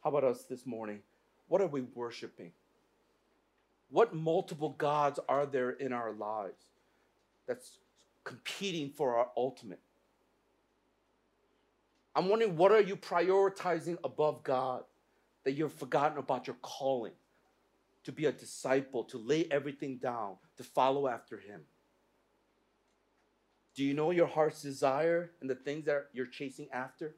How 0.02 0.10
about 0.10 0.24
us 0.24 0.44
this 0.44 0.66
morning? 0.66 1.00
What 1.48 1.60
are 1.60 1.66
we 1.66 1.82
worshiping? 1.82 2.52
What 3.90 4.14
multiple 4.14 4.70
gods 4.78 5.18
are 5.28 5.46
there 5.46 5.70
in 5.70 5.92
our 5.92 6.12
lives 6.12 6.64
that's 7.46 7.78
competing 8.24 8.90
for 8.90 9.16
our 9.16 9.28
ultimate? 9.36 9.80
I'm 12.14 12.28
wondering 12.28 12.56
what 12.56 12.72
are 12.72 12.80
you 12.80 12.96
prioritizing 12.96 13.98
above 14.02 14.42
God 14.42 14.84
that 15.44 15.52
you've 15.52 15.72
forgotten 15.72 16.18
about 16.18 16.46
your 16.46 16.56
calling 16.62 17.12
to 18.06 18.12
be 18.12 18.26
a 18.26 18.32
disciple, 18.32 19.02
to 19.02 19.18
lay 19.18 19.48
everything 19.50 19.96
down, 19.96 20.36
to 20.56 20.62
follow 20.62 21.08
after 21.08 21.38
Him? 21.38 21.62
Do 23.74 23.84
you 23.84 23.94
know 23.94 24.12
your 24.12 24.28
heart's 24.28 24.62
desire 24.62 25.32
and 25.40 25.50
the 25.50 25.56
things 25.56 25.86
that 25.86 26.06
you're 26.12 26.26
chasing 26.26 26.68
after? 26.72 27.16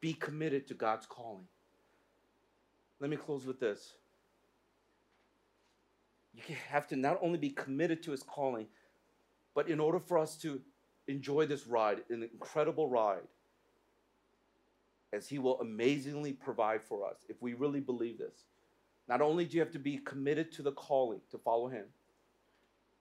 Be 0.00 0.12
committed 0.12 0.68
to 0.68 0.74
God's 0.74 1.06
calling. 1.06 1.46
Let 3.00 3.08
me 3.08 3.16
close 3.16 3.46
with 3.46 3.58
this. 3.58 3.94
You 6.34 6.54
have 6.68 6.86
to 6.88 6.96
not 6.96 7.18
only 7.22 7.38
be 7.38 7.50
committed 7.50 8.02
to 8.02 8.10
his 8.10 8.22
calling, 8.22 8.66
but 9.54 9.68
in 9.68 9.80
order 9.80 9.98
for 9.98 10.18
us 10.18 10.36
to 10.42 10.60
enjoy 11.08 11.46
this 11.46 11.66
ride, 11.66 12.02
an 12.10 12.22
incredible 12.22 12.88
ride, 12.88 13.26
as 15.12 15.26
he 15.26 15.38
will 15.38 15.58
amazingly 15.60 16.34
provide 16.34 16.82
for 16.82 17.08
us, 17.08 17.24
if 17.30 17.40
we 17.40 17.54
really 17.54 17.80
believe 17.80 18.18
this, 18.18 18.44
not 19.08 19.20
only 19.20 19.44
do 19.44 19.56
you 19.56 19.60
have 19.60 19.72
to 19.72 19.78
be 19.78 19.98
committed 19.98 20.52
to 20.52 20.62
the 20.62 20.72
calling 20.72 21.20
to 21.30 21.38
follow 21.38 21.68
him, 21.68 21.86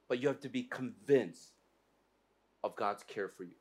but 0.07 0.19
you 0.21 0.27
have 0.27 0.39
to 0.41 0.49
be 0.49 0.63
convinced 0.63 1.51
of 2.63 2.75
God's 2.75 3.03
care 3.03 3.27
for 3.27 3.43
you. 3.43 3.55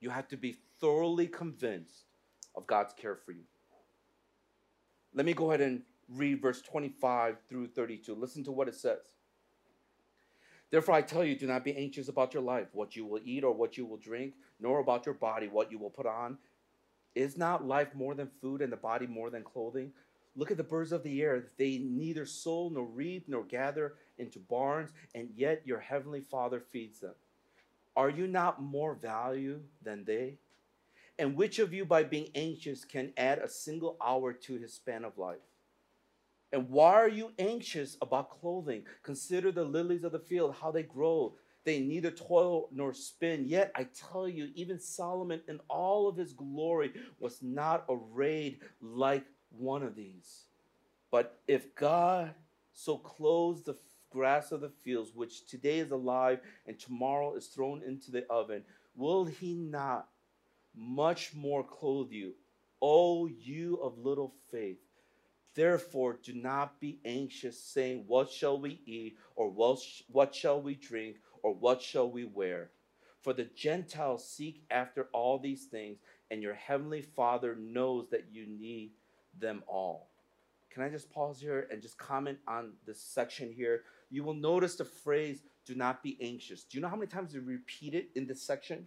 You 0.00 0.10
have 0.10 0.26
to 0.28 0.36
be 0.36 0.56
thoroughly 0.80 1.28
convinced 1.28 2.06
of 2.56 2.66
God's 2.66 2.92
care 2.92 3.14
for 3.14 3.32
you. 3.32 3.44
Let 5.14 5.26
me 5.26 5.32
go 5.32 5.50
ahead 5.50 5.60
and 5.60 5.82
read 6.08 6.42
verse 6.42 6.60
25 6.62 7.36
through 7.48 7.68
32. 7.68 8.14
Listen 8.14 8.42
to 8.44 8.52
what 8.52 8.68
it 8.68 8.74
says. 8.74 9.14
Therefore, 10.70 10.94
I 10.94 11.02
tell 11.02 11.24
you, 11.24 11.38
do 11.38 11.46
not 11.46 11.64
be 11.64 11.76
anxious 11.76 12.08
about 12.08 12.32
your 12.32 12.42
life, 12.42 12.68
what 12.72 12.96
you 12.96 13.04
will 13.04 13.20
eat 13.24 13.44
or 13.44 13.52
what 13.52 13.76
you 13.76 13.84
will 13.84 13.98
drink, 13.98 14.34
nor 14.58 14.80
about 14.80 15.04
your 15.04 15.14
body, 15.14 15.46
what 15.46 15.70
you 15.70 15.78
will 15.78 15.90
put 15.90 16.06
on. 16.06 16.38
Is 17.14 17.36
not 17.36 17.66
life 17.66 17.94
more 17.94 18.14
than 18.14 18.30
food 18.40 18.62
and 18.62 18.72
the 18.72 18.76
body 18.78 19.06
more 19.06 19.28
than 19.28 19.42
clothing? 19.42 19.92
Look 20.34 20.50
at 20.50 20.56
the 20.56 20.62
birds 20.62 20.92
of 20.92 21.02
the 21.02 21.22
air. 21.22 21.44
They 21.58 21.78
neither 21.78 22.24
sow 22.24 22.70
nor 22.72 22.84
reap 22.84 23.28
nor 23.28 23.44
gather 23.44 23.94
into 24.18 24.38
barns, 24.38 24.90
and 25.14 25.28
yet 25.34 25.62
your 25.66 25.80
heavenly 25.80 26.22
Father 26.22 26.60
feeds 26.60 27.00
them. 27.00 27.14
Are 27.96 28.08
you 28.08 28.26
not 28.26 28.62
more 28.62 28.94
value 28.94 29.60
than 29.82 30.04
they? 30.04 30.38
And 31.18 31.36
which 31.36 31.58
of 31.58 31.74
you, 31.74 31.84
by 31.84 32.04
being 32.04 32.28
anxious, 32.34 32.84
can 32.84 33.12
add 33.16 33.38
a 33.38 33.48
single 33.48 33.96
hour 34.02 34.32
to 34.32 34.54
his 34.54 34.72
span 34.72 35.04
of 35.04 35.18
life? 35.18 35.40
And 36.52 36.68
why 36.68 36.94
are 36.94 37.08
you 37.08 37.32
anxious 37.38 37.96
about 38.00 38.30
clothing? 38.30 38.84
Consider 39.02 39.52
the 39.52 39.64
lilies 39.64 40.04
of 40.04 40.12
the 40.12 40.18
field, 40.18 40.54
how 40.60 40.70
they 40.70 40.82
grow. 40.82 41.34
They 41.64 41.80
neither 41.80 42.10
toil 42.10 42.68
nor 42.72 42.92
spin. 42.92 43.46
Yet 43.46 43.72
I 43.74 43.84
tell 43.84 44.28
you, 44.28 44.50
even 44.54 44.80
Solomon 44.80 45.40
in 45.48 45.60
all 45.68 46.08
of 46.08 46.16
his 46.16 46.32
glory 46.32 46.92
was 47.20 47.40
not 47.40 47.84
arrayed 47.88 48.60
like 48.80 49.24
one 49.56 49.82
of 49.82 49.94
these. 49.94 50.44
But 51.10 51.38
if 51.46 51.74
God 51.74 52.34
so 52.72 52.96
clothes 52.96 53.62
the 53.62 53.76
grass 54.10 54.52
of 54.52 54.60
the 54.60 54.70
fields, 54.70 55.14
which 55.14 55.46
today 55.46 55.78
is 55.78 55.90
alive 55.90 56.40
and 56.66 56.78
tomorrow 56.78 57.34
is 57.34 57.46
thrown 57.46 57.82
into 57.82 58.10
the 58.10 58.26
oven, 58.30 58.64
will 58.94 59.24
he 59.24 59.54
not 59.54 60.08
much 60.74 61.34
more 61.34 61.62
clothe 61.62 62.10
you, 62.10 62.34
O 62.80 63.26
you 63.26 63.76
of 63.76 63.98
little 63.98 64.34
faith? 64.50 64.78
Therefore, 65.54 66.18
do 66.22 66.32
not 66.32 66.80
be 66.80 66.98
anxious, 67.04 67.62
saying, 67.62 68.04
What 68.06 68.30
shall 68.30 68.58
we 68.58 68.80
eat, 68.86 69.18
or 69.36 69.50
what 69.50 70.34
shall 70.34 70.62
we 70.62 70.74
drink, 70.74 71.16
or 71.42 71.54
what 71.54 71.82
shall 71.82 72.10
we 72.10 72.24
wear? 72.24 72.70
For 73.20 73.34
the 73.34 73.44
Gentiles 73.44 74.26
seek 74.26 74.64
after 74.70 75.08
all 75.12 75.38
these 75.38 75.66
things, 75.66 75.98
and 76.30 76.42
your 76.42 76.54
heavenly 76.54 77.02
Father 77.02 77.54
knows 77.54 78.08
that 78.10 78.28
you 78.32 78.46
need 78.46 78.92
them 79.38 79.62
all. 79.66 80.08
Can 80.70 80.82
I 80.82 80.88
just 80.88 81.10
pause 81.10 81.40
here 81.40 81.68
and 81.70 81.82
just 81.82 81.98
comment 81.98 82.38
on 82.48 82.72
this 82.86 83.00
section 83.00 83.52
here? 83.52 83.82
You 84.10 84.24
will 84.24 84.34
notice 84.34 84.76
the 84.76 84.84
phrase, 84.84 85.42
do 85.66 85.74
not 85.74 86.02
be 86.02 86.16
anxious. 86.20 86.64
Do 86.64 86.78
you 86.78 86.82
know 86.82 86.88
how 86.88 86.96
many 86.96 87.08
times 87.08 87.34
we 87.34 87.40
repeat 87.40 87.94
it 87.94 88.10
in 88.14 88.26
this 88.26 88.42
section? 88.42 88.86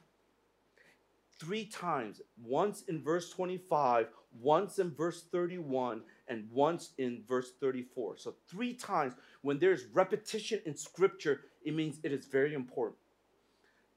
Three 1.39 1.65
times. 1.65 2.21
Once 2.43 2.83
in 2.87 3.03
verse 3.03 3.29
25, 3.29 4.07
once 4.41 4.79
in 4.79 4.91
verse 4.91 5.23
31, 5.31 6.01
and 6.27 6.49
once 6.51 6.91
in 6.97 7.23
verse 7.27 7.51
34. 7.59 8.17
So, 8.17 8.35
three 8.47 8.73
times. 8.73 9.13
When 9.41 9.59
there's 9.59 9.85
repetition 9.93 10.61
in 10.65 10.75
scripture, 10.75 11.41
it 11.63 11.75
means 11.75 11.99
it 12.03 12.11
is 12.11 12.25
very 12.25 12.53
important. 12.53 12.97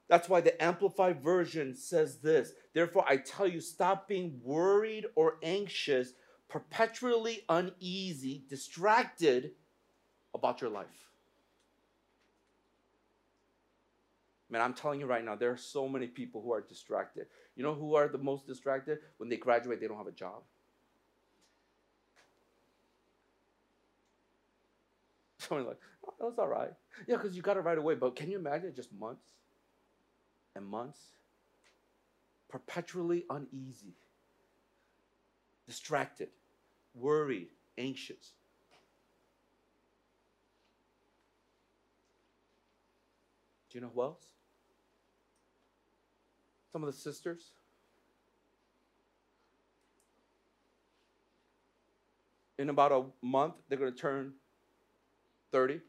That's 0.09 0.27
why 0.27 0.41
the 0.41 0.61
Amplified 0.61 1.21
Version 1.21 1.75
says 1.75 2.17
this 2.17 2.53
Therefore, 2.73 3.05
I 3.07 3.17
tell 3.17 3.47
you, 3.47 3.61
stop 3.61 4.07
being 4.07 4.39
worried 4.43 5.05
or 5.15 5.37
anxious, 5.43 6.13
perpetually 6.49 7.43
uneasy, 7.47 8.43
distracted 8.49 9.51
about 10.33 10.61
your 10.61 10.69
life. 10.69 10.87
Man, 14.49 14.61
I'm 14.61 14.73
telling 14.73 14.99
you 14.99 15.05
right 15.05 15.23
now, 15.23 15.35
there 15.35 15.51
are 15.51 15.57
so 15.57 15.87
many 15.87 16.07
people 16.07 16.41
who 16.41 16.51
are 16.51 16.61
distracted. 16.61 17.27
You 17.55 17.63
know 17.63 17.75
who 17.75 17.95
are 17.95 18.07
the 18.07 18.17
most 18.17 18.47
distracted? 18.47 18.99
When 19.17 19.29
they 19.29 19.37
graduate, 19.37 19.79
they 19.79 19.87
don't 19.87 19.97
have 19.97 20.07
a 20.07 20.11
job. 20.11 20.41
Someone 25.37 25.67
like, 25.67 25.79
oh, 26.07 26.13
that's 26.19 26.39
all 26.39 26.47
right. 26.47 26.73
Yeah, 27.07 27.17
because 27.17 27.35
you 27.35 27.43
got 27.43 27.57
it 27.57 27.61
right 27.61 27.77
away. 27.77 27.93
But 27.95 28.15
can 28.15 28.31
you 28.31 28.39
imagine 28.39 28.73
just 28.75 28.91
months? 28.91 29.21
and 30.55 30.65
months, 30.65 30.99
perpetually 32.49 33.25
uneasy, 33.29 33.95
distracted, 35.67 36.29
worried, 36.93 37.49
anxious. 37.77 38.33
Do 43.69 43.77
you 43.77 43.81
know 43.81 43.91
who 43.93 44.01
else? 44.01 44.23
Some 46.71 46.83
of 46.83 46.87
the 46.87 46.97
sisters. 46.97 47.51
In 52.57 52.69
about 52.69 52.91
a 52.91 53.25
month, 53.25 53.55
they're 53.69 53.77
going 53.77 53.93
to 53.93 53.97
turn 53.97 54.33
30. 55.51 55.81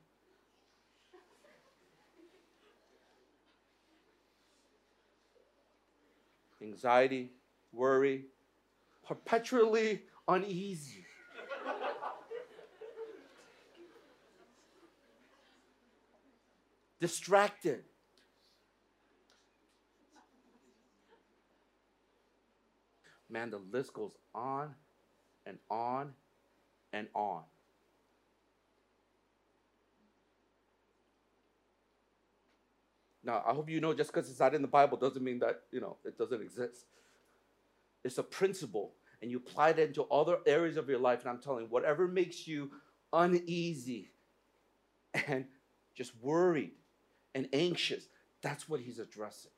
anxiety, 6.62 7.30
worry, 7.72 8.26
perpetually 9.06 10.02
uneasy. 10.34 11.04
distracted. 17.00 17.82
Man, 23.28 23.50
the 23.50 23.60
list 23.72 23.94
goes 23.94 24.12
on 24.34 24.74
and 25.46 25.58
on 25.70 26.12
and 26.92 27.08
on. 27.14 27.42
Now, 33.22 33.44
I 33.46 33.52
hope 33.52 33.70
you 33.70 33.80
know 33.80 33.94
just 33.94 34.12
because 34.12 34.30
it's 34.30 34.40
not 34.40 34.54
in 34.54 34.62
the 34.62 34.68
Bible 34.68 34.96
doesn't 34.96 35.22
mean 35.22 35.38
that, 35.40 35.62
you 35.70 35.80
know, 35.80 35.96
it 36.04 36.18
doesn't 36.18 36.40
exist. 36.40 36.86
It's 38.02 38.18
a 38.18 38.22
principle, 38.22 38.92
and 39.22 39.30
you 39.30 39.36
apply 39.36 39.72
that 39.72 39.88
into 39.88 40.04
other 40.04 40.38
areas 40.46 40.76
of 40.76 40.88
your 40.88 40.98
life. 40.98 41.20
And 41.20 41.28
I'm 41.28 41.40
telling 41.40 41.64
you, 41.64 41.70
whatever 41.70 42.08
makes 42.08 42.46
you 42.46 42.70
uneasy 43.12 44.10
and 45.26 45.46
just 45.94 46.12
worried 46.22 46.72
and 47.34 47.48
anxious, 47.52 48.04
that's 48.42 48.68
what 48.68 48.80
he's 48.80 48.98
addressing. 48.98 49.50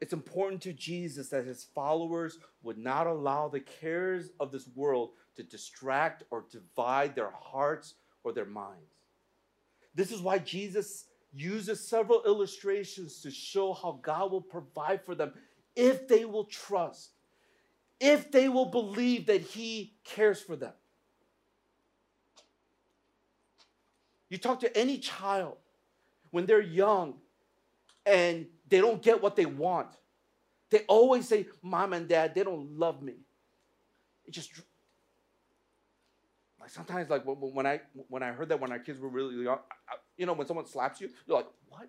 It's 0.00 0.12
important 0.12 0.62
to 0.62 0.72
Jesus 0.72 1.28
that 1.30 1.44
his 1.44 1.64
followers 1.74 2.38
would 2.62 2.78
not 2.78 3.08
allow 3.08 3.48
the 3.48 3.60
cares 3.60 4.30
of 4.38 4.52
this 4.52 4.68
world 4.76 5.10
to 5.34 5.42
distract 5.42 6.22
or 6.30 6.44
divide 6.50 7.16
their 7.16 7.32
hearts 7.32 7.94
or 8.22 8.32
their 8.32 8.44
minds. 8.44 8.94
This 9.94 10.12
is 10.12 10.20
why 10.20 10.38
Jesus 10.38 11.06
uses 11.32 11.86
several 11.86 12.22
illustrations 12.24 13.20
to 13.22 13.30
show 13.30 13.72
how 13.72 13.98
God 14.02 14.30
will 14.30 14.40
provide 14.40 15.04
for 15.04 15.14
them 15.14 15.32
if 15.78 16.08
they 16.08 16.24
will 16.24 16.44
trust, 16.44 17.12
if 18.00 18.32
they 18.32 18.48
will 18.48 18.66
believe 18.66 19.26
that 19.26 19.40
He 19.40 19.94
cares 20.04 20.42
for 20.42 20.56
them. 20.56 20.72
You 24.28 24.36
talk 24.38 24.60
to 24.60 24.76
any 24.76 24.98
child 24.98 25.56
when 26.30 26.44
they're 26.44 26.60
young 26.60 27.14
and 28.04 28.46
they 28.68 28.80
don't 28.80 29.00
get 29.00 29.22
what 29.22 29.36
they 29.36 29.46
want. 29.46 29.88
They 30.70 30.80
always 30.80 31.26
say, 31.26 31.46
Mom 31.62 31.92
and 31.92 32.08
Dad, 32.08 32.34
they 32.34 32.42
don't 32.42 32.76
love 32.76 33.00
me. 33.00 33.14
It 34.26 34.32
just 34.32 34.50
like 36.60 36.70
sometimes, 36.70 37.08
like 37.08 37.22
when 37.24 37.66
I 37.66 37.80
when 38.08 38.22
I 38.22 38.32
heard 38.32 38.48
that 38.50 38.60
when 38.60 38.72
our 38.72 38.80
kids 38.80 38.98
were 38.98 39.08
really 39.08 39.44
young, 39.44 39.60
you 40.16 40.26
know, 40.26 40.32
when 40.32 40.46
someone 40.46 40.66
slaps 40.66 41.00
you, 41.00 41.08
you're 41.26 41.36
like, 41.36 41.46
what? 41.68 41.88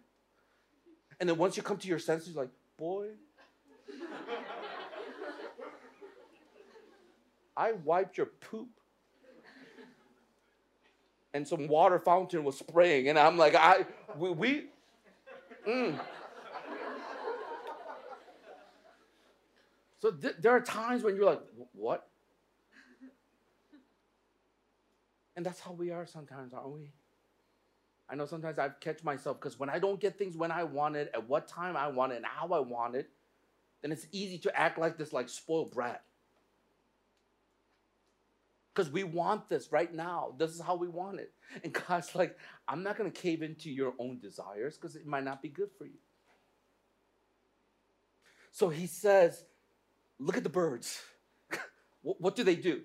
And 1.19 1.27
then 1.27 1.37
once 1.37 1.57
you 1.57 1.63
come 1.63 1.77
to 1.77 1.87
your 1.87 1.99
senses, 1.99 2.35
like, 2.35 2.49
boy, 2.77 3.07
I 7.57 7.73
wiped 7.73 8.17
your 8.17 8.27
poop. 8.27 8.69
And 11.33 11.47
some 11.47 11.67
water 11.67 11.99
fountain 11.99 12.43
was 12.43 12.57
spraying, 12.57 13.07
and 13.07 13.19
I'm 13.19 13.37
like, 13.37 13.53
I 13.53 13.85
we, 14.17 14.31
we 14.31 14.65
mm. 15.67 15.99
So 19.99 20.11
th- 20.11 20.35
there 20.39 20.53
are 20.53 20.61
times 20.61 21.03
when 21.03 21.15
you're 21.15 21.25
like, 21.25 21.41
what? 21.73 22.07
And 25.35 25.45
that's 25.45 25.59
how 25.59 25.71
we 25.71 25.91
are 25.91 26.05
sometimes, 26.05 26.53
aren't 26.53 26.69
we? 26.69 26.91
I 28.09 28.15
know 28.15 28.25
sometimes 28.25 28.57
I 28.57 28.69
catch 28.69 29.03
myself 29.03 29.39
because 29.39 29.59
when 29.59 29.69
I 29.69 29.77
don't 29.77 29.99
get 29.99 30.17
things 30.17 30.35
when 30.35 30.51
I 30.51 30.63
want 30.63 30.95
it, 30.95 31.11
at 31.13 31.29
what 31.29 31.47
time 31.47 31.77
I 31.77 31.87
want 31.89 32.11
it, 32.11 32.17
and 32.17 32.25
how 32.25 32.47
I 32.47 32.59
want 32.59 32.95
it, 32.95 33.09
then 33.81 33.91
it's 33.91 34.07
easy 34.11 34.37
to 34.39 34.59
act 34.59 34.77
like 34.77 34.97
this 34.97 35.13
like 35.13 35.29
spoiled 35.29 35.71
brat. 35.71 36.03
Because 38.73 38.91
we 38.91 39.03
want 39.03 39.49
this 39.49 39.71
right 39.71 39.93
now. 39.93 40.35
This 40.37 40.51
is 40.51 40.61
how 40.61 40.75
we 40.75 40.87
want 40.87 41.19
it. 41.19 41.33
And 41.63 41.73
God's 41.73 42.15
like, 42.15 42.37
I'm 42.67 42.83
not 42.83 42.97
going 42.97 43.11
to 43.11 43.21
cave 43.21 43.41
into 43.41 43.69
your 43.69 43.93
own 43.99 44.19
desires 44.19 44.77
because 44.77 44.95
it 44.95 45.05
might 45.05 45.23
not 45.23 45.41
be 45.41 45.49
good 45.49 45.69
for 45.77 45.85
you. 45.85 45.97
So 48.51 48.69
he 48.69 48.87
says, 48.87 49.45
Look 50.19 50.35
at 50.35 50.43
the 50.43 50.49
birds. 50.49 51.01
what, 52.01 52.19
what 52.19 52.35
do 52.35 52.43
they 52.43 52.55
do? 52.55 52.81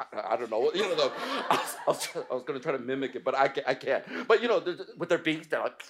I, 0.00 0.34
I, 0.34 0.36
don't 0.36 0.50
know. 0.50 0.70
You 0.72 0.82
know, 0.96 1.12
I 1.18 1.68
was, 1.86 2.08
was, 2.14 2.24
was 2.30 2.42
going 2.44 2.58
to 2.58 2.62
try 2.62 2.72
to 2.72 2.78
mimic 2.78 3.16
it, 3.16 3.24
but 3.24 3.34
I 3.34 3.48
can't. 3.48 3.68
I 3.68 3.74
can't. 3.74 4.04
But 4.26 4.40
you 4.40 4.48
know, 4.48 4.62
with 4.96 5.08
their 5.08 5.18
beaks, 5.18 5.48
they're 5.48 5.60
like, 5.60 5.82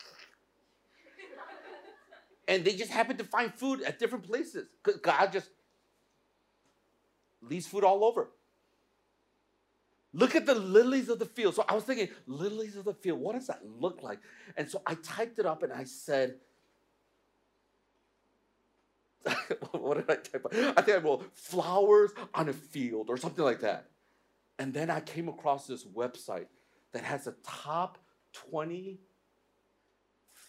and 2.49 2.65
they 2.65 2.75
just 2.75 2.91
happen 2.91 3.17
to 3.19 3.25
find 3.25 3.53
food 3.55 3.83
at 3.83 3.99
different 3.99 4.25
places. 4.25 4.67
Cause 4.83 4.97
God 4.97 5.31
just 5.33 5.51
leaves 7.43 7.67
food 7.67 7.85
all 7.85 8.05
over. 8.05 8.31
Look 10.15 10.35
at 10.35 10.47
the 10.47 10.55
lilies 10.55 11.11
of 11.11 11.19
the 11.19 11.27
field. 11.27 11.55
So 11.55 11.65
I 11.69 11.75
was 11.75 11.85
thinking, 11.85 12.09
lilies 12.27 12.77
of 12.77 12.87
the 12.87 12.95
field. 12.95 13.21
What 13.21 13.35
does 13.35 13.47
that 13.49 13.61
look 13.65 14.03
like? 14.03 14.19
And 14.57 14.69
so 14.69 14.81
I 14.87 14.95
typed 14.95 15.39
it 15.39 15.45
up 15.45 15.63
and 15.63 15.73
I 15.73 15.85
said, 15.85 16.37
what 19.73 19.99
did 19.99 20.11
I 20.11 20.15
type? 20.15 20.47
I 20.51 20.81
think 20.81 20.97
I 20.97 21.01
wrote 21.01 21.31
flowers 21.37 22.13
on 22.35 22.49
a 22.49 22.55
field 22.55 23.11
or 23.11 23.19
something 23.19 23.45
like 23.45 23.61
that. 23.61 23.91
And 24.59 24.73
then 24.73 24.91
I 24.91 25.01
came 25.01 25.29
across 25.29 25.67
this 25.67 25.85
website 25.85 26.47
that 26.93 27.05
has 27.05 27.25
the 27.25 27.35
top 27.45 27.99
20 28.33 28.99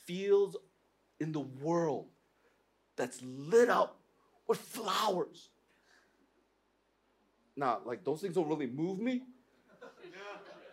fields 0.06 0.56
in 1.20 1.32
the 1.32 1.40
world 1.40 2.08
that's 2.96 3.22
lit 3.24 3.70
up 3.70 4.00
with 4.48 4.60
flowers. 4.60 5.50
Now, 7.56 7.80
like 7.86 8.04
those 8.04 8.22
things 8.22 8.36
don't 8.36 8.48
really 8.48 8.68
move 8.68 9.00
me. 9.00 9.24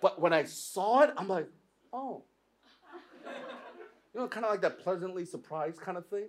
But 0.01 0.21
when 0.21 0.33
I 0.33 0.45
saw 0.45 1.03
it, 1.03 1.11
I'm 1.17 1.29
like, 1.29 1.49
oh. 1.93 2.25
You 4.15 4.21
know, 4.23 4.29
kind 4.29 4.47
of 4.47 4.53
like 4.53 4.63
that 4.63 4.81
pleasantly 4.81 5.25
surprised 5.25 5.81
kind 5.81 5.99
of 5.99 6.07
thing. 6.09 6.29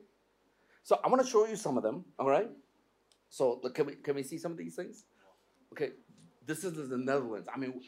So 0.83 0.99
I 1.03 1.09
want 1.09 1.21
to 1.23 1.27
show 1.27 1.45
you 1.45 1.55
some 1.55 1.77
of 1.77 1.83
them, 1.83 2.05
all 2.17 2.29
right? 2.29 2.49
So 3.29 3.59
look, 3.63 3.75
can 3.75 3.85
we 3.85 3.95
can 3.95 4.15
we 4.15 4.23
see 4.23 4.37
some 4.37 4.51
of 4.51 4.57
these 4.57 4.75
things? 4.75 5.05
Okay, 5.73 5.91
this 6.45 6.63
is 6.63 6.89
the 6.89 6.97
Netherlands. 6.97 7.47
I 7.53 7.57
mean, 7.57 7.81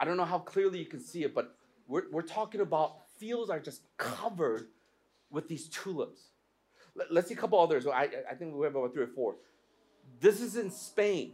I 0.00 0.04
don't 0.04 0.16
know 0.16 0.24
how 0.24 0.38
clearly 0.38 0.78
you 0.78 0.86
can 0.86 1.00
see 1.00 1.24
it, 1.24 1.34
but 1.34 1.54
we're, 1.86 2.04
we're 2.10 2.22
talking 2.22 2.60
about 2.60 3.08
fields 3.18 3.50
are 3.50 3.60
just 3.60 3.82
covered 3.96 4.68
with 5.30 5.48
these 5.48 5.68
tulips. 5.68 6.28
Let, 6.94 7.10
us 7.24 7.28
see 7.28 7.34
a 7.34 7.36
couple 7.36 7.60
others. 7.60 7.86
I, 7.86 8.08
I 8.30 8.34
think 8.34 8.54
we 8.54 8.66
have 8.66 8.74
about 8.74 8.92
three 8.92 9.04
or 9.04 9.08
four. 9.08 9.36
This 10.20 10.40
is 10.40 10.56
in 10.56 10.70
Spain. 10.70 11.32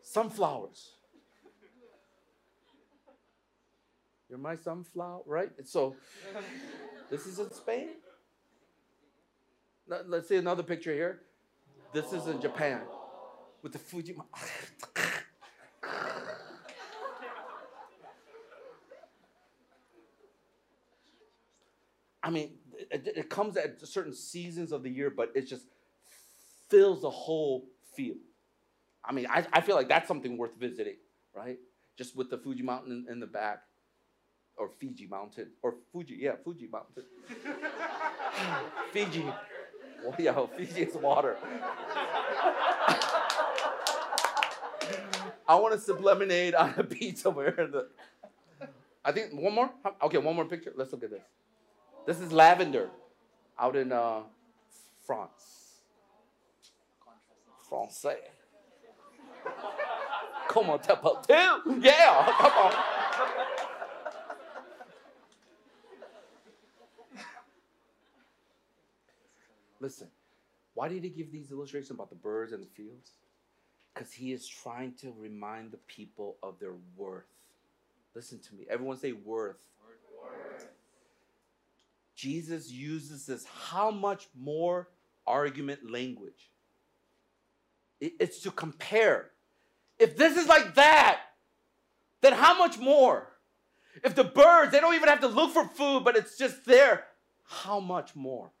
Sunflowers. 0.00 0.92
You're 4.28 4.38
my 4.38 4.56
sunflower, 4.56 5.22
right? 5.26 5.50
So 5.64 5.94
this 7.10 7.26
is 7.26 7.38
in 7.38 7.52
Spain. 7.52 7.90
Let's 9.86 10.28
see 10.28 10.36
another 10.36 10.62
picture 10.62 10.92
here. 10.92 11.20
This 11.92 12.14
is 12.14 12.26
in 12.26 12.40
Japan 12.40 12.80
with 13.62 13.72
the 13.72 13.78
Fuji. 13.78 14.16
I 22.22 22.30
mean, 22.30 22.52
it, 22.92 23.12
it, 23.16 23.30
comes 23.30 23.56
at 23.56 23.84
certain 23.86 24.14
seasons 24.14 24.70
of 24.72 24.82
the 24.82 24.90
year, 24.90 25.10
but 25.10 25.32
it 25.34 25.48
just 25.48 25.66
fills 26.68 27.02
the 27.02 27.10
whole 27.10 27.66
field. 27.94 28.18
I 29.04 29.12
mean, 29.12 29.26
I, 29.28 29.44
I 29.52 29.60
feel 29.60 29.74
like 29.74 29.88
that's 29.88 30.06
something 30.06 30.36
worth 30.36 30.56
visiting, 30.58 30.96
right? 31.34 31.58
Just 31.96 32.16
with 32.16 32.30
the 32.30 32.38
Fuji 32.38 32.62
Mountain 32.62 33.06
in, 33.06 33.12
in 33.14 33.20
the 33.20 33.26
back, 33.26 33.62
or 34.56 34.68
Fiji 34.68 35.06
Mountain, 35.06 35.48
or 35.62 35.74
Fuji, 35.92 36.18
yeah, 36.20 36.32
Fuji 36.44 36.68
Mountain. 36.70 37.04
Fiji. 38.92 39.24
Well, 40.04 40.14
yeah, 40.18 40.46
Fiji 40.56 40.82
is 40.82 40.94
water. 40.94 41.36
I 45.48 45.56
want 45.56 45.74
to 45.74 45.80
sip 45.80 46.00
lemonade 46.00 46.54
on 46.54 46.74
a 46.76 46.82
beach 46.82 47.16
somewhere. 47.16 47.68
I 49.04 49.12
think 49.12 49.32
one 49.32 49.54
more. 49.54 49.70
Okay, 50.02 50.18
one 50.18 50.36
more 50.36 50.44
picture. 50.44 50.72
Let's 50.76 50.92
look 50.92 51.02
at 51.04 51.10
this. 51.10 51.22
This 52.04 52.20
is 52.20 52.32
lavender, 52.32 52.90
out 53.58 53.76
in 53.76 53.92
uh, 53.92 54.22
France. 55.06 55.82
Français. 57.70 58.16
come 60.48 60.70
on, 60.70 60.80
tap 60.80 61.02
t'appelles-tu? 61.02 61.80
Yeah, 61.80 62.32
come 62.38 62.52
on. 62.52 62.72
Listen, 69.80 70.08
why 70.74 70.88
did 70.88 71.02
he 71.02 71.10
give 71.10 71.32
these 71.32 71.50
illustrations 71.50 71.90
about 71.90 72.08
the 72.08 72.16
birds 72.16 72.52
and 72.52 72.62
the 72.62 72.68
fields? 72.68 73.12
Because 73.92 74.12
he 74.12 74.32
is 74.32 74.46
trying 74.46 74.94
to 74.94 75.12
remind 75.18 75.72
the 75.72 75.78
people 75.88 76.36
of 76.42 76.58
their 76.58 76.74
worth. 76.96 77.24
Listen 78.14 78.38
to 78.38 78.54
me. 78.54 78.64
Everyone 78.68 78.96
say 78.96 79.12
worth. 79.12 79.56
worth. 80.22 80.68
Jesus 82.22 82.70
uses 82.70 83.26
this 83.26 83.44
how 83.44 83.90
much 83.90 84.28
more 84.38 84.88
argument 85.26 85.90
language. 85.90 86.52
It's 88.00 88.42
to 88.42 88.52
compare. 88.52 89.30
If 89.98 90.16
this 90.16 90.36
is 90.36 90.46
like 90.46 90.76
that, 90.76 91.18
then 92.20 92.32
how 92.32 92.56
much 92.56 92.78
more? 92.78 93.26
If 94.04 94.14
the 94.14 94.22
birds, 94.22 94.70
they 94.70 94.78
don't 94.78 94.94
even 94.94 95.08
have 95.08 95.18
to 95.22 95.26
look 95.26 95.52
for 95.52 95.66
food, 95.66 96.04
but 96.04 96.16
it's 96.16 96.38
just 96.38 96.64
there, 96.64 97.06
how 97.44 97.80
much 97.80 98.14
more? 98.14 98.52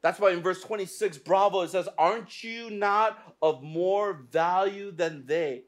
That's 0.00 0.20
why 0.20 0.30
in 0.30 0.40
verse 0.40 0.62
26, 0.62 1.18
bravo, 1.18 1.62
it 1.62 1.70
says, 1.70 1.88
Aren't 1.98 2.44
you 2.44 2.70
not 2.70 3.18
of 3.42 3.64
more 3.64 4.12
value 4.30 4.92
than 4.92 5.26
they? 5.26 5.64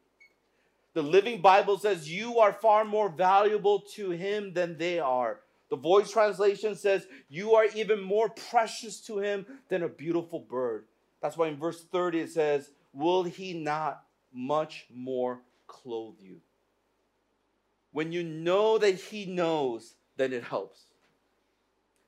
The 0.95 1.03
Living 1.03 1.41
Bible 1.41 1.79
says, 1.79 2.09
You 2.09 2.39
are 2.39 2.53
far 2.53 2.85
more 2.85 3.09
valuable 3.09 3.81
to 3.97 4.11
him 4.11 4.53
than 4.53 4.79
they 4.79 5.01
are. 5.01 5.41
The 5.71 5.77
Voice 5.77 6.11
translation 6.11 6.75
says, 6.77 7.07
You 7.29 7.55
are 7.55 7.66
even 7.75 8.01
more 8.01 8.29
precious 8.29 9.01
to 9.03 9.18
him 9.18 9.47
than 9.68 9.83
a 9.83 9.89
beautiful 9.89 10.41
bird. 10.41 10.85
That's 11.23 11.37
why 11.37 11.49
in 11.49 11.57
verse 11.57 11.85
30 11.93 12.21
it 12.21 12.31
says, 12.31 12.71
Will 12.93 13.23
he 13.23 13.55
not 13.55 14.03
much 14.33 14.87
more 14.93 15.41
clothe 15.66 16.16
you? 16.21 16.41
When 17.93 18.12
you 18.12 18.23
know 18.23 18.79
that 18.79 18.97
he 18.97 19.27
knows, 19.27 19.95
then 20.16 20.33
it 20.33 20.45
helps. 20.45 20.85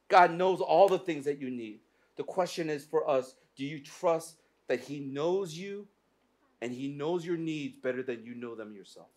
God 0.08 0.32
knows 0.32 0.60
all 0.60 0.88
the 0.88 0.98
things 0.98 1.24
that 1.24 1.40
you 1.40 1.50
need. 1.50 1.80
The 2.16 2.24
question 2.24 2.68
is 2.68 2.84
for 2.84 3.08
us 3.08 3.34
do 3.56 3.64
you 3.64 3.80
trust 3.80 4.36
that 4.68 4.80
He 4.80 5.00
knows 5.00 5.54
you 5.54 5.86
and 6.60 6.72
He 6.72 6.88
knows 6.88 7.24
your 7.24 7.36
needs 7.36 7.76
better 7.82 8.02
than 8.02 8.24
you 8.24 8.34
know 8.34 8.54
them 8.54 8.74
yourself? 8.74 9.08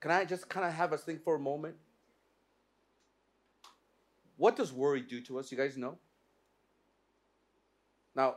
Can 0.00 0.10
I 0.10 0.24
just 0.24 0.48
kind 0.48 0.66
of 0.66 0.72
have 0.72 0.92
us 0.92 1.02
think 1.02 1.22
for 1.22 1.34
a 1.34 1.40
moment? 1.40 1.76
What 4.40 4.56
does 4.56 4.72
worry 4.72 5.02
do 5.02 5.20
to 5.22 5.38
us? 5.38 5.52
You 5.52 5.58
guys 5.58 5.76
know? 5.76 5.98
Now, 8.16 8.36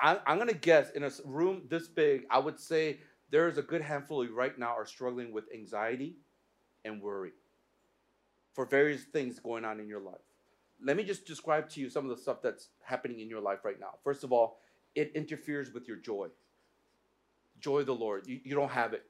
I, 0.00 0.18
am 0.26 0.38
going 0.38 0.48
to 0.48 0.54
guess 0.54 0.90
in 0.90 1.02
a 1.02 1.10
room 1.24 1.62
this 1.68 1.88
big, 1.88 2.22
I 2.30 2.38
would 2.38 2.58
say 2.58 3.00
there 3.30 3.48
is 3.48 3.58
a 3.58 3.62
good 3.62 3.82
handful 3.82 4.22
of 4.22 4.28
you 4.28 4.34
right 4.34 4.58
now 4.58 4.74
are 4.76 4.86
struggling 4.86 5.32
with 5.32 5.44
anxiety 5.52 6.16
and 6.84 7.02
worry 7.02 7.32
for 8.54 8.64
various 8.64 9.02
things 9.02 9.38
going 9.38 9.64
on 9.64 9.80
in 9.80 9.88
your 9.88 10.00
life 10.00 10.22
let 10.82 10.96
me 10.96 11.04
just 11.04 11.26
describe 11.26 11.68
to 11.70 11.80
you 11.80 11.90
some 11.90 12.08
of 12.08 12.16
the 12.16 12.22
stuff 12.22 12.38
that's 12.42 12.68
happening 12.82 13.20
in 13.20 13.28
your 13.28 13.40
life 13.40 13.64
right 13.64 13.80
now. 13.80 13.94
First 14.04 14.24
of 14.24 14.32
all, 14.32 14.58
it 14.94 15.12
interferes 15.14 15.72
with 15.72 15.88
your 15.88 15.96
joy. 15.96 16.28
Joy 17.60 17.80
of 17.80 17.86
the 17.86 17.94
Lord. 17.94 18.26
You, 18.26 18.40
you 18.44 18.54
don't 18.54 18.70
have 18.70 18.92
it. 18.92 19.04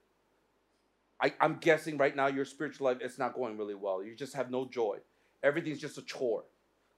I, 1.21 1.35
I'm 1.41 1.59
guessing 1.59 1.99
right 1.99 2.15
now 2.15 2.29
your 2.29 2.45
spiritual 2.45 2.87
life 2.87 2.99
is 3.03 3.19
not 3.19 3.35
going 3.35 3.59
really 3.59 3.75
well. 3.75 4.03
You 4.03 4.15
just 4.15 4.35
have 4.35 4.51
no 4.51 4.67
joy. 4.67 4.99
Everything's 5.43 5.81
just 5.81 5.99
a 5.99 6.03
chore. 6.03 6.45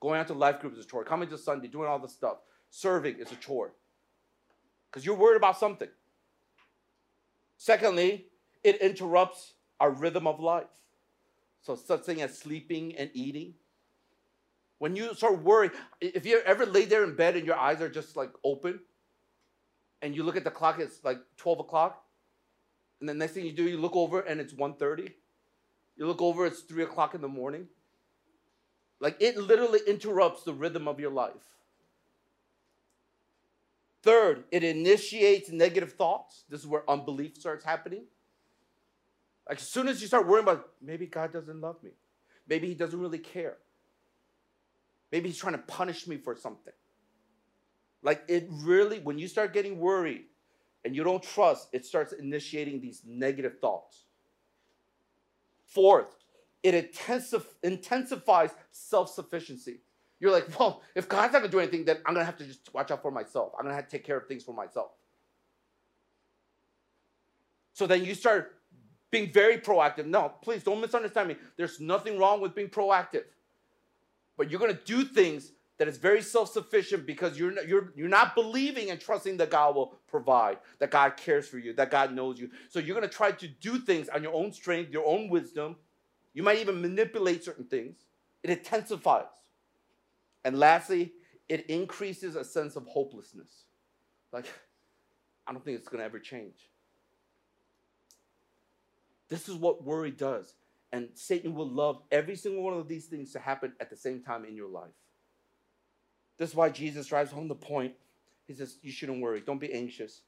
Going 0.00 0.18
out 0.18 0.28
to 0.28 0.34
life 0.34 0.60
group 0.60 0.72
is 0.74 0.84
a 0.84 0.88
chore. 0.88 1.04
Coming 1.04 1.28
to 1.28 1.38
Sunday, 1.38 1.68
doing 1.68 1.88
all 1.88 1.98
this 1.98 2.12
stuff. 2.12 2.38
Serving 2.70 3.16
is 3.18 3.32
a 3.32 3.36
chore. 3.36 3.72
Because 4.90 5.04
you're 5.04 5.16
worried 5.16 5.36
about 5.36 5.58
something. 5.58 5.88
Secondly, 7.56 8.26
it 8.64 8.76
interrupts 8.76 9.54
our 9.78 9.90
rhythm 9.90 10.26
of 10.26 10.40
life. 10.40 10.66
So 11.62 11.74
such 11.76 12.02
thing 12.02 12.22
as 12.22 12.38
sleeping 12.38 12.96
and 12.96 13.10
eating 13.12 13.54
when 14.80 14.96
you 14.96 15.14
start 15.14 15.42
worrying, 15.42 15.72
if 16.00 16.24
you 16.24 16.40
ever 16.46 16.64
lay 16.64 16.86
there 16.86 17.04
in 17.04 17.14
bed 17.14 17.36
and 17.36 17.46
your 17.46 17.56
eyes 17.56 17.82
are 17.82 17.88
just 17.90 18.16
like 18.16 18.30
open, 18.42 18.80
and 20.00 20.16
you 20.16 20.22
look 20.22 20.36
at 20.36 20.44
the 20.44 20.50
clock, 20.50 20.80
it's 20.80 21.04
like 21.04 21.18
12 21.36 21.60
o'clock, 21.60 22.02
and 22.98 23.08
the 23.08 23.12
next 23.12 23.32
thing 23.32 23.44
you 23.44 23.52
do, 23.52 23.64
you 23.64 23.76
look 23.76 23.94
over 23.94 24.20
and 24.20 24.40
it's 24.40 24.54
1.30. 24.54 25.12
You 25.96 26.06
look 26.06 26.22
over, 26.22 26.46
it's 26.46 26.60
3 26.60 26.84
o'clock 26.84 27.14
in 27.14 27.20
the 27.20 27.28
morning. 27.28 27.68
Like 29.00 29.16
it 29.20 29.36
literally 29.36 29.80
interrupts 29.86 30.44
the 30.44 30.52
rhythm 30.52 30.86
of 30.86 31.00
your 31.00 31.10
life. 31.10 31.32
Third, 34.02 34.44
it 34.50 34.62
initiates 34.62 35.50
negative 35.50 35.92
thoughts. 35.92 36.44
This 36.48 36.60
is 36.60 36.66
where 36.66 36.88
unbelief 36.88 37.36
starts 37.36 37.64
happening. 37.64 38.04
Like 39.48 39.58
as 39.58 39.68
soon 39.68 39.88
as 39.88 40.00
you 40.00 40.06
start 40.06 40.26
worrying 40.26 40.44
about 40.44 40.68
maybe 40.80 41.06
God 41.06 41.32
doesn't 41.32 41.60
love 41.60 41.82
me, 41.82 41.90
maybe 42.46 42.68
He 42.68 42.74
doesn't 42.74 43.00
really 43.00 43.18
care, 43.18 43.56
Maybe 45.12 45.28
he's 45.28 45.38
trying 45.38 45.54
to 45.54 45.62
punish 45.62 46.06
me 46.06 46.16
for 46.16 46.36
something. 46.36 46.72
Like 48.02 48.22
it 48.28 48.46
really, 48.48 49.00
when 49.00 49.18
you 49.18 49.28
start 49.28 49.52
getting 49.52 49.78
worried 49.78 50.24
and 50.84 50.94
you 50.94 51.04
don't 51.04 51.22
trust, 51.22 51.68
it 51.72 51.84
starts 51.84 52.12
initiating 52.12 52.80
these 52.80 53.02
negative 53.04 53.58
thoughts. 53.60 54.04
Fourth, 55.66 56.16
it 56.62 56.92
intensif- 56.92 57.54
intensifies 57.62 58.50
self 58.70 59.12
sufficiency. 59.12 59.80
You're 60.20 60.32
like, 60.32 60.58
well, 60.58 60.82
if 60.94 61.08
God's 61.08 61.32
not 61.32 61.40
gonna 61.40 61.52
do 61.52 61.60
anything, 61.60 61.84
then 61.84 61.98
I'm 62.06 62.14
gonna 62.14 62.26
have 62.26 62.36
to 62.38 62.44
just 62.44 62.72
watch 62.74 62.90
out 62.90 63.02
for 63.02 63.10
myself. 63.10 63.52
I'm 63.58 63.64
gonna 63.64 63.74
have 63.74 63.86
to 63.86 63.90
take 63.90 64.04
care 64.04 64.18
of 64.18 64.26
things 64.26 64.44
for 64.44 64.54
myself. 64.54 64.90
So 67.72 67.86
then 67.86 68.04
you 68.04 68.14
start 68.14 68.56
being 69.10 69.32
very 69.32 69.58
proactive. 69.58 70.06
No, 70.06 70.32
please 70.42 70.62
don't 70.62 70.80
misunderstand 70.80 71.28
me. 71.28 71.36
There's 71.56 71.80
nothing 71.80 72.18
wrong 72.18 72.40
with 72.40 72.54
being 72.54 72.68
proactive 72.68 73.24
but 74.40 74.50
you're 74.50 74.58
to 74.74 74.84
do 74.86 75.04
things 75.04 75.52
that 75.76 75.86
is 75.86 75.98
very 75.98 76.22
self-sufficient 76.22 77.06
because 77.06 77.38
you're 77.38 77.50
not, 77.52 77.68
you're 77.68 77.92
you're 77.94 78.08
not 78.08 78.34
believing 78.34 78.90
and 78.90 78.98
trusting 78.98 79.36
that 79.36 79.50
God 79.50 79.74
will 79.74 79.98
provide, 80.08 80.56
that 80.78 80.90
God 80.90 81.18
cares 81.18 81.46
for 81.46 81.58
you, 81.58 81.74
that 81.74 81.90
God 81.90 82.14
knows 82.14 82.40
you. 82.40 82.50
So 82.70 82.78
you're 82.78 82.94
to 83.02 83.14
try 83.14 83.32
to 83.32 83.48
do 83.48 83.78
things 83.78 84.08
on 84.08 84.22
your 84.22 84.32
own 84.32 84.50
strength, 84.54 84.92
your 84.92 85.06
own 85.06 85.28
wisdom. 85.28 85.76
You 86.32 86.42
might 86.42 86.58
even 86.58 86.80
manipulate 86.80 87.44
certain 87.44 87.64
things. 87.64 88.06
It 88.42 88.50
intensifies. 88.50 89.26
And 90.44 90.58
lastly, 90.58 91.12
it 91.48 91.66
increases 91.66 92.36
a 92.36 92.44
sense 92.44 92.76
of 92.76 92.86
hopelessness. 92.86 93.64
Like 94.32 94.46
I 95.46 95.52
don't 95.52 95.64
think 95.64 95.78
it's 95.78 95.88
going 95.88 95.98
to 95.98 96.04
ever 96.04 96.20
change. 96.20 96.70
This 99.28 99.48
is 99.48 99.56
what 99.56 99.84
worry 99.84 100.10
does. 100.10 100.54
And 100.92 101.08
Satan 101.14 101.54
will 101.54 101.68
love 101.68 102.02
every 102.10 102.36
single 102.36 102.62
one 102.62 102.74
of 102.74 102.88
these 102.88 103.06
things 103.06 103.32
to 103.32 103.38
happen 103.38 103.72
at 103.80 103.90
the 103.90 103.96
same 103.96 104.22
time 104.22 104.44
in 104.44 104.56
your 104.56 104.68
life. 104.68 104.90
This 106.36 106.50
is 106.50 106.56
why 106.56 106.70
Jesus 106.70 107.06
drives 107.06 107.30
home 107.30 107.48
the 107.48 107.54
point. 107.54 107.94
He 108.46 108.54
says, 108.54 108.78
You 108.82 108.90
shouldn't 108.90 109.20
worry. 109.20 109.40
Don't 109.40 109.60
be 109.60 109.72
anxious, 109.72 110.22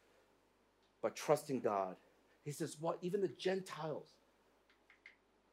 but 1.03 1.17
trust 1.17 1.51
in 1.51 1.61
God. 1.61 1.97
He 2.45 2.53
says, 2.53 2.77
What? 2.79 2.99
Even 3.01 3.21
the 3.21 3.29
Gentiles. 3.29 4.09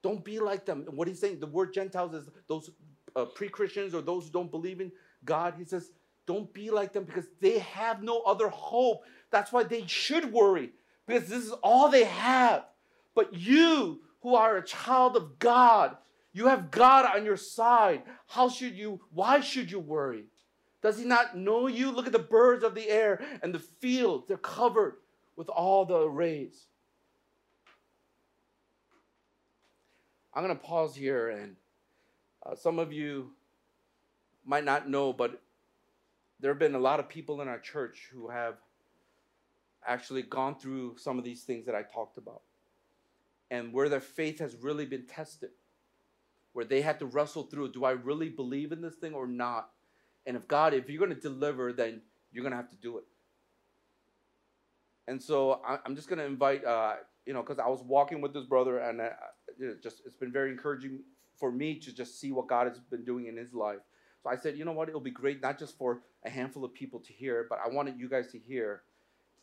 Don't 0.02 0.24
be 0.24 0.40
like 0.40 0.66
them. 0.66 0.86
what 0.92 1.08
he's 1.08 1.20
saying, 1.20 1.40
the 1.40 1.48
word 1.48 1.74
Gentiles 1.74 2.14
is 2.14 2.30
those 2.48 2.72
uh, 3.16 3.26
pre 3.26 3.50
Christians 3.50 3.94
or 3.94 4.02
those 4.02 4.26
who 4.26 4.32
don't 4.32 4.52
believe 4.52 4.82
in 4.82 4.92
God. 5.26 5.56
He 5.58 5.66
says, 5.66 5.92
Don't 6.26 6.54
be 6.54 6.70
like 6.70 6.94
them 6.94 7.04
because 7.04 7.26
they 7.42 7.60
have 7.60 8.02
no 8.02 8.22
other 8.22 8.50
hope. 8.50 9.04
That's 9.32 9.52
why 9.52 9.64
they 9.64 9.86
should 9.88 10.32
worry 10.32 10.72
because 11.06 11.28
this 11.28 11.44
is 11.44 11.52
all 11.64 11.90
they 11.90 12.06
have. 12.06 12.66
But 13.16 13.34
you, 13.34 14.02
who 14.22 14.36
are 14.36 14.58
a 14.58 14.66
child 14.66 15.16
of 15.16 15.40
God, 15.40 15.98
you 16.32 16.48
have 16.48 16.72
God 16.72 17.06
on 17.06 17.26
your 17.26 17.38
side. 17.38 18.04
How 18.28 18.50
should 18.50 18.76
you, 18.76 19.02
why 19.12 19.40
should 19.40 19.72
you 19.72 19.80
worry? 19.80 20.26
Does 20.82 21.00
he 21.00 21.06
not 21.06 21.36
know 21.36 21.68
you? 21.68 21.92
Look 21.92 22.06
at 22.06 22.14
the 22.14 22.20
birds 22.20 22.64
of 22.64 22.76
the 22.76 22.88
air 22.90 23.22
and 23.42 23.54
the 23.54 23.60
fields, 23.60 24.28
they're 24.28 24.38
covered 24.38 24.98
with 25.36 25.50
all 25.50 25.86
the 25.86 25.98
arrays. 25.98 26.69
I'm 30.34 30.44
going 30.44 30.56
to 30.56 30.64
pause 30.64 30.96
here, 30.96 31.30
and 31.30 31.56
uh, 32.46 32.56
some 32.56 32.80
of 32.80 32.94
you 32.94 33.32
might 34.46 34.64
not 34.64 34.90
know, 34.90 35.12
but 35.12 35.42
there 36.40 36.52
have 36.52 36.60
been 36.60 36.76
a 36.76 36.80
lot 36.80 37.00
of 37.00 37.10
people 37.10 37.42
in 37.42 37.48
our 37.48 37.60
church 37.60 38.10
who 38.14 38.30
have 38.30 38.56
actually 39.88 40.22
gone 40.22 40.60
through 40.60 40.98
some 40.98 41.18
of 41.18 41.24
these 41.24 41.44
things 41.44 41.66
that 41.66 41.76
I 41.76 41.82
talked 41.82 42.18
about 42.18 42.42
and 43.52 43.74
where 43.74 43.90
their 43.90 44.00
faith 44.00 44.40
has 44.40 44.56
really 44.56 44.86
been 44.86 45.06
tested, 45.06 45.50
where 46.54 46.66
they 46.66 46.82
had 46.82 47.00
to 47.00 47.06
wrestle 47.06 47.44
through 47.44 47.72
do 47.72 47.86
I 47.86 47.92
really 47.92 48.30
believe 48.30 48.72
in 48.72 48.82
this 48.82 48.96
thing 48.96 49.14
or 49.14 49.28
not? 49.28 49.72
And 50.26 50.38
if 50.38 50.48
God, 50.48 50.74
if 50.74 50.90
you're 50.90 51.00
going 51.00 51.16
to 51.16 51.22
deliver, 51.22 51.74
then 51.74 52.02
you're 52.32 52.44
going 52.44 52.52
to 52.52 52.58
have 52.58 52.70
to 52.70 52.78
do 52.78 52.98
it. 52.98 53.06
And 55.08 55.22
so 55.22 55.62
I, 55.66 55.80
am 55.86 55.96
just 55.96 56.08
going 56.08 56.20
to 56.20 56.26
invite, 56.26 56.64
uh, 56.64 56.96
you 57.26 57.34
know, 57.34 57.42
because 57.42 57.58
I 57.58 57.68
was 57.68 57.82
walking 57.82 58.22
with 58.22 58.34
this 58.34 58.46
brother, 58.46 58.78
and 58.78 59.02
I, 59.02 59.12
you 59.60 59.78
just 59.82 60.02
it's 60.06 60.16
been 60.16 60.32
very 60.32 60.52
encouraging 60.52 61.00
for 61.38 61.52
me 61.52 61.76
to 61.76 61.94
just 61.94 62.20
see 62.20 62.32
what 62.32 62.48
God 62.48 62.68
has 62.68 62.80
been 62.80 63.06
doing 63.06 63.28
in 63.28 63.38
his 63.38 63.54
life. 63.54 63.80
So 64.24 64.30
I 64.30 64.36
said, 64.36 64.58
you 64.58 64.66
know 64.66 64.74
what, 64.74 64.90
it'll 64.90 65.00
be 65.00 65.12
great 65.12 65.42
not 65.42 65.58
just 65.60 65.78
for 65.78 66.02
a 66.26 66.30
handful 66.30 66.66
of 66.66 66.74
people 66.74 67.00
to 67.00 67.14
hear, 67.14 67.46
but 67.50 67.60
I 67.64 67.70
wanted 67.70 67.98
you 68.00 68.10
guys 68.10 68.32
to 68.32 68.40
hear 68.40 68.84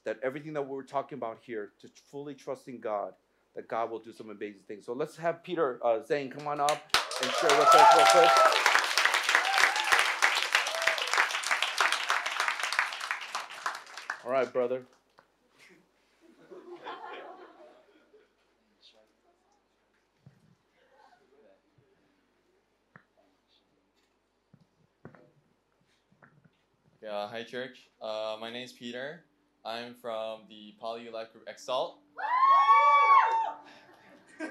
that 0.04 0.18
everything 0.22 0.52
that 0.52 0.62
we're 0.62 0.82
talking 0.82 1.18
about 1.18 1.38
here, 1.42 1.72
to 1.80 1.88
fully 2.10 2.34
trusting 2.34 2.80
God 2.80 3.14
that 3.56 3.68
God 3.68 3.90
will 3.90 3.98
do 3.98 4.12
some 4.12 4.28
amazing 4.30 4.60
things. 4.68 4.84
So 4.84 4.92
let's 4.92 5.16
have 5.16 5.42
Peter 5.42 5.80
uh, 5.82 6.04
Zane 6.04 6.30
come 6.30 6.46
on 6.46 6.60
up 6.60 6.78
and 7.22 7.30
share 7.32 7.58
with 7.58 7.74
us 7.74 7.96
real 7.96 8.06
quick. 8.06 8.30
All 14.24 14.32
right, 14.32 14.52
brother. 14.52 14.82
Yeah, 27.02 27.25
hi 27.36 27.42
church. 27.42 27.90
Uh, 28.00 28.38
my 28.40 28.50
name 28.50 28.64
is 28.64 28.72
Peter. 28.72 29.22
I'm 29.62 29.92
from 29.92 30.44
the 30.48 30.74
Poly 30.80 31.10
Life 31.10 31.34
Group 31.34 31.46
Exalt. 31.46 31.98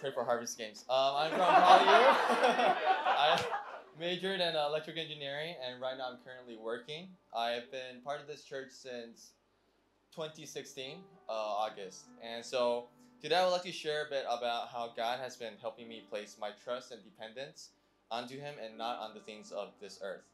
Pray 0.00 0.10
for 0.12 0.24
Harvest 0.24 0.58
Games. 0.58 0.84
Um, 0.90 1.14
I'm 1.14 1.30
from 1.30 1.38
PolyU. 1.38 1.46
I 3.06 3.40
majored 3.96 4.40
in 4.40 4.56
electrical 4.56 5.00
engineering, 5.00 5.54
and 5.64 5.80
right 5.80 5.96
now 5.96 6.08
I'm 6.10 6.18
currently 6.24 6.56
working. 6.56 7.10
I've 7.32 7.70
been 7.70 8.02
part 8.02 8.20
of 8.20 8.26
this 8.26 8.42
church 8.42 8.70
since 8.72 9.34
2016, 10.16 10.96
uh, 11.28 11.32
August. 11.32 12.06
And 12.20 12.44
so 12.44 12.88
today 13.22 13.36
I 13.36 13.44
would 13.44 13.52
like 13.52 13.62
to 13.62 13.70
share 13.70 14.04
a 14.04 14.10
bit 14.10 14.24
about 14.28 14.66
how 14.70 14.94
God 14.96 15.20
has 15.20 15.36
been 15.36 15.54
helping 15.60 15.88
me 15.88 16.02
place 16.10 16.38
my 16.40 16.50
trust 16.64 16.90
and 16.90 17.04
dependence 17.04 17.68
onto 18.10 18.34
Him 18.34 18.56
and 18.60 18.76
not 18.76 18.98
on 18.98 19.14
the 19.14 19.20
things 19.20 19.52
of 19.52 19.68
this 19.80 20.00
earth. 20.02 20.24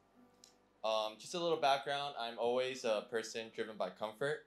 Um, 0.85 1.14
just 1.18 1.35
a 1.35 1.41
little 1.41 1.57
background 1.57 2.14
I'm 2.20 2.39
always 2.39 2.85
a 2.85 3.07
person 3.11 3.51
driven 3.55 3.76
by 3.76 3.89
comfort. 3.89 4.47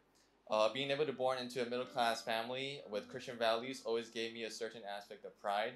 Uh, 0.51 0.71
being 0.71 0.91
able 0.91 1.05
to 1.05 1.11
born 1.11 1.39
into 1.39 1.65
a 1.65 1.69
middle 1.69 1.85
class 1.85 2.21
family 2.21 2.81
with 2.89 3.09
Christian 3.09 3.37
values 3.37 3.81
always 3.83 4.09
gave 4.09 4.33
me 4.33 4.43
a 4.43 4.51
certain 4.51 4.83
aspect 4.95 5.25
of 5.25 5.37
pride. 5.41 5.73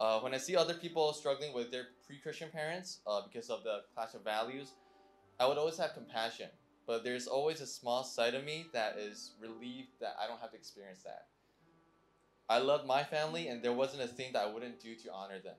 Uh, 0.00 0.18
when 0.20 0.32
I 0.32 0.38
see 0.38 0.56
other 0.56 0.74
people 0.74 1.12
struggling 1.12 1.52
with 1.52 1.70
their 1.70 1.88
pre-Christian 2.06 2.48
parents 2.50 3.00
uh, 3.06 3.20
because 3.22 3.50
of 3.50 3.62
the 3.64 3.82
clash 3.94 4.14
of 4.14 4.24
values, 4.24 4.72
I 5.38 5.46
would 5.46 5.58
always 5.58 5.76
have 5.76 5.92
compassion. 5.92 6.48
But 6.86 7.04
there's 7.04 7.26
always 7.26 7.60
a 7.60 7.66
small 7.66 8.02
side 8.02 8.34
of 8.34 8.44
me 8.44 8.66
that 8.72 8.96
is 8.96 9.34
relieved 9.40 9.90
that 10.00 10.16
I 10.18 10.26
don't 10.26 10.40
have 10.40 10.52
to 10.52 10.56
experience 10.56 11.02
that. 11.04 11.26
I 12.48 12.60
love 12.60 12.86
my 12.86 13.04
family, 13.04 13.48
and 13.48 13.62
there 13.62 13.74
wasn't 13.74 14.04
a 14.04 14.08
thing 14.08 14.32
that 14.32 14.46
I 14.46 14.50
wouldn't 14.50 14.80
do 14.80 14.94
to 14.94 15.12
honor 15.12 15.38
them. 15.38 15.56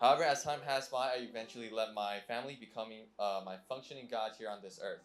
However, 0.00 0.24
as 0.24 0.42
time 0.42 0.60
passed 0.64 0.90
by, 0.90 1.08
I 1.08 1.20
eventually 1.20 1.70
let 1.70 1.94
my 1.94 2.20
family 2.28 2.56
becoming 2.60 3.04
uh, 3.18 3.40
my 3.44 3.56
functioning 3.68 4.08
God 4.10 4.32
here 4.38 4.50
on 4.50 4.58
this 4.62 4.78
earth. 4.82 5.00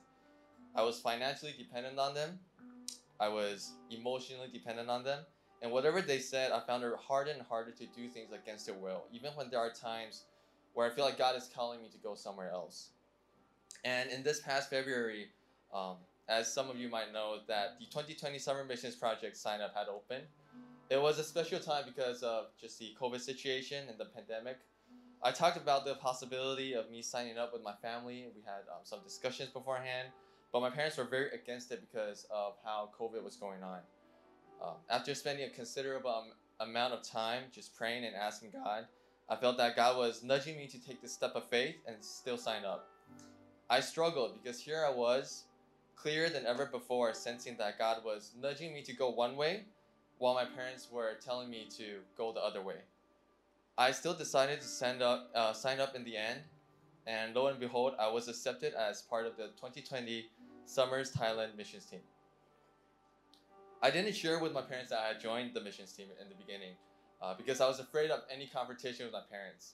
I 0.75 0.83
was 0.83 0.99
financially 0.99 1.53
dependent 1.57 1.97
on 1.97 2.13
them. 2.13 2.39
I 3.19 3.29
was 3.29 3.73
emotionally 3.89 4.49
dependent 4.51 4.89
on 4.89 5.03
them. 5.03 5.19
And 5.61 5.71
whatever 5.71 6.01
they 6.01 6.19
said, 6.19 6.51
I 6.51 6.59
found 6.59 6.83
it 6.83 6.91
harder 6.97 7.31
and 7.31 7.41
harder 7.41 7.71
to 7.71 7.85
do 7.85 8.09
things 8.09 8.31
against 8.31 8.65
their 8.65 8.75
will, 8.75 9.03
even 9.13 9.31
when 9.35 9.49
there 9.49 9.59
are 9.59 9.71
times 9.71 10.23
where 10.73 10.89
I 10.89 10.93
feel 10.93 11.05
like 11.05 11.17
God 11.17 11.35
is 11.35 11.49
calling 11.53 11.81
me 11.81 11.89
to 11.89 11.97
go 11.99 12.15
somewhere 12.15 12.49
else. 12.51 12.89
And 13.83 14.09
in 14.09 14.23
this 14.23 14.41
past 14.41 14.69
February, 14.69 15.27
um, 15.73 15.97
as 16.27 16.51
some 16.51 16.69
of 16.69 16.77
you 16.77 16.89
might 16.89 17.13
know, 17.13 17.39
that 17.47 17.77
the 17.79 17.85
2020 17.85 18.39
Summer 18.39 18.63
Missions 18.63 18.95
Project 18.95 19.37
sign 19.37 19.61
up 19.61 19.75
had 19.75 19.87
opened. 19.87 20.23
It 20.89 21.01
was 21.01 21.19
a 21.19 21.23
special 21.23 21.59
time 21.59 21.83
because 21.85 22.23
of 22.23 22.47
just 22.59 22.79
the 22.79 22.95
COVID 22.99 23.21
situation 23.21 23.87
and 23.89 23.97
the 23.99 24.05
pandemic. 24.05 24.59
I 25.23 25.31
talked 25.31 25.57
about 25.57 25.85
the 25.85 25.95
possibility 25.95 26.73
of 26.73 26.89
me 26.89 27.03
signing 27.03 27.37
up 27.37 27.53
with 27.53 27.61
my 27.61 27.73
family. 27.81 28.25
We 28.35 28.41
had 28.43 28.61
um, 28.73 28.81
some 28.83 28.99
discussions 29.03 29.49
beforehand. 29.49 30.07
But 30.51 30.61
my 30.61 30.69
parents 30.69 30.97
were 30.97 31.05
very 31.05 31.29
against 31.29 31.71
it 31.71 31.79
because 31.79 32.25
of 32.29 32.55
how 32.65 32.89
COVID 32.99 33.23
was 33.23 33.35
going 33.35 33.63
on. 33.63 33.79
Um, 34.61 34.75
after 34.89 35.13
spending 35.13 35.45
a 35.45 35.49
considerable 35.49 36.09
um, 36.09 36.31
amount 36.67 36.93
of 36.93 37.03
time 37.03 37.43
just 37.51 37.75
praying 37.75 38.03
and 38.03 38.15
asking 38.15 38.51
God, 38.51 38.85
I 39.29 39.35
felt 39.35 39.57
that 39.57 39.75
God 39.75 39.95
was 39.97 40.23
nudging 40.23 40.57
me 40.57 40.67
to 40.67 40.83
take 40.83 41.01
this 41.01 41.13
step 41.13 41.35
of 41.35 41.47
faith 41.49 41.75
and 41.87 41.95
still 42.03 42.37
sign 42.37 42.65
up. 42.65 42.89
I 43.69 43.79
struggled 43.79 44.33
because 44.43 44.59
here 44.59 44.83
I 44.85 44.91
was, 44.91 45.45
clearer 45.95 46.29
than 46.29 46.45
ever 46.45 46.65
before, 46.65 47.13
sensing 47.13 47.55
that 47.57 47.77
God 47.77 48.03
was 48.03 48.31
nudging 48.41 48.73
me 48.73 48.81
to 48.81 48.93
go 48.93 49.09
one 49.09 49.37
way 49.37 49.65
while 50.17 50.33
my 50.33 50.45
parents 50.45 50.89
were 50.91 51.13
telling 51.23 51.49
me 51.49 51.67
to 51.77 51.99
go 52.17 52.33
the 52.33 52.41
other 52.41 52.61
way. 52.61 52.75
I 53.81 53.89
still 53.89 54.13
decided 54.13 54.61
to 54.61 54.67
send 54.67 55.01
up, 55.01 55.31
uh, 55.33 55.53
sign 55.53 55.79
up 55.79 55.95
in 55.95 56.03
the 56.03 56.15
end, 56.15 56.41
and 57.07 57.33
lo 57.33 57.47
and 57.47 57.59
behold, 57.59 57.95
I 57.97 58.09
was 58.09 58.27
accepted 58.27 58.75
as 58.75 59.01
part 59.01 59.25
of 59.25 59.37
the 59.37 59.47
2020 59.57 60.29
Summers 60.65 61.11
Thailand 61.11 61.57
missions 61.57 61.85
team. 61.85 62.01
I 63.81 63.89
didn't 63.89 64.13
share 64.13 64.37
with 64.37 64.53
my 64.53 64.61
parents 64.61 64.91
that 64.91 64.99
I 64.99 65.07
had 65.07 65.19
joined 65.19 65.55
the 65.55 65.61
missions 65.61 65.93
team 65.93 66.09
in 66.21 66.29
the 66.29 66.35
beginning 66.35 66.75
uh, 67.23 67.33
because 67.35 67.59
I 67.59 67.67
was 67.67 67.79
afraid 67.79 68.11
of 68.11 68.19
any 68.31 68.45
confrontation 68.45 69.07
with 69.07 69.13
my 69.13 69.23
parents. 69.31 69.73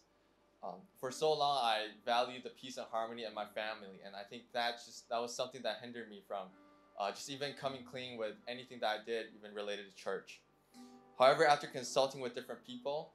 Um, 0.64 0.76
for 1.01 1.12
so 1.12 1.34
long, 1.34 1.60
I 1.62 1.88
valued 2.05 2.43
the 2.43 2.51
peace 2.51 2.78
and 2.78 2.88
harmony 2.89 3.26
in 3.26 3.34
my 3.34 3.45
family, 3.45 3.99
and 4.05 4.16
I 4.16 4.24
think 4.24 4.43
that 4.53 4.80
just 4.86 5.10
that 5.10 5.22
was 5.22 5.36
something 5.36 5.62
that 5.64 5.80
hindered 5.82 6.10
me 6.10 6.22
from 6.26 6.47
uh, 6.97 7.12
just 7.12 7.30
even 7.30 7.51
coming 7.60 7.84
clean 7.84 8.18
with 8.18 8.36
anything 8.47 8.80
that 8.80 9.01
I 9.01 9.05
did, 9.05 9.26
even 9.38 9.53
related 9.53 9.93
to 9.93 10.01
church. 10.01 10.39
However, 11.20 11.45
after 11.45 11.68
consulting 11.68 12.22
with 12.22 12.34
different 12.36 12.66
people, 12.66 13.12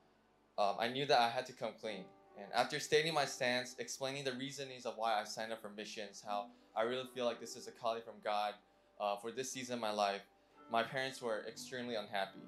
um, 0.58 0.76
I 0.78 0.88
knew 0.88 1.06
that 1.06 1.20
I 1.20 1.28
had 1.28 1.46
to 1.46 1.52
come 1.52 1.72
clean. 1.80 2.04
And 2.38 2.46
after 2.54 2.80
stating 2.80 3.14
my 3.14 3.24
stance, 3.24 3.76
explaining 3.78 4.24
the 4.24 4.32
reasonings 4.32 4.86
of 4.86 4.94
why 4.96 5.20
I 5.20 5.24
signed 5.24 5.52
up 5.52 5.60
for 5.60 5.68
missions, 5.70 6.22
how 6.26 6.46
I 6.74 6.82
really 6.82 7.06
feel 7.14 7.24
like 7.24 7.40
this 7.40 7.56
is 7.56 7.68
a 7.68 7.72
calling 7.72 8.02
from 8.02 8.14
God 8.24 8.54
uh, 9.00 9.16
for 9.16 9.30
this 9.30 9.50
season 9.50 9.74
of 9.74 9.80
my 9.80 9.92
life. 9.92 10.22
My 10.70 10.82
parents 10.82 11.20
were 11.20 11.44
extremely 11.46 11.94
unhappy. 11.94 12.40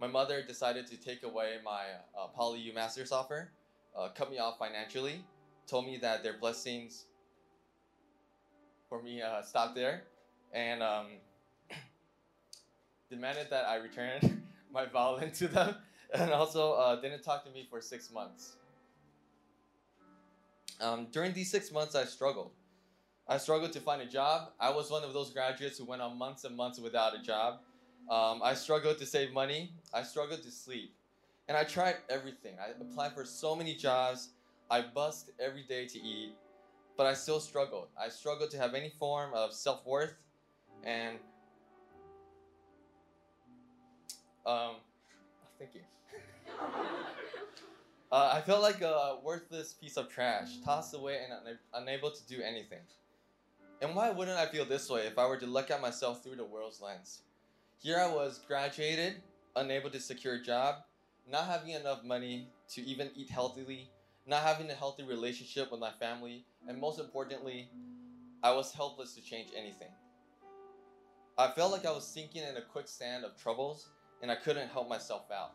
My 0.00 0.06
mother 0.06 0.42
decided 0.42 0.86
to 0.88 0.96
take 0.96 1.22
away 1.22 1.56
my 1.64 1.84
uh, 2.18 2.54
U 2.54 2.74
master's 2.74 3.12
offer, 3.12 3.50
uh, 3.96 4.08
cut 4.14 4.30
me 4.30 4.38
off 4.38 4.58
financially, 4.58 5.24
told 5.66 5.86
me 5.86 5.98
that 5.98 6.22
their 6.22 6.38
blessings 6.38 7.06
for 8.88 9.02
me 9.02 9.22
uh, 9.22 9.42
stopped 9.42 9.74
there, 9.74 10.04
and 10.52 10.82
um, 10.82 11.06
demanded 13.10 13.48
that 13.50 13.66
I 13.66 13.76
return 13.76 14.42
my 14.72 14.86
violin 14.86 15.30
to 15.32 15.48
them, 15.48 15.76
and 16.14 16.30
also 16.32 16.72
uh, 16.74 17.00
didn't 17.00 17.22
talk 17.22 17.44
to 17.44 17.50
me 17.50 17.66
for 17.68 17.80
six 17.80 18.10
months. 18.10 18.56
Um, 20.80 21.06
during 21.12 21.32
these 21.32 21.50
six 21.50 21.70
months, 21.72 21.94
I 21.94 22.04
struggled. 22.04 22.52
I 23.26 23.38
struggled 23.38 23.72
to 23.72 23.80
find 23.80 24.02
a 24.02 24.06
job. 24.06 24.50
I 24.60 24.70
was 24.70 24.90
one 24.90 25.02
of 25.02 25.12
those 25.14 25.30
graduates 25.30 25.78
who 25.78 25.84
went 25.84 26.02
on 26.02 26.18
months 26.18 26.44
and 26.44 26.56
months 26.56 26.78
without 26.78 27.14
a 27.14 27.22
job. 27.22 27.60
Um, 28.10 28.42
I 28.42 28.54
struggled 28.54 28.98
to 28.98 29.06
save 29.06 29.32
money. 29.32 29.72
I 29.94 30.02
struggled 30.02 30.42
to 30.42 30.50
sleep. 30.50 30.94
And 31.48 31.56
I 31.56 31.64
tried 31.64 31.96
everything. 32.10 32.56
I 32.60 32.70
applied 32.80 33.14
for 33.14 33.24
so 33.24 33.54
many 33.56 33.74
jobs. 33.74 34.30
I 34.70 34.82
bust 34.82 35.30
every 35.40 35.62
day 35.62 35.86
to 35.86 35.98
eat. 35.98 36.34
But 36.96 37.06
I 37.06 37.14
still 37.14 37.40
struggled. 37.40 37.88
I 37.98 38.08
struggled 38.08 38.50
to 38.50 38.58
have 38.58 38.74
any 38.74 38.92
form 38.98 39.32
of 39.34 39.52
self 39.52 39.86
worth. 39.86 40.14
And 40.84 41.18
um, 44.46 44.76
thank 45.64 45.74
you. 45.74 45.82
uh, 48.12 48.30
I 48.34 48.40
felt 48.40 48.62
like 48.62 48.80
a 48.82 49.18
worthless 49.22 49.72
piece 49.72 49.96
of 49.96 50.08
trash, 50.08 50.58
tossed 50.64 50.94
away 50.94 51.20
and 51.22 51.32
una- 51.32 51.58
unable 51.74 52.10
to 52.10 52.26
do 52.26 52.42
anything. 52.42 52.80
And 53.80 53.94
why 53.94 54.10
wouldn't 54.10 54.38
I 54.38 54.46
feel 54.46 54.64
this 54.64 54.88
way 54.88 55.06
if 55.06 55.18
I 55.18 55.26
were 55.26 55.36
to 55.38 55.46
look 55.46 55.70
at 55.70 55.80
myself 55.80 56.22
through 56.22 56.36
the 56.36 56.44
world's 56.44 56.80
lens? 56.80 57.22
Here 57.78 57.98
I 57.98 58.06
was, 58.06 58.40
graduated, 58.46 59.16
unable 59.56 59.90
to 59.90 60.00
secure 60.00 60.34
a 60.34 60.42
job, 60.42 60.76
not 61.30 61.46
having 61.46 61.70
enough 61.70 62.04
money 62.04 62.48
to 62.70 62.82
even 62.82 63.10
eat 63.14 63.30
healthily, 63.30 63.90
not 64.26 64.42
having 64.42 64.70
a 64.70 64.74
healthy 64.74 65.02
relationship 65.02 65.70
with 65.70 65.80
my 65.80 65.90
family, 65.90 66.44
and 66.68 66.80
most 66.80 66.98
importantly, 66.98 67.68
I 68.42 68.52
was 68.52 68.72
helpless 68.72 69.14
to 69.14 69.22
change 69.22 69.50
anything. 69.56 69.90
I 71.36 71.48
felt 71.48 71.72
like 71.72 71.84
I 71.84 71.90
was 71.90 72.06
sinking 72.06 72.42
in 72.42 72.56
a 72.56 72.62
quicksand 72.62 73.24
of 73.24 73.36
troubles 73.36 73.88
and 74.24 74.32
I 74.32 74.36
couldn't 74.36 74.70
help 74.70 74.88
myself 74.88 75.30
out. 75.30 75.52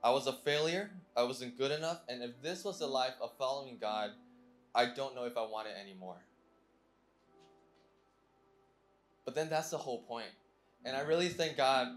I 0.00 0.12
was 0.12 0.28
a 0.28 0.32
failure, 0.32 0.88
I 1.16 1.24
wasn't 1.24 1.58
good 1.58 1.72
enough, 1.72 2.00
and 2.08 2.22
if 2.22 2.40
this 2.40 2.62
was 2.62 2.78
the 2.78 2.86
life 2.86 3.14
of 3.20 3.36
following 3.36 3.76
God, 3.80 4.10
I 4.72 4.84
don't 4.86 5.16
know 5.16 5.24
if 5.24 5.36
I 5.36 5.40
want 5.40 5.66
it 5.66 5.74
anymore. 5.82 6.18
But 9.24 9.34
then 9.34 9.50
that's 9.50 9.70
the 9.70 9.78
whole 9.78 10.02
point. 10.02 10.28
And 10.84 10.96
I 10.96 11.00
really 11.00 11.28
thank 11.28 11.56
God 11.56 11.88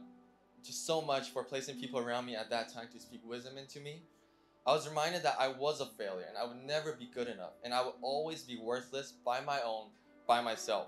just 0.65 0.87
so 0.87 1.03
much 1.03 1.29
for 1.29 1.43
placing 1.43 1.79
people 1.79 1.99
around 1.99 2.25
me 2.25 2.35
at 2.35 2.49
that 2.49 2.73
time 2.73 2.87
to 2.93 2.99
speak 2.99 3.21
wisdom 3.23 3.55
into 3.55 3.79
me. 3.79 4.01
I 4.65 4.71
was 4.71 4.89
reminded 4.89 5.21
that 5.21 5.35
I 5.39 5.49
was 5.49 5.81
a 5.81 5.85
failure 5.85 6.25
and 6.27 6.35
I 6.35 6.45
would 6.45 6.65
never 6.65 6.93
be 6.93 7.05
good 7.13 7.27
enough 7.27 7.53
and 7.63 7.75
I 7.75 7.85
would 7.85 7.93
always 8.01 8.41
be 8.41 8.57
worthless 8.57 9.13
by 9.23 9.39
my 9.41 9.59
own, 9.63 9.89
by 10.25 10.41
myself. 10.41 10.87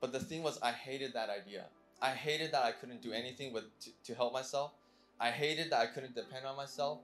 But 0.00 0.12
the 0.12 0.20
thing 0.20 0.42
was, 0.42 0.58
I 0.62 0.72
hated 0.72 1.12
that 1.12 1.28
idea. 1.28 1.66
I 2.00 2.10
hated 2.10 2.52
that 2.52 2.64
I 2.64 2.72
couldn't 2.72 3.02
do 3.02 3.12
anything 3.12 3.52
with 3.52 3.64
to, 3.80 3.90
to 4.04 4.14
help 4.14 4.32
myself. 4.32 4.72
I 5.20 5.30
hated 5.30 5.70
that 5.70 5.80
I 5.80 5.86
couldn't 5.86 6.14
depend 6.14 6.46
on 6.46 6.56
myself. 6.56 7.00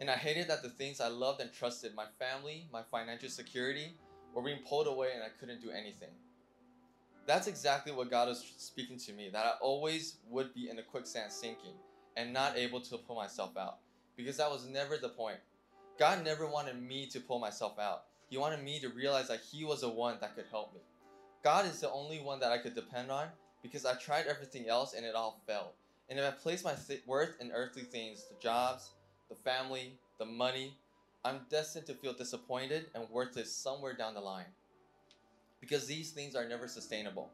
And 0.00 0.08
I 0.08 0.14
hated 0.14 0.48
that 0.48 0.62
the 0.62 0.70
things 0.70 1.00
I 1.00 1.08
loved 1.08 1.40
and 1.40 1.52
trusted, 1.52 1.94
my 1.94 2.06
family, 2.18 2.66
my 2.72 2.82
financial 2.90 3.28
security, 3.28 3.94
were 4.32 4.42
being 4.42 4.60
pulled 4.66 4.86
away 4.86 5.10
and 5.14 5.22
I 5.22 5.28
couldn't 5.40 5.60
do 5.60 5.70
anything. 5.70 6.10
That's 7.26 7.46
exactly 7.46 7.92
what 7.92 8.10
God 8.10 8.28
was 8.28 8.52
speaking 8.56 8.96
to 9.00 9.12
me 9.12 9.28
that 9.30 9.44
I 9.44 9.52
always 9.60 10.16
would 10.30 10.54
be 10.54 10.70
in 10.70 10.78
a 10.78 10.82
quicksand 10.82 11.30
sinking 11.30 11.74
and 12.16 12.32
not 12.32 12.56
able 12.56 12.80
to 12.80 12.96
pull 12.96 13.16
myself 13.16 13.56
out 13.56 13.78
because 14.16 14.38
that 14.38 14.50
was 14.50 14.66
never 14.66 14.96
the 14.96 15.10
point. 15.10 15.38
God 15.98 16.24
never 16.24 16.46
wanted 16.46 16.80
me 16.80 17.06
to 17.06 17.20
pull 17.20 17.38
myself 17.38 17.78
out. 17.78 18.04
He 18.30 18.38
wanted 18.38 18.62
me 18.62 18.80
to 18.80 18.88
realize 18.88 19.28
that 19.28 19.40
He 19.40 19.64
was 19.64 19.82
the 19.82 19.90
one 19.90 20.16
that 20.20 20.36
could 20.36 20.46
help 20.50 20.72
me. 20.72 20.80
God 21.44 21.66
is 21.66 21.80
the 21.80 21.90
only 21.90 22.20
one 22.20 22.40
that 22.40 22.52
I 22.52 22.58
could 22.58 22.74
depend 22.74 23.10
on 23.10 23.28
because 23.62 23.84
I 23.84 23.94
tried 23.94 24.26
everything 24.26 24.68
else 24.68 24.94
and 24.94 25.04
it 25.04 25.14
all 25.14 25.40
failed. 25.46 25.72
And 26.08 26.18
if 26.18 26.24
I 26.24 26.30
place 26.30 26.64
my 26.64 26.74
th- 26.74 27.02
worth 27.06 27.40
in 27.40 27.52
earthly 27.52 27.82
things, 27.82 28.24
the 28.28 28.40
jobs, 28.40 28.90
the 29.28 29.34
family, 29.34 29.98
the 30.18 30.24
money, 30.24 30.76
I'm 31.24 31.40
destined 31.50 31.86
to 31.86 31.94
feel 31.94 32.12
disappointed 32.14 32.86
and 32.94 33.08
worthless 33.10 33.52
somewhere 33.52 33.94
down 33.94 34.14
the 34.14 34.20
line 34.20 34.46
because 35.60 35.86
these 35.86 36.12
things 36.12 36.34
are 36.34 36.48
never 36.48 36.68
sustainable. 36.68 37.30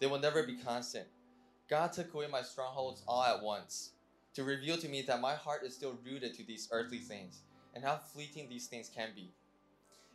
They 0.00 0.06
will 0.06 0.18
never 0.18 0.42
be 0.44 0.56
constant. 0.56 1.06
God 1.68 1.92
took 1.92 2.14
away 2.14 2.26
my 2.30 2.42
strongholds 2.42 3.02
all 3.08 3.24
at 3.24 3.42
once 3.42 3.90
to 4.34 4.44
reveal 4.44 4.76
to 4.78 4.88
me 4.88 5.02
that 5.02 5.20
my 5.20 5.34
heart 5.34 5.62
is 5.64 5.74
still 5.74 5.98
rooted 6.04 6.34
to 6.34 6.44
these 6.44 6.68
earthly 6.70 6.98
things 6.98 7.42
and 7.74 7.84
how 7.84 7.96
fleeting 7.96 8.48
these 8.48 8.66
things 8.66 8.90
can 8.94 9.10
be. 9.14 9.30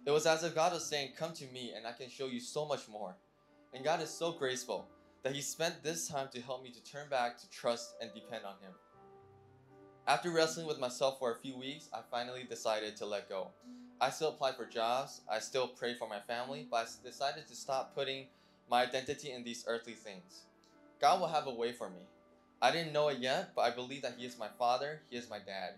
It 0.05 0.11
was 0.11 0.25
as 0.25 0.43
if 0.43 0.55
God 0.55 0.73
was 0.73 0.85
saying, 0.85 1.13
Come 1.17 1.33
to 1.33 1.45
me 1.47 1.73
and 1.75 1.85
I 1.85 1.91
can 1.91 2.09
show 2.09 2.27
you 2.27 2.39
so 2.39 2.65
much 2.65 2.87
more. 2.87 3.15
And 3.73 3.83
God 3.83 4.01
is 4.01 4.09
so 4.09 4.31
graceful 4.31 4.87
that 5.23 5.35
He 5.35 5.41
spent 5.41 5.83
this 5.83 6.07
time 6.07 6.29
to 6.33 6.41
help 6.41 6.63
me 6.63 6.71
to 6.71 6.83
turn 6.83 7.09
back 7.09 7.37
to 7.39 7.49
trust 7.49 7.95
and 8.01 8.11
depend 8.13 8.45
on 8.45 8.55
Him. 8.61 8.73
After 10.07 10.31
wrestling 10.31 10.65
with 10.65 10.79
myself 10.79 11.19
for 11.19 11.31
a 11.31 11.39
few 11.39 11.57
weeks, 11.57 11.89
I 11.93 11.99
finally 12.09 12.43
decided 12.43 12.97
to 12.97 13.05
let 13.05 13.29
go. 13.29 13.49
I 13.99 14.09
still 14.09 14.29
applied 14.29 14.55
for 14.55 14.65
jobs, 14.65 15.21
I 15.31 15.39
still 15.39 15.67
prayed 15.67 15.97
for 15.97 16.09
my 16.09 16.19
family, 16.19 16.67
but 16.69 16.87
I 16.87 17.07
decided 17.07 17.47
to 17.47 17.55
stop 17.55 17.93
putting 17.93 18.25
my 18.69 18.83
identity 18.83 19.31
in 19.31 19.43
these 19.43 19.63
earthly 19.67 19.93
things. 19.93 20.45
God 20.99 21.19
will 21.19 21.27
have 21.27 21.47
a 21.47 21.53
way 21.53 21.71
for 21.71 21.89
me. 21.89 22.01
I 22.61 22.71
didn't 22.71 22.93
know 22.93 23.09
it 23.09 23.19
yet, 23.19 23.53
but 23.55 23.61
I 23.61 23.71
believe 23.71 24.01
that 24.01 24.15
He 24.17 24.25
is 24.25 24.39
my 24.39 24.47
Father, 24.57 25.01
He 25.09 25.17
is 25.17 25.29
my 25.29 25.39
dad. 25.39 25.75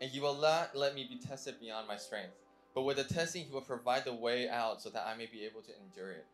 And 0.00 0.10
He 0.10 0.20
will 0.20 0.40
not 0.40 0.76
let 0.76 0.94
me 0.94 1.06
be 1.08 1.16
tested 1.16 1.60
beyond 1.60 1.88
my 1.88 1.96
strength. 1.96 2.34
But 2.74 2.82
with 2.82 2.96
the 2.96 3.04
testing, 3.04 3.44
He 3.44 3.52
will 3.52 3.60
provide 3.60 4.04
the 4.04 4.14
way 4.14 4.48
out 4.48 4.82
so 4.82 4.90
that 4.90 5.06
I 5.06 5.16
may 5.16 5.26
be 5.26 5.44
able 5.44 5.62
to 5.62 5.72
endure 5.80 6.12
it. 6.12 6.26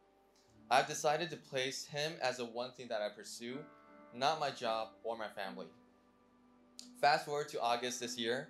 I've 0.70 0.86
decided 0.86 1.30
to 1.30 1.36
place 1.36 1.84
Him 1.86 2.12
as 2.22 2.36
the 2.36 2.44
one 2.44 2.70
thing 2.72 2.86
that 2.88 3.02
I 3.02 3.08
pursue, 3.08 3.58
not 4.14 4.38
my 4.38 4.50
job 4.50 4.90
or 5.02 5.18
my 5.18 5.26
family. 5.26 5.66
Fast 7.00 7.26
forward 7.26 7.48
to 7.48 7.60
August 7.60 7.98
this 7.98 8.16
year, 8.16 8.48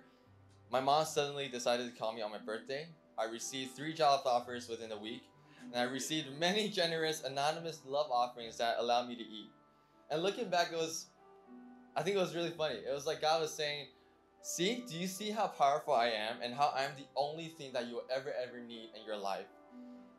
my 0.71 0.79
mom 0.79 1.05
suddenly 1.05 1.47
decided 1.47 1.91
to 1.91 1.99
call 1.99 2.13
me 2.13 2.21
on 2.21 2.29
my 2.29 2.37
birthday. 2.37 2.87
I 3.17 3.25
received 3.25 3.75
three 3.75 3.93
job 3.93 4.21
offers 4.25 4.69
within 4.69 4.91
a 4.91 4.97
week, 4.97 5.23
and 5.73 5.81
I 5.81 5.91
received 5.91 6.39
many 6.39 6.69
generous 6.69 7.23
anonymous 7.23 7.81
love 7.87 8.11
offerings 8.11 8.57
that 8.57 8.75
allowed 8.77 9.07
me 9.07 9.15
to 9.15 9.23
eat. 9.23 9.49
And 10.11 10.21
looking 10.21 10.47
back, 10.47 10.71
it 10.71 10.77
was, 10.77 11.07
I 11.95 12.03
think 12.03 12.15
it 12.15 12.19
was 12.19 12.35
really 12.35 12.51
funny. 12.51 12.75
It 12.75 12.93
was 12.93 13.07
like 13.07 13.21
God 13.21 13.41
was 13.41 13.51
saying, 13.51 13.87
See, 14.43 14.83
do 14.87 14.97
you 14.97 15.07
see 15.07 15.31
how 15.31 15.47
powerful 15.47 15.93
I 15.93 16.07
am 16.07 16.37
and 16.43 16.53
how 16.53 16.71
I'm 16.75 16.91
the 16.97 17.05
only 17.15 17.47
thing 17.47 17.73
that 17.73 17.87
you 17.87 17.95
will 17.95 18.07
ever, 18.13 18.31
ever 18.31 18.59
need 18.59 18.89
in 18.95 19.05
your 19.05 19.17
life? 19.17 19.45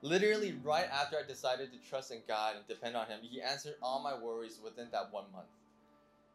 Literally, 0.04 0.58
right 0.64 0.88
after 0.92 1.16
I 1.16 1.22
decided 1.26 1.70
to 1.72 1.88
trust 1.88 2.10
in 2.10 2.22
God 2.26 2.56
and 2.56 2.66
depend 2.66 2.96
on 2.96 3.06
Him, 3.06 3.20
He 3.22 3.40
answered 3.40 3.74
all 3.80 4.02
my 4.02 4.18
worries 4.18 4.58
within 4.62 4.88
that 4.90 5.12
one 5.12 5.26
month. 5.32 5.46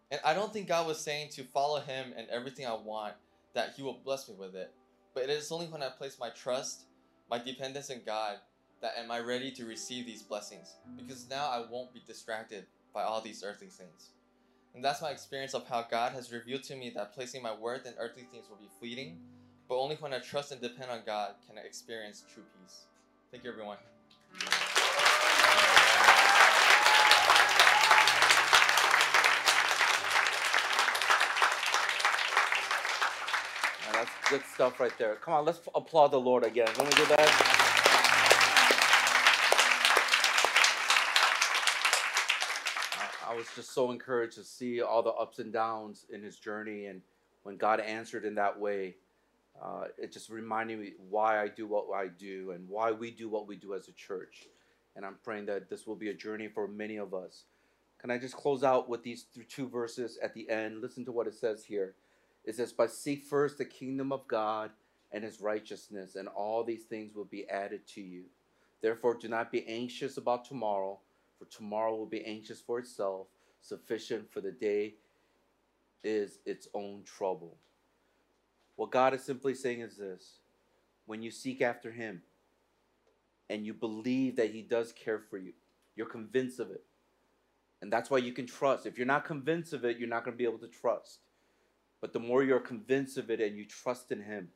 And 0.09 0.21
I 0.23 0.33
don't 0.33 0.53
think 0.53 0.69
God 0.69 0.87
was 0.87 1.01
saying 1.01 1.31
to 1.31 1.43
follow 1.43 1.81
Him 1.81 2.13
and 2.17 2.29
everything 2.29 2.65
I 2.65 2.73
want, 2.73 3.15
that 3.53 3.73
He 3.75 3.83
will 3.83 3.99
bless 4.05 4.29
me 4.29 4.35
with 4.39 4.55
it. 4.55 4.71
But 5.13 5.23
it 5.23 5.29
is 5.31 5.51
only 5.51 5.67
when 5.67 5.83
I 5.83 5.89
place 5.89 6.17
my 6.17 6.29
trust, 6.29 6.83
my 7.29 7.39
dependence 7.39 7.89
in 7.89 8.01
God, 8.05 8.37
that 8.81 8.93
am 8.97 9.11
I 9.11 9.19
ready 9.19 9.51
to 9.51 9.65
receive 9.65 10.05
these 10.05 10.21
blessings. 10.23 10.75
Because 10.95 11.29
now 11.29 11.49
I 11.49 11.65
won't 11.69 11.93
be 11.93 12.01
distracted 12.07 12.65
by 12.93 13.03
all 13.03 13.19
these 13.19 13.43
earthly 13.43 13.67
things. 13.67 14.11
And 14.75 14.85
that's 14.85 15.01
my 15.01 15.09
experience 15.09 15.53
of 15.53 15.67
how 15.67 15.85
God 15.89 16.13
has 16.13 16.31
revealed 16.31 16.63
to 16.63 16.75
me 16.75 16.91
that 16.91 17.13
placing 17.13 17.43
my 17.43 17.53
worth 17.53 17.85
in 17.85 17.95
earthly 17.99 18.27
things 18.31 18.45
will 18.49 18.57
be 18.57 18.69
fleeting, 18.79 19.19
but 19.67 19.77
only 19.77 19.95
when 19.97 20.13
I 20.13 20.19
trust 20.19 20.53
and 20.53 20.61
depend 20.61 20.89
on 20.89 21.01
God 21.05 21.33
can 21.47 21.57
I 21.57 21.61
experience 21.61 22.23
true 22.33 22.43
peace. 22.61 22.85
Thank 23.29 23.43
you, 23.43 23.51
everyone. 23.51 23.77
Now, 33.85 33.91
that's 33.91 34.11
good 34.29 34.43
stuff 34.53 34.79
right 34.79 34.97
there. 34.97 35.15
Come 35.15 35.33
on, 35.33 35.45
let's 35.45 35.59
applaud 35.75 36.09
the 36.09 36.19
Lord 36.19 36.45
again. 36.45 36.67
Can 36.67 36.85
we 36.85 36.91
do 36.91 37.05
that? 37.05 37.57
I- 42.97 43.31
I 43.31 43.35
was 43.35 43.47
just 43.55 43.71
so 43.71 43.91
encouraged 43.91 44.35
to 44.35 44.43
see 44.45 44.81
all 44.81 45.03
the 45.03 45.11
ups 45.11 45.39
and 45.39 45.51
downs 45.51 46.05
in 46.09 46.23
his 46.23 46.39
journey, 46.39 46.85
and 46.85 47.01
when 47.43 47.57
God 47.57 47.81
answered 47.81 48.23
in 48.23 48.35
that 48.35 48.57
way, 48.57 48.95
uh, 49.61 49.85
it 49.97 50.11
just 50.11 50.29
reminded 50.29 50.79
me 50.79 50.93
why 51.09 51.41
I 51.41 51.47
do 51.47 51.67
what 51.67 51.85
I 51.95 52.07
do 52.07 52.51
and 52.51 52.67
why 52.67 52.91
we 52.91 53.11
do 53.11 53.29
what 53.29 53.47
we 53.47 53.55
do 53.55 53.73
as 53.73 53.87
a 53.87 53.93
church. 53.93 54.47
And 54.95 55.05
I'm 55.05 55.17
praying 55.23 55.45
that 55.47 55.69
this 55.69 55.87
will 55.87 55.95
be 55.95 56.09
a 56.09 56.13
journey 56.13 56.47
for 56.47 56.67
many 56.67 56.97
of 56.97 57.13
us. 57.13 57.45
Can 57.99 58.11
I 58.11 58.17
just 58.17 58.35
close 58.35 58.63
out 58.63 58.89
with 58.89 59.03
these 59.03 59.25
two 59.49 59.67
verses 59.67 60.19
at 60.21 60.33
the 60.33 60.49
end? 60.49 60.81
Listen 60.81 61.05
to 61.05 61.11
what 61.11 61.27
it 61.27 61.33
says 61.33 61.63
here. 61.65 61.95
It 62.45 62.55
says, 62.55 62.71
But 62.71 62.91
seek 62.91 63.23
first 63.23 63.57
the 63.57 63.65
kingdom 63.65 64.11
of 64.11 64.27
God 64.27 64.71
and 65.11 65.23
his 65.23 65.41
righteousness, 65.41 66.15
and 66.15 66.27
all 66.27 66.63
these 66.63 66.83
things 66.83 67.15
will 67.15 67.25
be 67.25 67.49
added 67.49 67.87
to 67.87 68.01
you. 68.01 68.23
Therefore, 68.81 69.15
do 69.15 69.27
not 69.27 69.51
be 69.51 69.67
anxious 69.67 70.17
about 70.17 70.45
tomorrow, 70.45 70.99
for 71.39 71.45
tomorrow 71.45 71.95
will 71.95 72.05
be 72.05 72.23
anxious 72.25 72.61
for 72.61 72.79
itself. 72.79 73.27
Sufficient 73.61 74.31
for 74.31 74.41
the 74.41 74.51
day 74.51 74.95
is 76.03 76.39
its 76.45 76.67
own 76.73 77.03
trouble. 77.03 77.57
What 78.77 78.91
God 78.91 79.13
is 79.13 79.23
simply 79.23 79.53
saying 79.53 79.81
is 79.81 79.97
this 79.97 80.39
when 81.05 81.21
you 81.21 81.31
seek 81.31 81.61
after 81.61 81.91
him 81.91 82.21
and 83.49 83.65
you 83.65 83.73
believe 83.73 84.37
that 84.37 84.51
he 84.51 84.61
does 84.61 84.93
care 84.93 85.19
for 85.19 85.37
you, 85.37 85.53
you're 85.95 86.07
convinced 86.07 86.59
of 86.59 86.71
it. 86.71 86.83
And 87.81 87.91
that's 87.91 88.09
why 88.09 88.19
you 88.19 88.33
can 88.33 88.45
trust. 88.47 88.85
If 88.85 88.97
you're 88.97 89.07
not 89.07 89.25
convinced 89.25 89.73
of 89.73 89.83
it, 89.83 89.97
you're 89.97 90.07
not 90.07 90.23
going 90.23 90.33
to 90.33 90.37
be 90.37 90.45
able 90.45 90.59
to 90.59 90.67
trust. 90.67 91.19
But 92.01 92.13
the 92.13 92.19
more 92.19 92.43
you're 92.43 92.59
convinced 92.59 93.17
of 93.17 93.29
it 93.29 93.41
and 93.41 93.57
you 93.57 93.65
trust 93.65 94.11
in 94.11 94.21
Him, 94.21 94.49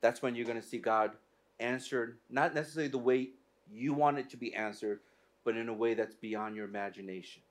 that's 0.00 0.22
when 0.22 0.34
you're 0.34 0.46
going 0.46 0.60
to 0.60 0.66
see 0.66 0.78
God 0.78 1.12
answered, 1.58 2.18
not 2.28 2.54
necessarily 2.54 2.90
the 2.90 2.98
way 2.98 3.30
You 3.72 3.94
want 3.94 4.18
it 4.18 4.28
to 4.30 4.36
be 4.36 4.52
answered, 4.54 4.98
but 5.44 5.56
in 5.56 5.68
a 5.68 5.72
way 5.72 5.94
that's 5.94 6.16
beyond 6.16 6.56
your 6.56 6.64
imagination. 6.64 7.42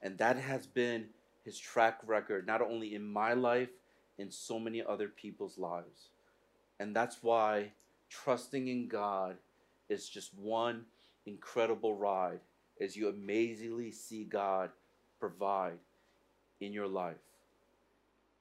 And 0.00 0.16
that 0.16 0.38
has 0.38 0.66
been 0.66 1.06
his 1.44 1.58
track 1.58 1.98
record, 2.06 2.46
not 2.46 2.62
only 2.62 2.94
in 2.94 3.04
my 3.06 3.34
life, 3.34 3.68
in 4.20 4.30
so 4.30 4.58
many 4.58 4.82
other 4.82 5.08
people's 5.08 5.58
lives. 5.58 6.10
And 6.78 6.94
that's 6.94 7.22
why 7.22 7.72
trusting 8.10 8.68
in 8.68 8.86
God 8.86 9.36
is 9.88 10.08
just 10.08 10.34
one 10.34 10.84
incredible 11.26 11.94
ride 11.94 12.40
as 12.80 12.96
you 12.96 13.08
amazingly 13.08 13.90
see 13.90 14.24
God 14.24 14.70
provide 15.18 15.78
in 16.60 16.72
your 16.72 16.86
life. 16.86 17.16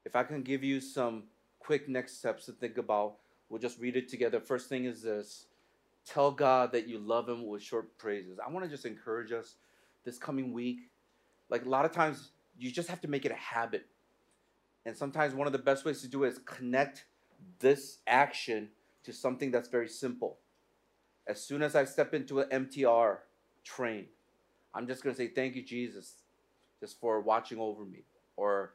If 0.05 0.15
I 0.15 0.23
can 0.23 0.43
give 0.43 0.63
you 0.63 0.82
some 0.82 1.23
quick 1.59 1.88
next 1.88 2.17
steps 2.17 2.45
to 2.45 2.51
think 2.51 2.77
about, 2.77 3.15
we'll 3.49 3.61
just 3.61 3.80
read 3.80 3.95
it 3.95 4.09
together. 4.09 4.39
First 4.39 4.69
thing 4.69 4.86
is 4.86 5.01
this 5.01 5.45
tell 6.05 6.32
God 6.32 6.71
that 6.71 6.88
you 6.88 6.97
love 6.97 7.30
Him 7.30 7.47
with 7.47 7.61
short 7.61 7.97
praises. 7.97 8.39
I 8.39 8.49
want 8.49 8.65
to 8.65 8.71
just 8.71 8.86
encourage 8.86 9.32
us 9.32 9.55
this 10.05 10.17
coming 10.17 10.53
week. 10.53 10.80
Like 11.49 11.65
a 11.65 11.69
lot 11.69 11.86
of 11.86 11.91
times, 11.91 12.32
you 12.57 12.71
just 12.71 12.89
have 12.89 13.01
to 13.01 13.07
make 13.07 13.25
it 13.25 13.32
a 13.32 13.36
habit. 13.36 13.86
And 14.86 14.97
sometimes 14.97 15.34
one 15.34 15.47
of 15.47 15.53
the 15.53 15.59
best 15.59 15.86
ways 15.86 16.01
to 16.01 16.07
do 16.07 16.23
it 16.23 16.30
is 16.30 16.39
connect 16.39 17.05
this 17.59 17.99
action 18.07 18.69
to 19.03 19.13
something 19.13 19.51
that's 19.51 19.69
very 19.69 19.88
simple. 19.88 20.38
As 21.27 21.41
soon 21.41 21.61
as 21.61 21.75
I 21.75 21.86
step 21.86 22.13
into 22.13 22.39
an 22.39 22.65
MTR 22.65 23.17
train, 23.63 24.05
I'm 24.73 24.88
just 24.88 25.03
going 25.03 25.15
to 25.15 25.17
say, 25.21 25.27
Thank 25.27 25.55
you, 25.55 25.63
Jesus, 25.63 26.15
just 26.80 26.99
for 26.99 27.19
watching 27.21 27.59
over 27.59 27.86
me 27.86 28.03
or 28.36 28.73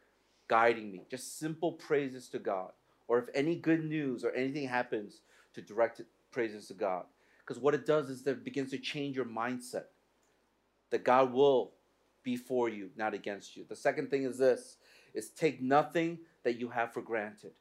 guiding 0.49 0.93
me. 0.93 1.03
Just 1.11 1.39
simple 1.39 1.73
praises 1.73 2.29
to 2.29 2.39
God. 2.39 2.71
Or 3.09 3.19
if 3.19 3.27
any 3.35 3.57
good 3.57 3.85
news 3.85 4.25
or 4.25 4.33
anything 4.33 4.69
happens, 4.69 5.21
to 5.55 5.63
direct 5.63 6.01
praises 6.33 6.69
to 6.69 6.75
God. 6.75 7.05
Because 7.41 7.63
what 7.63 7.75
it 7.75 7.87
does 7.87 8.11
is 8.11 8.23
that 8.25 8.33
it 8.33 8.45
begins 8.45 8.71
to 8.71 8.79
change 8.79 9.17
your 9.17 9.25
mindset 9.25 9.85
that 10.91 11.05
God 11.05 11.33
will 11.33 11.73
be 12.23 12.37
for 12.37 12.69
you, 12.69 12.91
not 12.97 13.15
against 13.15 13.57
you. 13.57 13.65
The 13.69 13.77
second 13.77 14.11
thing 14.11 14.25
is 14.25 14.39
this 14.39 14.77
is 15.15 15.31
take 15.31 15.63
nothing 15.63 16.19
that 16.43 16.59
you 16.59 16.69
have 16.69 16.93
for 16.93 17.01
granted. 17.01 17.53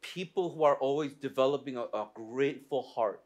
People 0.00 0.50
who 0.50 0.62
are 0.62 0.76
always 0.76 1.12
developing 1.12 1.76
a, 1.76 1.82
a 1.82 2.08
grateful 2.14 2.82
heart, 2.82 3.22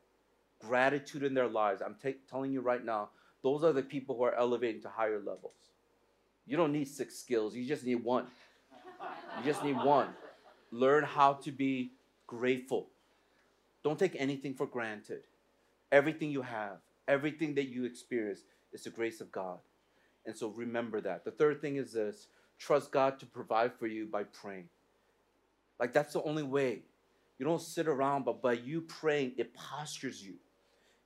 gratitude 0.60 1.22
in 1.22 1.34
their 1.34 1.48
lives, 1.48 1.82
I'm 1.82 1.96
t- 2.02 2.16
telling 2.30 2.52
you 2.52 2.60
right 2.60 2.84
now, 2.84 3.10
those 3.42 3.62
are 3.62 3.72
the 3.72 3.82
people 3.82 4.16
who 4.16 4.22
are 4.24 4.34
elevating 4.34 4.80
to 4.82 4.88
higher 4.88 5.18
levels. 5.18 5.70
You 6.46 6.56
don't 6.56 6.72
need 6.72 6.88
six 6.88 7.18
skills, 7.18 7.54
you 7.54 7.66
just 7.66 7.84
need 7.84 8.02
one. 8.02 8.26
You 9.38 9.44
just 9.44 9.62
need 9.62 9.76
one. 9.76 10.08
Learn 10.70 11.04
how 11.04 11.34
to 11.34 11.52
be 11.52 11.92
grateful. 12.26 12.88
Don't 13.84 13.98
take 13.98 14.16
anything 14.18 14.54
for 14.54 14.66
granted. 14.66 15.22
Everything 15.92 16.30
you 16.30 16.42
have, 16.42 16.78
everything 17.06 17.54
that 17.54 17.68
you 17.68 17.84
experience 17.84 18.40
is 18.72 18.84
the 18.84 18.90
grace 18.90 19.20
of 19.20 19.30
God. 19.30 19.58
And 20.26 20.36
so 20.36 20.48
remember 20.48 21.00
that. 21.00 21.24
The 21.24 21.30
third 21.30 21.60
thing 21.60 21.76
is 21.76 21.92
this 21.92 22.26
trust 22.58 22.90
God 22.90 23.18
to 23.20 23.26
provide 23.26 23.72
for 23.74 23.86
you 23.86 24.06
by 24.06 24.24
praying. 24.24 24.68
Like 25.78 25.92
that's 25.92 26.12
the 26.12 26.22
only 26.22 26.42
way. 26.42 26.82
You 27.38 27.46
don't 27.46 27.60
sit 27.60 27.86
around, 27.86 28.24
but 28.24 28.42
by 28.42 28.54
you 28.54 28.80
praying, 28.80 29.32
it 29.36 29.54
postures 29.54 30.22
you. 30.24 30.34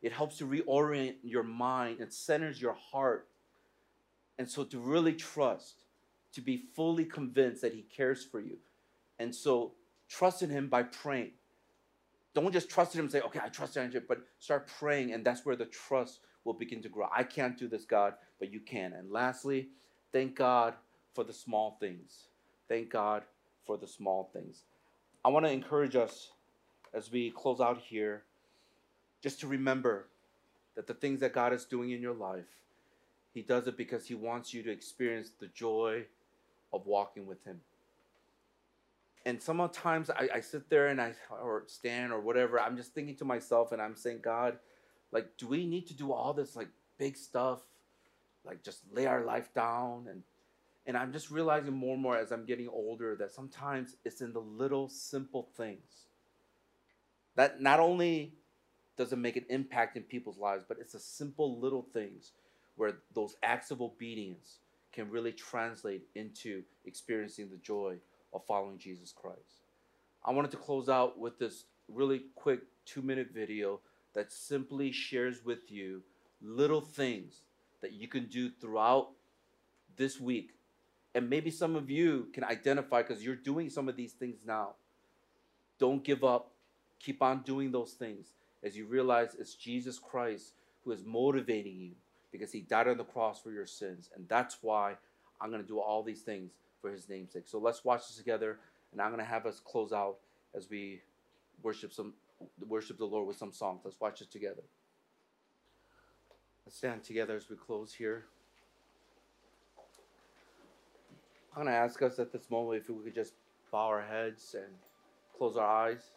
It 0.00 0.12
helps 0.12 0.38
to 0.38 0.46
reorient 0.46 1.16
your 1.22 1.42
mind 1.42 2.00
and 2.00 2.12
centers 2.12 2.60
your 2.62 2.74
heart. 2.74 3.28
And 4.38 4.48
so 4.48 4.64
to 4.64 4.78
really 4.78 5.12
trust, 5.12 5.84
to 6.32 6.40
be 6.40 6.64
fully 6.74 7.04
convinced 7.04 7.62
that 7.62 7.74
He 7.74 7.82
cares 7.82 8.24
for 8.24 8.40
you. 8.40 8.56
And 9.18 9.34
so 9.34 9.72
trust 10.08 10.42
in 10.42 10.50
Him 10.50 10.68
by 10.68 10.84
praying. 10.84 11.32
Don't 12.32 12.52
just 12.52 12.70
trust 12.70 12.94
in 12.94 13.00
Him 13.00 13.06
and 13.06 13.12
say, 13.12 13.20
okay, 13.20 13.40
I 13.42 13.48
trust 13.48 13.76
in 13.76 13.90
Him, 13.90 14.04
but 14.08 14.20
start 14.38 14.68
praying, 14.78 15.12
and 15.12 15.24
that's 15.24 15.44
where 15.44 15.56
the 15.56 15.66
trust 15.66 16.20
will 16.44 16.54
begin 16.54 16.82
to 16.82 16.88
grow. 16.88 17.08
I 17.14 17.22
can't 17.22 17.58
do 17.58 17.68
this, 17.68 17.84
God, 17.84 18.14
but 18.38 18.52
you 18.52 18.60
can. 18.60 18.92
And 18.92 19.10
lastly, 19.10 19.68
thank 20.12 20.36
God 20.36 20.74
for 21.14 21.24
the 21.24 21.32
small 21.32 21.76
things. 21.80 22.28
Thank 22.68 22.90
God 22.90 23.24
for 23.66 23.76
the 23.76 23.86
small 23.86 24.30
things. 24.32 24.62
I 25.24 25.28
want 25.28 25.44
to 25.46 25.52
encourage 25.52 25.96
us 25.96 26.30
as 26.94 27.10
we 27.10 27.30
close 27.30 27.60
out 27.60 27.78
here 27.78 28.22
just 29.22 29.40
to 29.40 29.46
remember 29.46 30.06
that 30.76 30.86
the 30.86 30.94
things 30.94 31.20
that 31.20 31.32
God 31.32 31.52
is 31.52 31.64
doing 31.64 31.90
in 31.90 32.00
your 32.00 32.14
life, 32.14 32.48
He 33.34 33.42
does 33.42 33.66
it 33.66 33.76
because 33.76 34.06
He 34.06 34.14
wants 34.14 34.54
you 34.54 34.62
to 34.62 34.70
experience 34.70 35.30
the 35.38 35.48
joy 35.48 36.04
of 36.72 36.86
walking 36.86 37.26
with 37.26 37.44
Him. 37.44 37.60
And 39.26 39.42
sometimes 39.42 40.08
I, 40.08 40.28
I 40.36 40.40
sit 40.40 40.70
there 40.70 40.88
and 40.88 41.00
I, 41.00 41.12
or 41.30 41.64
stand 41.66 42.12
or 42.12 42.20
whatever, 42.20 42.58
I'm 42.58 42.76
just 42.76 42.94
thinking 42.94 43.16
to 43.16 43.24
myself 43.24 43.72
and 43.72 43.82
I'm 43.82 43.94
saying, 43.94 44.20
God, 44.22 44.58
like, 45.12 45.36
do 45.38 45.46
we 45.46 45.66
need 45.66 45.86
to 45.88 45.94
do 45.94 46.12
all 46.12 46.32
this 46.32 46.56
like 46.56 46.68
big 46.98 47.16
stuff? 47.16 47.60
Like, 48.44 48.62
just 48.62 48.80
lay 48.92 49.06
our 49.06 49.24
life 49.24 49.52
down 49.54 50.06
and 50.08 50.22
and 50.86 50.96
I'm 50.96 51.12
just 51.12 51.30
realizing 51.30 51.74
more 51.74 51.92
and 51.94 52.02
more 52.02 52.16
as 52.16 52.32
I'm 52.32 52.46
getting 52.46 52.68
older 52.68 53.14
that 53.16 53.32
sometimes 53.32 53.96
it's 54.04 54.22
in 54.22 54.32
the 54.32 54.40
little 54.40 54.88
simple 54.88 55.48
things 55.56 56.06
that 57.36 57.60
not 57.60 57.80
only 57.80 58.34
does 58.96 59.12
it 59.12 59.18
make 59.18 59.36
an 59.36 59.44
impact 59.48 59.96
in 59.96 60.02
people's 60.02 60.38
lives, 60.38 60.64
but 60.66 60.78
it's 60.80 60.92
the 60.92 60.98
simple 60.98 61.58
little 61.58 61.86
things 61.92 62.32
where 62.76 62.94
those 63.14 63.36
acts 63.42 63.70
of 63.70 63.80
obedience 63.80 64.58
can 64.92 65.08
really 65.10 65.32
translate 65.32 66.02
into 66.14 66.62
experiencing 66.84 67.48
the 67.50 67.56
joy 67.58 67.96
of 68.32 68.44
following 68.46 68.78
Jesus 68.78 69.12
Christ. 69.12 69.62
I 70.24 70.32
wanted 70.32 70.50
to 70.50 70.56
close 70.56 70.88
out 70.88 71.18
with 71.18 71.38
this 71.38 71.64
really 71.88 72.22
quick 72.34 72.60
two 72.84 73.02
minute 73.02 73.28
video 73.32 73.80
that 74.14 74.32
simply 74.32 74.92
shares 74.92 75.44
with 75.44 75.70
you 75.70 76.02
little 76.42 76.80
things 76.80 77.42
that 77.80 77.92
you 77.92 78.08
can 78.08 78.26
do 78.26 78.50
throughout 78.50 79.08
this 79.96 80.20
week. 80.20 80.54
And 81.14 81.28
maybe 81.28 81.50
some 81.50 81.76
of 81.76 81.90
you 81.90 82.28
can 82.32 82.44
identify 82.44 83.02
because 83.02 83.24
you're 83.24 83.34
doing 83.36 83.70
some 83.70 83.88
of 83.88 83.96
these 83.96 84.12
things 84.12 84.40
now. 84.46 84.74
Don't 85.78 86.04
give 86.04 86.24
up. 86.24 86.52
Keep 87.00 87.22
on 87.22 87.42
doing 87.42 87.72
those 87.72 87.92
things 87.92 88.32
as 88.62 88.76
you 88.76 88.86
realize 88.86 89.34
it's 89.38 89.54
Jesus 89.54 89.98
Christ 89.98 90.52
who 90.84 90.92
is 90.92 91.04
motivating 91.04 91.78
you 91.80 91.92
because 92.30 92.52
he 92.52 92.60
died 92.60 92.88
on 92.88 92.98
the 92.98 93.04
cross 93.04 93.40
for 93.40 93.50
your 93.50 93.66
sins. 93.66 94.10
And 94.14 94.28
that's 94.28 94.58
why 94.60 94.94
I'm 95.40 95.50
going 95.50 95.62
to 95.62 95.68
do 95.68 95.80
all 95.80 96.02
these 96.02 96.22
things 96.22 96.52
for 96.80 96.90
his 96.90 97.08
namesake. 97.08 97.44
So 97.46 97.58
let's 97.58 97.84
watch 97.84 98.06
this 98.06 98.16
together, 98.16 98.58
and 98.92 99.00
I'm 99.00 99.10
going 99.10 99.22
to 99.22 99.28
have 99.28 99.46
us 99.46 99.60
close 99.60 99.92
out 99.92 100.16
as 100.54 100.68
we 100.70 101.00
worship 101.62 101.92
some 101.92 102.14
worship 102.66 102.98
the 102.98 103.04
Lord 103.04 103.26
with 103.26 103.36
some 103.36 103.52
songs. 103.52 103.80
Let's 103.84 104.00
watch 104.00 104.20
it 104.20 104.30
together. 104.30 104.62
Let's 106.64 106.76
stand 106.76 107.04
together 107.04 107.36
as 107.36 107.48
we 107.50 107.56
close 107.56 107.92
here. 107.92 108.26
I'm 111.56 111.64
going 111.64 111.66
to 111.66 111.72
ask 111.72 112.00
us 112.02 112.18
at 112.18 112.32
this 112.32 112.48
moment 112.50 112.82
if 112.82 112.90
we 112.90 113.02
could 113.04 113.14
just 113.14 113.34
bow 113.72 113.86
our 113.86 114.02
heads 114.02 114.54
and 114.54 114.72
close 115.36 115.56
our 115.56 115.66
eyes. 115.66 116.10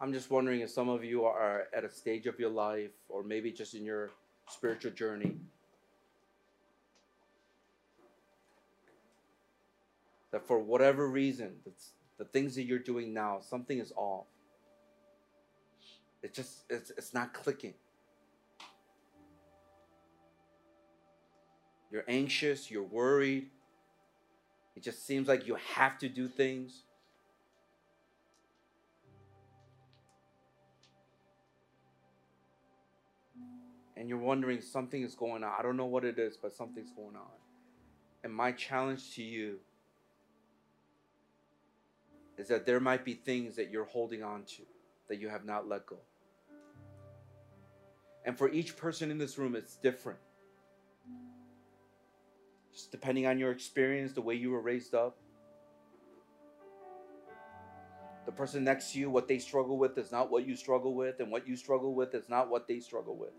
I'm 0.00 0.12
just 0.12 0.30
wondering 0.30 0.60
if 0.60 0.70
some 0.70 0.90
of 0.90 1.02
you 1.02 1.24
are 1.24 1.68
at 1.74 1.84
a 1.84 1.90
stage 1.90 2.26
of 2.26 2.38
your 2.38 2.50
life, 2.50 2.90
or 3.08 3.22
maybe 3.22 3.50
just 3.50 3.74
in 3.74 3.84
your 3.84 4.10
spiritual 4.48 4.90
journey, 4.90 5.36
that 10.34 10.44
for 10.48 10.58
whatever 10.58 11.08
reason, 11.08 11.52
the 12.18 12.24
things 12.24 12.56
that 12.56 12.64
you're 12.64 12.80
doing 12.80 13.14
now, 13.14 13.38
something 13.40 13.78
is 13.78 13.92
off. 13.94 14.26
It 16.24 16.34
just 16.34 16.64
it's, 16.68 16.90
it's 16.90 17.14
not 17.14 17.32
clicking. 17.32 17.74
You're 21.92 22.02
anxious, 22.08 22.68
you're 22.68 22.82
worried. 22.82 23.46
It 24.74 24.82
just 24.82 25.06
seems 25.06 25.28
like 25.28 25.46
you 25.46 25.56
have 25.76 25.98
to 25.98 26.08
do 26.08 26.26
things. 26.26 26.82
And 33.96 34.08
you're 34.08 34.18
wondering 34.18 34.60
something 34.60 35.00
is 35.00 35.14
going 35.14 35.44
on. 35.44 35.52
I 35.56 35.62
don't 35.62 35.76
know 35.76 35.86
what 35.86 36.04
it 36.04 36.18
is, 36.18 36.36
but 36.36 36.52
something's 36.52 36.90
going 36.90 37.14
on. 37.14 37.30
And 38.24 38.34
my 38.34 38.50
challenge 38.50 39.14
to 39.14 39.22
you 39.22 39.60
is 42.36 42.48
that 42.48 42.66
there 42.66 42.80
might 42.80 43.04
be 43.04 43.14
things 43.14 43.56
that 43.56 43.70
you're 43.70 43.84
holding 43.84 44.22
on 44.22 44.44
to 44.44 44.62
that 45.08 45.20
you 45.20 45.28
have 45.28 45.44
not 45.44 45.68
let 45.68 45.86
go. 45.86 45.98
And 48.24 48.36
for 48.36 48.50
each 48.50 48.76
person 48.76 49.10
in 49.10 49.18
this 49.18 49.38
room, 49.38 49.54
it's 49.54 49.76
different. 49.76 50.18
Just 52.72 52.90
depending 52.90 53.26
on 53.26 53.38
your 53.38 53.52
experience, 53.52 54.12
the 54.12 54.22
way 54.22 54.34
you 54.34 54.50
were 54.50 54.60
raised 54.60 54.94
up. 54.94 55.16
The 58.26 58.32
person 58.32 58.64
next 58.64 58.92
to 58.92 58.98
you, 58.98 59.10
what 59.10 59.28
they 59.28 59.38
struggle 59.38 59.78
with 59.78 59.96
is 59.98 60.10
not 60.10 60.30
what 60.30 60.46
you 60.46 60.56
struggle 60.56 60.94
with, 60.94 61.20
and 61.20 61.30
what 61.30 61.46
you 61.46 61.56
struggle 61.56 61.94
with 61.94 62.14
is 62.14 62.28
not 62.28 62.50
what 62.50 62.66
they 62.66 62.80
struggle 62.80 63.16
with. 63.16 63.34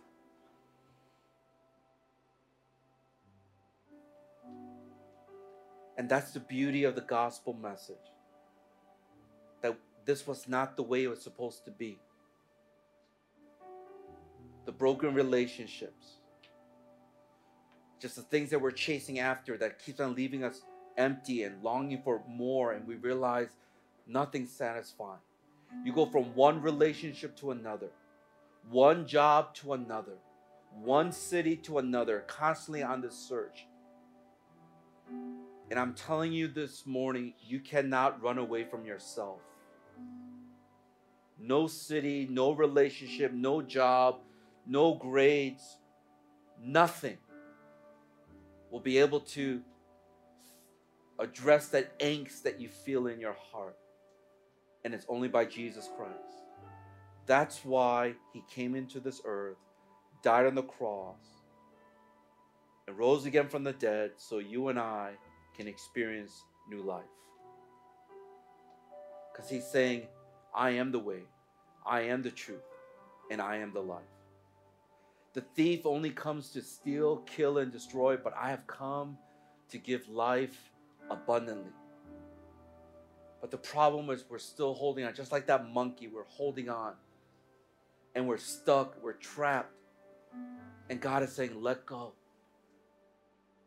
And 5.97 6.07
that's 6.07 6.31
the 6.31 6.39
beauty 6.39 6.83
of 6.83 6.93
the 6.93 7.01
gospel 7.01 7.53
message 7.53 7.97
this 10.05 10.27
was 10.27 10.47
not 10.47 10.77
the 10.77 10.83
way 10.83 11.03
it 11.03 11.07
was 11.07 11.21
supposed 11.21 11.65
to 11.65 11.71
be. 11.71 11.97
The 14.65 14.71
broken 14.71 15.13
relationships, 15.13 16.17
just 17.99 18.15
the 18.15 18.21
things 18.23 18.49
that 18.49 18.61
we're 18.61 18.71
chasing 18.71 19.19
after 19.19 19.57
that 19.57 19.83
keeps 19.83 19.99
on 19.99 20.15
leaving 20.15 20.43
us 20.43 20.61
empty 20.97 21.43
and 21.43 21.63
longing 21.63 22.01
for 22.03 22.23
more, 22.27 22.73
and 22.73 22.87
we 22.87 22.95
realize 22.95 23.49
nothing's 24.07 24.51
satisfying. 24.51 25.19
You 25.83 25.93
go 25.93 26.05
from 26.05 26.35
one 26.35 26.61
relationship 26.61 27.35
to 27.37 27.51
another, 27.51 27.89
one 28.69 29.05
job 29.05 29.53
to 29.55 29.73
another, 29.73 30.17
one 30.71 31.11
city 31.11 31.55
to 31.57 31.79
another, 31.79 32.23
constantly 32.27 32.83
on 32.83 33.01
this 33.01 33.15
search. 33.15 33.65
And 35.69 35.79
I'm 35.79 35.93
telling 35.93 36.31
you 36.31 36.47
this 36.47 36.85
morning, 36.85 37.33
you 37.39 37.59
cannot 37.59 38.21
run 38.21 38.37
away 38.37 38.63
from 38.63 38.85
yourself. 38.85 39.39
No 41.39 41.67
city, 41.67 42.27
no 42.29 42.51
relationship, 42.51 43.33
no 43.33 43.61
job, 43.61 44.19
no 44.65 44.95
grades, 44.95 45.77
nothing 46.61 47.17
will 48.71 48.79
be 48.79 48.97
able 48.97 49.19
to 49.19 49.61
address 51.19 51.67
that 51.69 51.97
angst 51.99 52.43
that 52.43 52.59
you 52.59 52.67
feel 52.67 53.07
in 53.07 53.19
your 53.19 53.35
heart. 53.51 53.77
And 54.83 54.93
it's 54.93 55.05
only 55.09 55.27
by 55.27 55.45
Jesus 55.45 55.89
Christ. 55.97 56.43
That's 57.25 57.65
why 57.65 58.13
he 58.33 58.43
came 58.49 58.75
into 58.75 58.99
this 58.99 59.21
earth, 59.25 59.57
died 60.23 60.45
on 60.45 60.55
the 60.55 60.63
cross, 60.63 61.17
and 62.87 62.97
rose 62.97 63.25
again 63.25 63.47
from 63.47 63.63
the 63.63 63.73
dead 63.73 64.11
so 64.17 64.37
you 64.37 64.67
and 64.67 64.77
I 64.77 65.13
can 65.57 65.67
experience 65.67 66.43
new 66.69 66.83
life. 66.83 67.03
Because 69.31 69.49
he's 69.49 69.65
saying, 69.65 70.03
I 70.55 70.71
am 70.71 70.91
the 70.91 70.99
way, 70.99 71.23
I 71.85 72.01
am 72.01 72.23
the 72.23 72.31
truth, 72.31 72.63
and 73.29 73.41
I 73.41 73.57
am 73.57 73.73
the 73.73 73.81
life. 73.81 74.03
The 75.33 75.41
thief 75.41 75.85
only 75.85 76.11
comes 76.11 76.49
to 76.51 76.61
steal, 76.61 77.17
kill, 77.25 77.57
and 77.57 77.71
destroy, 77.71 78.15
but 78.15 78.33
I 78.39 78.49
have 78.49 78.65
come 78.67 79.17
to 79.69 79.77
give 79.77 80.07
life 80.07 80.71
abundantly. 81.09 81.73
But 83.41 83.51
the 83.51 83.57
problem 83.57 84.09
is 84.09 84.23
we're 84.29 84.39
still 84.39 84.73
holding 84.73 85.03
on, 85.03 85.13
just 85.13 85.33
like 85.33 85.45
that 85.47 85.69
monkey, 85.69 86.07
we're 86.07 86.23
holding 86.23 86.69
on. 86.69 86.93
And 88.15 88.25
we're 88.25 88.37
stuck, 88.37 88.95
we're 89.03 89.13
trapped. 89.13 89.73
And 90.89 91.01
God 91.01 91.21
is 91.21 91.33
saying, 91.33 91.61
let 91.61 91.85
go. 91.85 92.13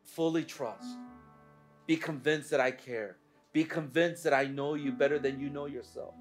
Fully 0.05 0.45
trust. 0.45 0.97
Be 1.87 1.97
convinced 1.97 2.51
that 2.51 2.61
I 2.61 2.71
care. 2.71 3.19
Be 3.53 3.65
convinced 3.65 4.25
that 4.25 4.33
I 4.33 4.47
know 4.47 4.75
you 4.75 4.91
better 4.91 5.19
than 5.19 5.39
you 5.39 5.51
know 5.51 5.67
yourself. 5.67 6.15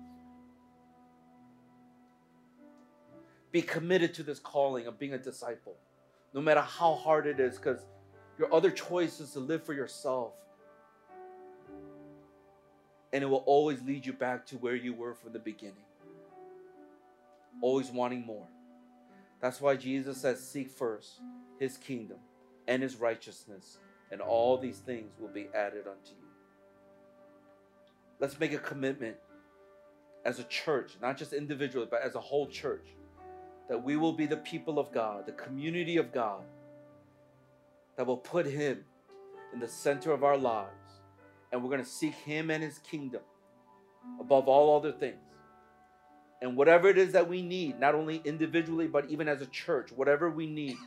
Be 3.58 3.64
committed 3.64 4.14
to 4.14 4.22
this 4.22 4.38
calling 4.38 4.86
of 4.86 5.00
being 5.00 5.14
a 5.14 5.18
disciple, 5.18 5.78
no 6.32 6.42
matter 6.42 6.62
how 6.62 6.94
hard 6.94 7.26
it 7.26 7.40
is, 7.40 7.58
because 7.58 7.88
your 8.38 8.54
other 8.54 8.70
choice 8.70 9.20
is 9.20 9.32
to 9.32 9.40
live 9.40 9.64
for 9.64 9.74
yourself. 9.74 10.34
And 13.12 13.24
it 13.24 13.26
will 13.26 13.44
always 13.48 13.82
lead 13.82 14.06
you 14.06 14.14
back 14.14 14.46
to 14.46 14.58
where 14.58 14.76
you 14.76 14.94
were 14.94 15.16
from 15.16 15.34
the 15.34 15.40
beginning. 15.40 15.88
Always 17.64 17.90
wanting 17.90 18.28
more. 18.28 18.46
That's 19.42 19.60
why 19.60 19.76
Jesus 19.76 20.22
says, 20.22 20.40
Seek 20.40 20.70
first 20.70 21.20
his 21.60 21.78
kingdom 21.78 22.18
and 22.68 22.84
his 22.84 22.98
righteousness, 22.98 23.80
and 24.12 24.22
all 24.22 24.60
these 24.60 24.78
things 24.78 25.14
will 25.20 25.34
be 25.34 25.48
added 25.56 25.88
unto 25.88 26.12
you. 26.12 26.28
Let's 28.20 28.40
make 28.40 28.54
a 28.54 28.60
commitment 28.60 29.16
as 30.26 30.38
a 30.38 30.44
church, 30.44 30.92
not 31.02 31.18
just 31.18 31.34
individually, 31.34 31.88
but 31.90 32.04
as 32.04 32.14
a 32.14 32.22
whole 32.22 32.46
church, 32.46 32.86
that 33.70 33.84
we 33.84 33.98
will 33.98 34.14
be 34.14 34.26
the 34.26 34.38
people 34.38 34.80
of 34.80 34.92
God, 34.92 35.26
the 35.26 35.32
community 35.34 35.98
of 35.98 36.12
God, 36.12 36.42
that 37.98 38.06
will 38.06 38.18
put 38.18 38.46
Him 38.46 38.86
in 39.54 39.60
the 39.60 39.68
center 39.68 40.12
of 40.12 40.24
our 40.24 40.38
lives. 40.38 40.72
And 41.52 41.64
we're 41.64 41.70
going 41.70 41.84
to 41.84 41.90
seek 41.90 42.14
Him 42.14 42.50
and 42.50 42.64
His 42.64 42.80
kingdom 42.80 43.22
above 44.20 44.48
all 44.48 44.78
other 44.78 44.92
things. 44.92 45.18
And 46.42 46.56
whatever 46.56 46.88
it 46.88 46.98
is 46.98 47.14
that 47.14 47.28
we 47.28 47.42
need, 47.42 47.80
not 47.80 47.96
only 47.96 48.22
individually, 48.24 48.88
but 48.88 49.10
even 49.10 49.28
as 49.28 49.42
a 49.42 49.48
church, 49.48 49.92
whatever 49.92 50.30
we 50.30 50.46
need 50.46 50.78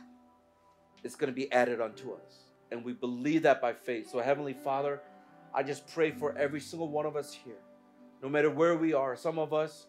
is 1.03 1.15
going 1.15 1.31
to 1.31 1.35
be 1.35 1.51
added 1.51 1.81
unto 1.81 2.13
us. 2.13 2.45
And 2.71 2.85
we 2.85 2.93
believe 2.93 3.43
that 3.43 3.61
by 3.61 3.73
faith. 3.73 4.09
So, 4.09 4.19
Heavenly 4.19 4.53
Father, 4.53 5.01
I 5.53 5.63
just 5.63 5.87
pray 5.93 6.11
for 6.11 6.37
every 6.37 6.61
single 6.61 6.87
one 6.87 7.05
of 7.05 7.17
us 7.17 7.33
here, 7.33 7.59
no 8.23 8.29
matter 8.29 8.49
where 8.49 8.77
we 8.77 8.93
are. 8.93 9.17
Some 9.17 9.37
of 9.37 9.51
us, 9.51 9.87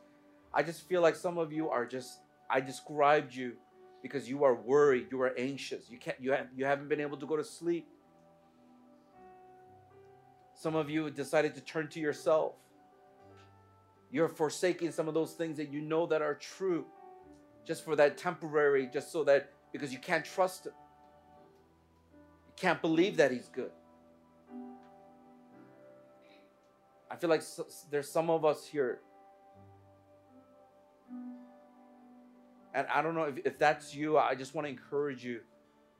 I 0.53 0.65
just 0.65 0.89
feel 0.89 1.01
like 1.01 1.15
some 1.15 1.39
of 1.39 1.53
you 1.53 1.71
are 1.71 1.87
just, 1.87 2.22
I 2.53 2.61
described 2.61 3.35
you 3.35 3.55
because 4.03 4.29
you 4.29 4.45
are 4.45 4.55
worried, 4.55 5.07
you 5.11 5.21
are 5.23 5.33
anxious, 5.39 5.89
you 5.89 5.99
can't, 5.99 6.19
you, 6.21 6.33
have, 6.33 6.49
you 6.55 6.67
haven't 6.67 6.89
been 6.89 7.01
able 7.01 7.17
to 7.17 7.27
go 7.27 7.37
to 7.37 7.45
sleep. 7.45 7.89
Some 10.55 10.77
of 10.77 10.91
you 10.91 11.11
decided 11.11 11.55
to 11.55 11.63
turn 11.63 11.89
to 11.89 12.01
yourself. 12.01 12.53
You're 14.11 14.29
forsaking 14.29 14.93
some 14.93 15.09
of 15.09 15.15
those 15.15 15.33
things 15.33 15.57
that 15.57 15.73
you 15.73 15.81
know 15.81 16.05
that 16.07 16.21
are 16.21 16.35
true 16.35 16.85
just 17.65 17.85
for 17.85 17.97
that 17.97 18.19
temporary, 18.19 18.87
just 18.93 19.11
so 19.11 19.25
that 19.25 19.51
because 19.73 19.91
you 19.91 19.99
can't 19.99 20.25
trust 20.25 20.67
him. 20.67 20.73
You 22.49 22.53
can't 22.57 22.83
believe 22.83 23.17
that 23.17 23.31
he's 23.31 23.49
good. 23.49 23.71
I 27.11 27.17
feel 27.17 27.31
like 27.31 27.43
there's 27.91 28.11
some 28.11 28.29
of 28.29 28.45
us 28.45 28.67
here. 28.67 29.01
And 32.75 32.87
I 32.93 33.03
don't 33.03 33.15
know 33.15 33.25
if, 33.25 33.39
if 33.45 33.59
that's 33.59 33.95
you, 33.95 34.19
I 34.19 34.35
just 34.35 34.55
want 34.55 34.67
to 34.67 34.71
encourage 34.71 35.25
you. 35.25 35.41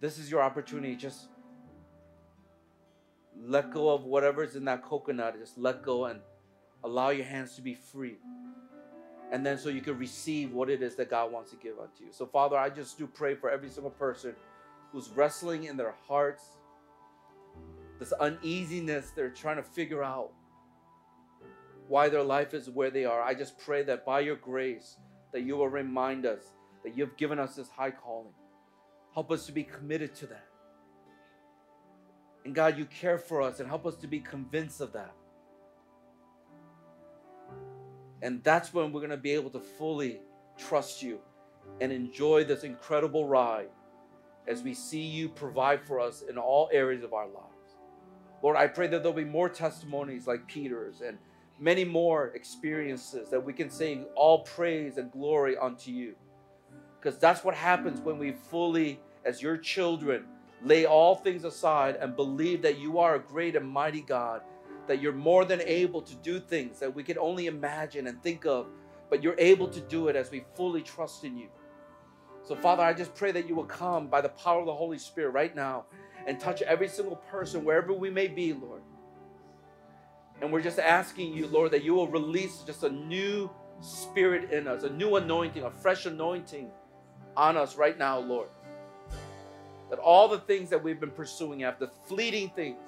This 0.01 0.19
is 0.19 0.31
your 0.31 0.43
opportunity. 0.43 0.97
Just 0.97 1.29
let 3.45 3.73
go 3.73 3.91
of 3.91 4.05
whatever's 4.05 4.57
in 4.57 4.65
that 4.65 4.83
coconut. 4.83 5.39
Just 5.39 5.59
let 5.59 5.83
go 5.83 6.07
and 6.07 6.21
allow 6.85 7.11
your 7.11 7.27
hands 7.27 7.55
to 7.57 7.63
be 7.63 7.75
free. 7.75 8.17
And 9.31 9.45
then 9.45 9.57
so 9.57 9.69
you 9.69 9.81
can 9.81 9.99
receive 9.99 10.53
what 10.53 10.69
it 10.69 10.83
is 10.83 10.95
that 10.97 11.09
God 11.09 11.33
wants 11.33 11.51
to 11.53 11.57
give 11.57 11.79
unto 11.79 12.05
you. 12.05 12.13
So, 12.13 12.27
Father, 12.27 12.57
I 12.57 12.69
just 12.69 12.99
do 12.99 13.07
pray 13.07 13.35
for 13.35 13.51
every 13.51 13.71
single 13.71 13.91
person 13.91 14.35
who's 14.93 15.09
wrestling 15.11 15.65
in 15.65 15.77
their 15.77 15.95
hearts, 16.07 16.45
this 17.99 18.13
uneasiness 18.13 19.13
they're 19.17 19.31
trying 19.31 19.57
to 19.57 19.63
figure 19.63 20.03
out 20.03 20.33
why 21.89 22.09
their 22.09 22.23
life 22.23 22.53
is 22.53 22.69
where 22.69 22.91
they 22.91 23.05
are. 23.05 23.23
I 23.23 23.35
just 23.35 23.59
pray 23.59 23.83
that 23.85 24.05
by 24.05 24.21
your 24.21 24.37
grace, 24.37 24.97
that 25.33 25.43
you 25.43 25.57
will 25.57 25.69
remind 25.69 26.27
us 26.27 26.53
that 26.85 26.97
you've 26.97 27.17
given 27.17 27.39
us 27.39 27.57
this 27.57 27.69
high 27.69 27.91
calling. 27.91 28.35
Help 29.15 29.31
us 29.31 29.47
to 29.47 29.53
be 29.53 29.65
committed 29.65 30.15
to 30.17 30.27
that. 30.27 30.47
And 32.45 32.55
God, 32.55 32.77
you 32.77 32.87
care 32.87 33.19
for 33.19 33.41
us 33.41 33.61
and 33.61 33.69
help 33.69 33.87
us 33.87 33.97
to 33.97 34.07
be 34.07 34.21
convinced 34.21 34.81
of 34.81 34.93
that. 34.95 35.15
And 38.21 38.43
that's 38.43 38.73
when 38.73 38.93
we're 38.93 39.01
going 39.01 39.11
to 39.11 39.17
be 39.17 39.33
able 39.33 39.51
to 39.51 39.61
fully 39.61 40.21
trust 40.57 41.03
you 41.03 41.21
and 41.81 41.93
enjoy 41.93 42.45
this 42.45 42.65
incredible 42.65 43.27
ride 43.27 43.69
as 44.47 44.63
we 44.63 44.75
see 44.75 45.03
you 45.03 45.29
provide 45.29 45.85
for 45.87 46.01
us 46.01 46.23
in 46.23 46.39
all 46.39 46.69
areas 46.73 47.05
of 47.05 47.13
our 47.13 47.27
lives. 47.27 47.77
Lord, 48.43 48.57
I 48.57 48.67
pray 48.67 48.89
that 48.89 49.03
there'll 49.03 49.13
be 49.13 49.25
more 49.25 49.49
testimonies 49.49 50.27
like 50.27 50.47
Peter's 50.49 51.01
and 51.01 51.19
many 51.61 51.85
more 51.85 52.29
experiences 52.29 53.29
that 53.31 53.45
we 53.45 53.53
can 53.53 53.71
say 53.71 54.01
all 54.17 54.41
praise 54.41 54.99
and 54.99 55.13
glory 55.13 55.57
unto 55.57 55.93
you. 55.93 56.15
Because 57.03 57.19
that's 57.19 57.43
what 57.43 57.55
happens 57.57 58.01
when 58.01 58.17
we 58.17 58.31
fully, 58.31 59.01
as 59.25 59.43
your 59.43 59.57
children, 59.57 60.25
lay 60.63 60.87
all 60.87 61.17
things 61.17 61.43
aside 61.43 61.97
and 61.97 62.15
believe 62.15 62.63
that 62.63 62.79
you 62.79 63.01
are 63.01 63.17
a 63.17 63.19
great 63.19 63.57
and 63.57 63.69
mighty 63.69 64.03
God, 64.03 64.43
that 64.87 65.03
you're 65.03 65.13
more 65.13 65.45
than 65.45 65.61
able 65.63 66.01
to 66.01 66.15
do 66.17 66.39
things 66.39 66.79
that 66.79 66.95
we 66.95 67.03
can 67.03 67.19
only 67.19 67.47
imagine 67.47 68.07
and 68.07 68.23
think 68.23 68.47
of, 68.47 68.69
but 69.11 69.21
you're 69.21 69.35
able 69.39 69.67
to 69.67 69.81
do 69.81 70.07
it 70.07 70.15
as 70.15 70.31
we 70.31 70.45
fully 70.55 70.81
trust 70.81 71.25
in 71.25 71.37
you. 71.37 71.49
So, 72.45 72.55
Father, 72.55 72.85
I 72.85 72.93
just 72.93 73.15
pray 73.17 73.33
that 73.33 73.49
you 73.49 73.57
will 73.57 73.65
come 73.65 74.07
by 74.07 74.21
the 74.21 74.29
power 74.29 74.61
of 74.61 74.67
the 74.67 74.75
Holy 74.75 74.99
Spirit 74.99 75.31
right 75.31 75.55
now 75.55 75.87
and 76.27 76.39
touch 76.39 76.63
every 76.63 76.89
single 76.89 77.17
person 77.17 77.65
wherever 77.65 77.93
we 77.93 78.11
may 78.11 78.29
be, 78.29 78.53
Lord. 78.53 78.83
And 80.41 80.53
we're 80.53 80.63
just 80.63 80.79
asking 80.79 81.35
you, 81.35 81.49
Lord, 81.49 81.73
that 81.73 81.83
you 81.83 81.95
will 81.95 82.09
release 82.09 82.63
just 82.65 82.85
a 82.85 82.91
new 82.91 83.51
spirit 83.81 84.53
in 84.53 84.69
us, 84.69 84.85
a 84.85 84.91
new 84.91 85.17
anointing, 85.17 85.65
a 85.65 85.71
fresh 85.71 86.07
anointing 86.07 86.71
on 87.37 87.57
us 87.57 87.77
right 87.77 87.99
now, 87.99 88.19
Lord. 88.19 88.49
That 89.91 89.99
all 89.99 90.29
the 90.29 90.39
things 90.39 90.71
that 90.71 90.83
we've 90.83 91.01
been 91.01 91.11
pursuing 91.11 91.65
after, 91.65 91.91
fleeting 92.07 92.51
things, 92.51 92.81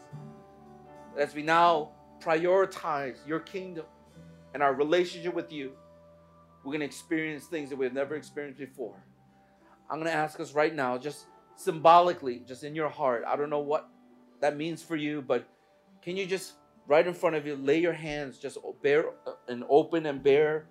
as 1.19 1.35
we 1.35 1.43
now 1.43 1.91
prioritize 2.21 3.17
your 3.27 3.41
kingdom 3.41 3.85
and 4.55 4.63
our 4.63 4.75
relationship 4.75 5.35
with 5.35 5.53
you, 5.53 5.73
we're 6.65 6.71
going 6.71 6.81
to 6.81 6.87
experience 6.87 7.45
things 7.45 7.69
that 7.69 7.77
we've 7.77 7.93
never 7.93 8.15
experienced 8.15 8.59
before. 8.59 8.97
I'm 9.91 9.99
going 9.99 10.11
to 10.11 10.17
ask 10.17 10.41
us 10.41 10.55
right 10.55 10.75
now, 10.75 10.97
just 10.97 11.27
symbolically, 11.57 12.43
just 12.47 12.65
in 12.65 12.75
your 12.75 12.89
heart. 12.89 13.25
I 13.27 13.37
don't 13.37 13.51
know 13.51 13.61
what 13.61 13.89
that 14.41 14.57
means 14.57 14.83
for 14.83 14.97
you, 14.97 15.21
but 15.21 15.47
can 16.01 16.17
you 16.17 16.27
just 16.27 16.55
right 16.87 17.07
in 17.07 17.15
front 17.15 17.37
of 17.37 17.47
you, 17.47 17.57
lay 17.57 17.79
your 17.79 17.93
hands 17.93 18.39
just 18.39 18.59
bare 18.83 19.09
uh, 19.27 19.33
and 19.49 19.65
open 19.69 20.07
and 20.07 20.23
bare. 20.23 20.67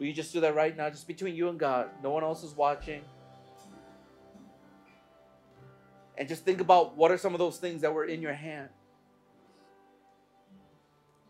Will 0.00 0.06
you 0.06 0.14
just 0.14 0.32
do 0.32 0.40
that 0.40 0.54
right 0.54 0.74
now, 0.74 0.88
just 0.88 1.06
between 1.06 1.36
you 1.36 1.50
and 1.50 1.60
God? 1.60 1.90
No 2.02 2.08
one 2.08 2.24
else 2.24 2.42
is 2.42 2.56
watching. 2.56 3.02
And 6.16 6.26
just 6.26 6.42
think 6.42 6.62
about 6.62 6.96
what 6.96 7.10
are 7.10 7.18
some 7.18 7.34
of 7.34 7.38
those 7.38 7.58
things 7.58 7.82
that 7.82 7.92
were 7.92 8.06
in 8.06 8.22
your 8.22 8.32
hand. 8.32 8.70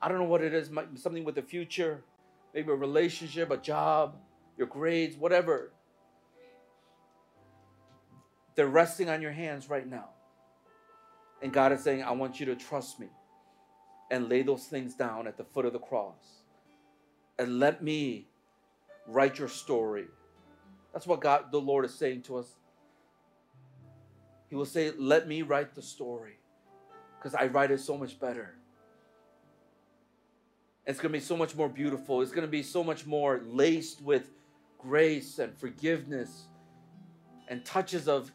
I 0.00 0.08
don't 0.08 0.18
know 0.18 0.24
what 0.24 0.40
it 0.40 0.54
is, 0.54 0.70
something 0.94 1.24
with 1.24 1.34
the 1.34 1.42
future, 1.42 2.04
maybe 2.54 2.70
a 2.70 2.74
relationship, 2.76 3.50
a 3.50 3.56
job, 3.56 4.14
your 4.56 4.68
grades, 4.68 5.16
whatever. 5.16 5.72
They're 8.54 8.68
resting 8.68 9.08
on 9.08 9.20
your 9.20 9.32
hands 9.32 9.68
right 9.68 9.86
now. 9.86 10.10
And 11.42 11.52
God 11.52 11.72
is 11.72 11.82
saying, 11.82 12.04
I 12.04 12.12
want 12.12 12.38
you 12.38 12.46
to 12.46 12.54
trust 12.54 13.00
me 13.00 13.08
and 14.12 14.28
lay 14.28 14.42
those 14.42 14.66
things 14.66 14.94
down 14.94 15.26
at 15.26 15.36
the 15.36 15.44
foot 15.44 15.66
of 15.66 15.72
the 15.72 15.80
cross. 15.80 16.44
And 17.36 17.58
let 17.58 17.82
me 17.82 18.29
write 19.10 19.38
your 19.38 19.48
story. 19.48 20.06
That's 20.92 21.06
what 21.06 21.20
God, 21.20 21.52
the 21.52 21.60
Lord, 21.60 21.84
is 21.84 21.94
saying 21.94 22.22
to 22.22 22.38
us. 22.38 22.46
He 24.48 24.56
will 24.56 24.66
say, 24.66 24.92
Let 24.96 25.28
me 25.28 25.42
write 25.42 25.74
the 25.74 25.82
story 25.82 26.38
because 27.18 27.34
I 27.34 27.46
write 27.46 27.70
it 27.70 27.80
so 27.80 27.96
much 27.96 28.18
better. 28.18 28.54
It's 30.86 30.98
going 30.98 31.12
to 31.12 31.18
be 31.18 31.24
so 31.24 31.36
much 31.36 31.54
more 31.54 31.68
beautiful. 31.68 32.22
It's 32.22 32.32
going 32.32 32.46
to 32.46 32.50
be 32.50 32.62
so 32.62 32.82
much 32.82 33.06
more 33.06 33.42
laced 33.46 34.02
with 34.02 34.30
grace 34.78 35.38
and 35.38 35.56
forgiveness 35.56 36.46
and 37.48 37.64
touches 37.64 38.08
of 38.08 38.32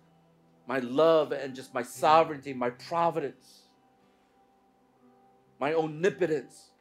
my 0.68 0.80
love 0.80 1.32
and 1.32 1.56
just 1.56 1.74
my 1.74 1.84
sovereignty, 1.84 2.54
my 2.54 2.70
providence, 2.70 3.64
my 5.60 5.74
omnipotence. 5.74 6.72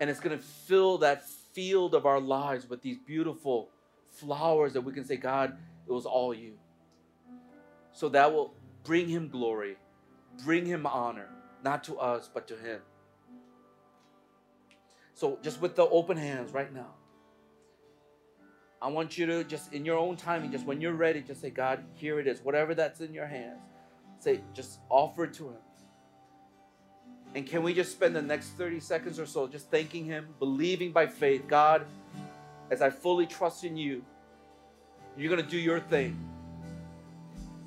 And 0.00 0.08
it's 0.08 0.20
going 0.20 0.36
to 0.36 0.42
fill 0.42 0.98
that 0.98 1.28
field 1.28 1.94
of 1.94 2.06
our 2.06 2.20
lives 2.20 2.68
with 2.68 2.82
these 2.82 2.96
beautiful 2.98 3.70
flowers 4.08 4.72
that 4.72 4.80
we 4.80 4.92
can 4.92 5.04
say, 5.04 5.16
God, 5.16 5.56
it 5.86 5.92
was 5.92 6.06
all 6.06 6.34
you. 6.34 6.54
So 7.92 8.08
that 8.10 8.32
will 8.32 8.54
bring 8.84 9.08
him 9.08 9.28
glory, 9.28 9.76
bring 10.44 10.64
him 10.64 10.86
honor, 10.86 11.28
not 11.62 11.84
to 11.84 11.98
us, 11.98 12.30
but 12.32 12.48
to 12.48 12.56
him. 12.56 12.80
So 15.14 15.38
just 15.42 15.60
with 15.60 15.76
the 15.76 15.86
open 15.86 16.16
hands 16.16 16.52
right 16.52 16.72
now, 16.72 16.94
I 18.80 18.88
want 18.88 19.18
you 19.18 19.26
to 19.26 19.44
just 19.44 19.74
in 19.74 19.84
your 19.84 19.98
own 19.98 20.16
timing, 20.16 20.50
just 20.50 20.64
when 20.64 20.80
you're 20.80 20.94
ready, 20.94 21.20
just 21.20 21.42
say, 21.42 21.50
God, 21.50 21.84
here 21.92 22.18
it 22.18 22.26
is. 22.26 22.40
Whatever 22.40 22.74
that's 22.74 23.02
in 23.02 23.12
your 23.12 23.26
hands, 23.26 23.60
say, 24.18 24.40
just 24.54 24.80
offer 24.88 25.24
it 25.24 25.34
to 25.34 25.48
him. 25.48 25.58
And 27.34 27.46
can 27.46 27.62
we 27.62 27.74
just 27.74 27.92
spend 27.92 28.16
the 28.16 28.22
next 28.22 28.48
30 28.50 28.80
seconds 28.80 29.20
or 29.20 29.26
so 29.26 29.46
just 29.46 29.70
thanking 29.70 30.04
him, 30.04 30.28
believing 30.38 30.90
by 30.90 31.06
faith, 31.06 31.46
God, 31.46 31.86
as 32.70 32.82
I 32.82 32.90
fully 32.90 33.26
trust 33.26 33.64
in 33.64 33.76
you, 33.76 34.02
you're 35.16 35.30
gonna 35.30 35.48
do 35.48 35.58
your 35.58 35.80
thing. 35.80 36.18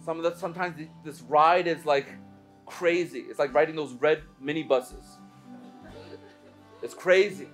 Some 0.03 0.17
of 0.17 0.23
the 0.23 0.35
sometimes 0.35 0.75
this 1.05 1.21
ride 1.21 1.67
is 1.67 1.85
like 1.85 2.07
crazy. 2.65 3.19
It's 3.29 3.39
like 3.39 3.53
riding 3.53 3.75
those 3.75 3.93
red 3.93 4.23
minibuses. 4.43 5.05
It's 6.81 6.93
crazy. 6.93 7.47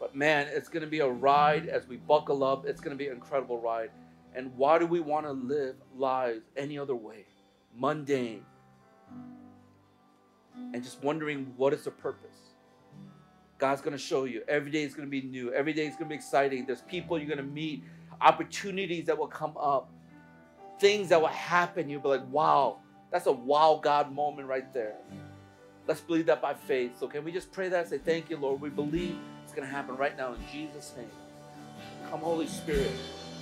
But 0.00 0.16
man, 0.16 0.48
it's 0.50 0.68
gonna 0.68 0.88
be 0.88 1.00
a 1.00 1.08
ride 1.08 1.68
as 1.68 1.86
we 1.86 1.98
buckle 1.98 2.42
up. 2.42 2.66
It's 2.66 2.80
gonna 2.80 2.96
be 2.96 3.06
an 3.06 3.14
incredible 3.14 3.60
ride. 3.60 3.90
And 4.34 4.56
why 4.56 4.78
do 4.78 4.86
we 4.86 4.98
want 4.98 5.26
to 5.26 5.32
live 5.32 5.76
lives 5.96 6.42
any 6.56 6.76
other 6.76 6.96
way? 6.96 7.24
Mundane. 7.76 8.44
And 10.72 10.82
just 10.82 11.02
wondering 11.02 11.52
what 11.56 11.72
is 11.72 11.84
the 11.84 11.90
purpose? 11.90 12.36
God's 13.58 13.80
going 13.80 13.92
to 13.96 14.02
show 14.02 14.24
you. 14.24 14.42
Every 14.48 14.70
day 14.70 14.82
is 14.82 14.94
going 14.94 15.06
to 15.06 15.10
be 15.10 15.22
new. 15.22 15.52
Every 15.52 15.72
day 15.72 15.86
is 15.86 15.94
going 15.94 16.04
to 16.04 16.08
be 16.08 16.14
exciting. 16.14 16.66
There's 16.66 16.82
people 16.82 17.18
you're 17.18 17.28
going 17.28 17.38
to 17.38 17.52
meet, 17.52 17.84
opportunities 18.20 19.06
that 19.06 19.16
will 19.16 19.28
come 19.28 19.56
up, 19.56 19.90
things 20.78 21.08
that 21.10 21.20
will 21.20 21.28
happen. 21.28 21.88
You'll 21.88 22.02
be 22.02 22.08
like, 22.08 22.28
wow, 22.30 22.78
that's 23.10 23.26
a 23.26 23.32
wow 23.32 23.80
God 23.82 24.12
moment 24.12 24.48
right 24.48 24.72
there. 24.74 24.96
Let's 25.86 26.00
believe 26.00 26.26
that 26.26 26.40
by 26.40 26.54
faith. 26.54 26.98
So, 26.98 27.06
can 27.06 27.24
we 27.24 27.32
just 27.32 27.52
pray 27.52 27.68
that? 27.68 27.88
Say, 27.88 27.98
Thank 27.98 28.30
you, 28.30 28.38
Lord. 28.38 28.60
We 28.60 28.70
believe 28.70 29.16
it's 29.42 29.52
going 29.52 29.68
to 29.68 29.72
happen 29.72 29.96
right 29.96 30.16
now 30.16 30.32
in 30.32 30.40
Jesus' 30.50 30.92
name. 30.96 31.10
Come, 32.10 32.20
Holy 32.20 32.46
Spirit. 32.46 32.90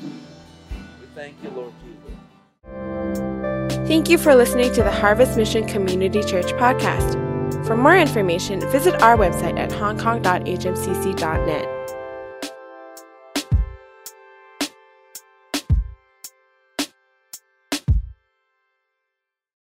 We 0.02 1.06
thank 1.14 1.36
you, 1.42 1.50
Lord 1.50 1.72
Jesus. 1.84 2.91
Thank 3.86 4.08
you 4.08 4.16
for 4.16 4.34
listening 4.34 4.72
to 4.74 4.82
the 4.82 4.92
Harvest 4.92 5.36
Mission 5.36 5.66
Community 5.66 6.22
Church 6.22 6.46
podcast. 6.52 7.18
For 7.66 7.76
more 7.76 7.96
information, 7.96 8.60
visit 8.70 9.02
our 9.02 9.16
website 9.16 9.58
at 9.58 9.70
hongkong.hmcc.net. 9.70 11.81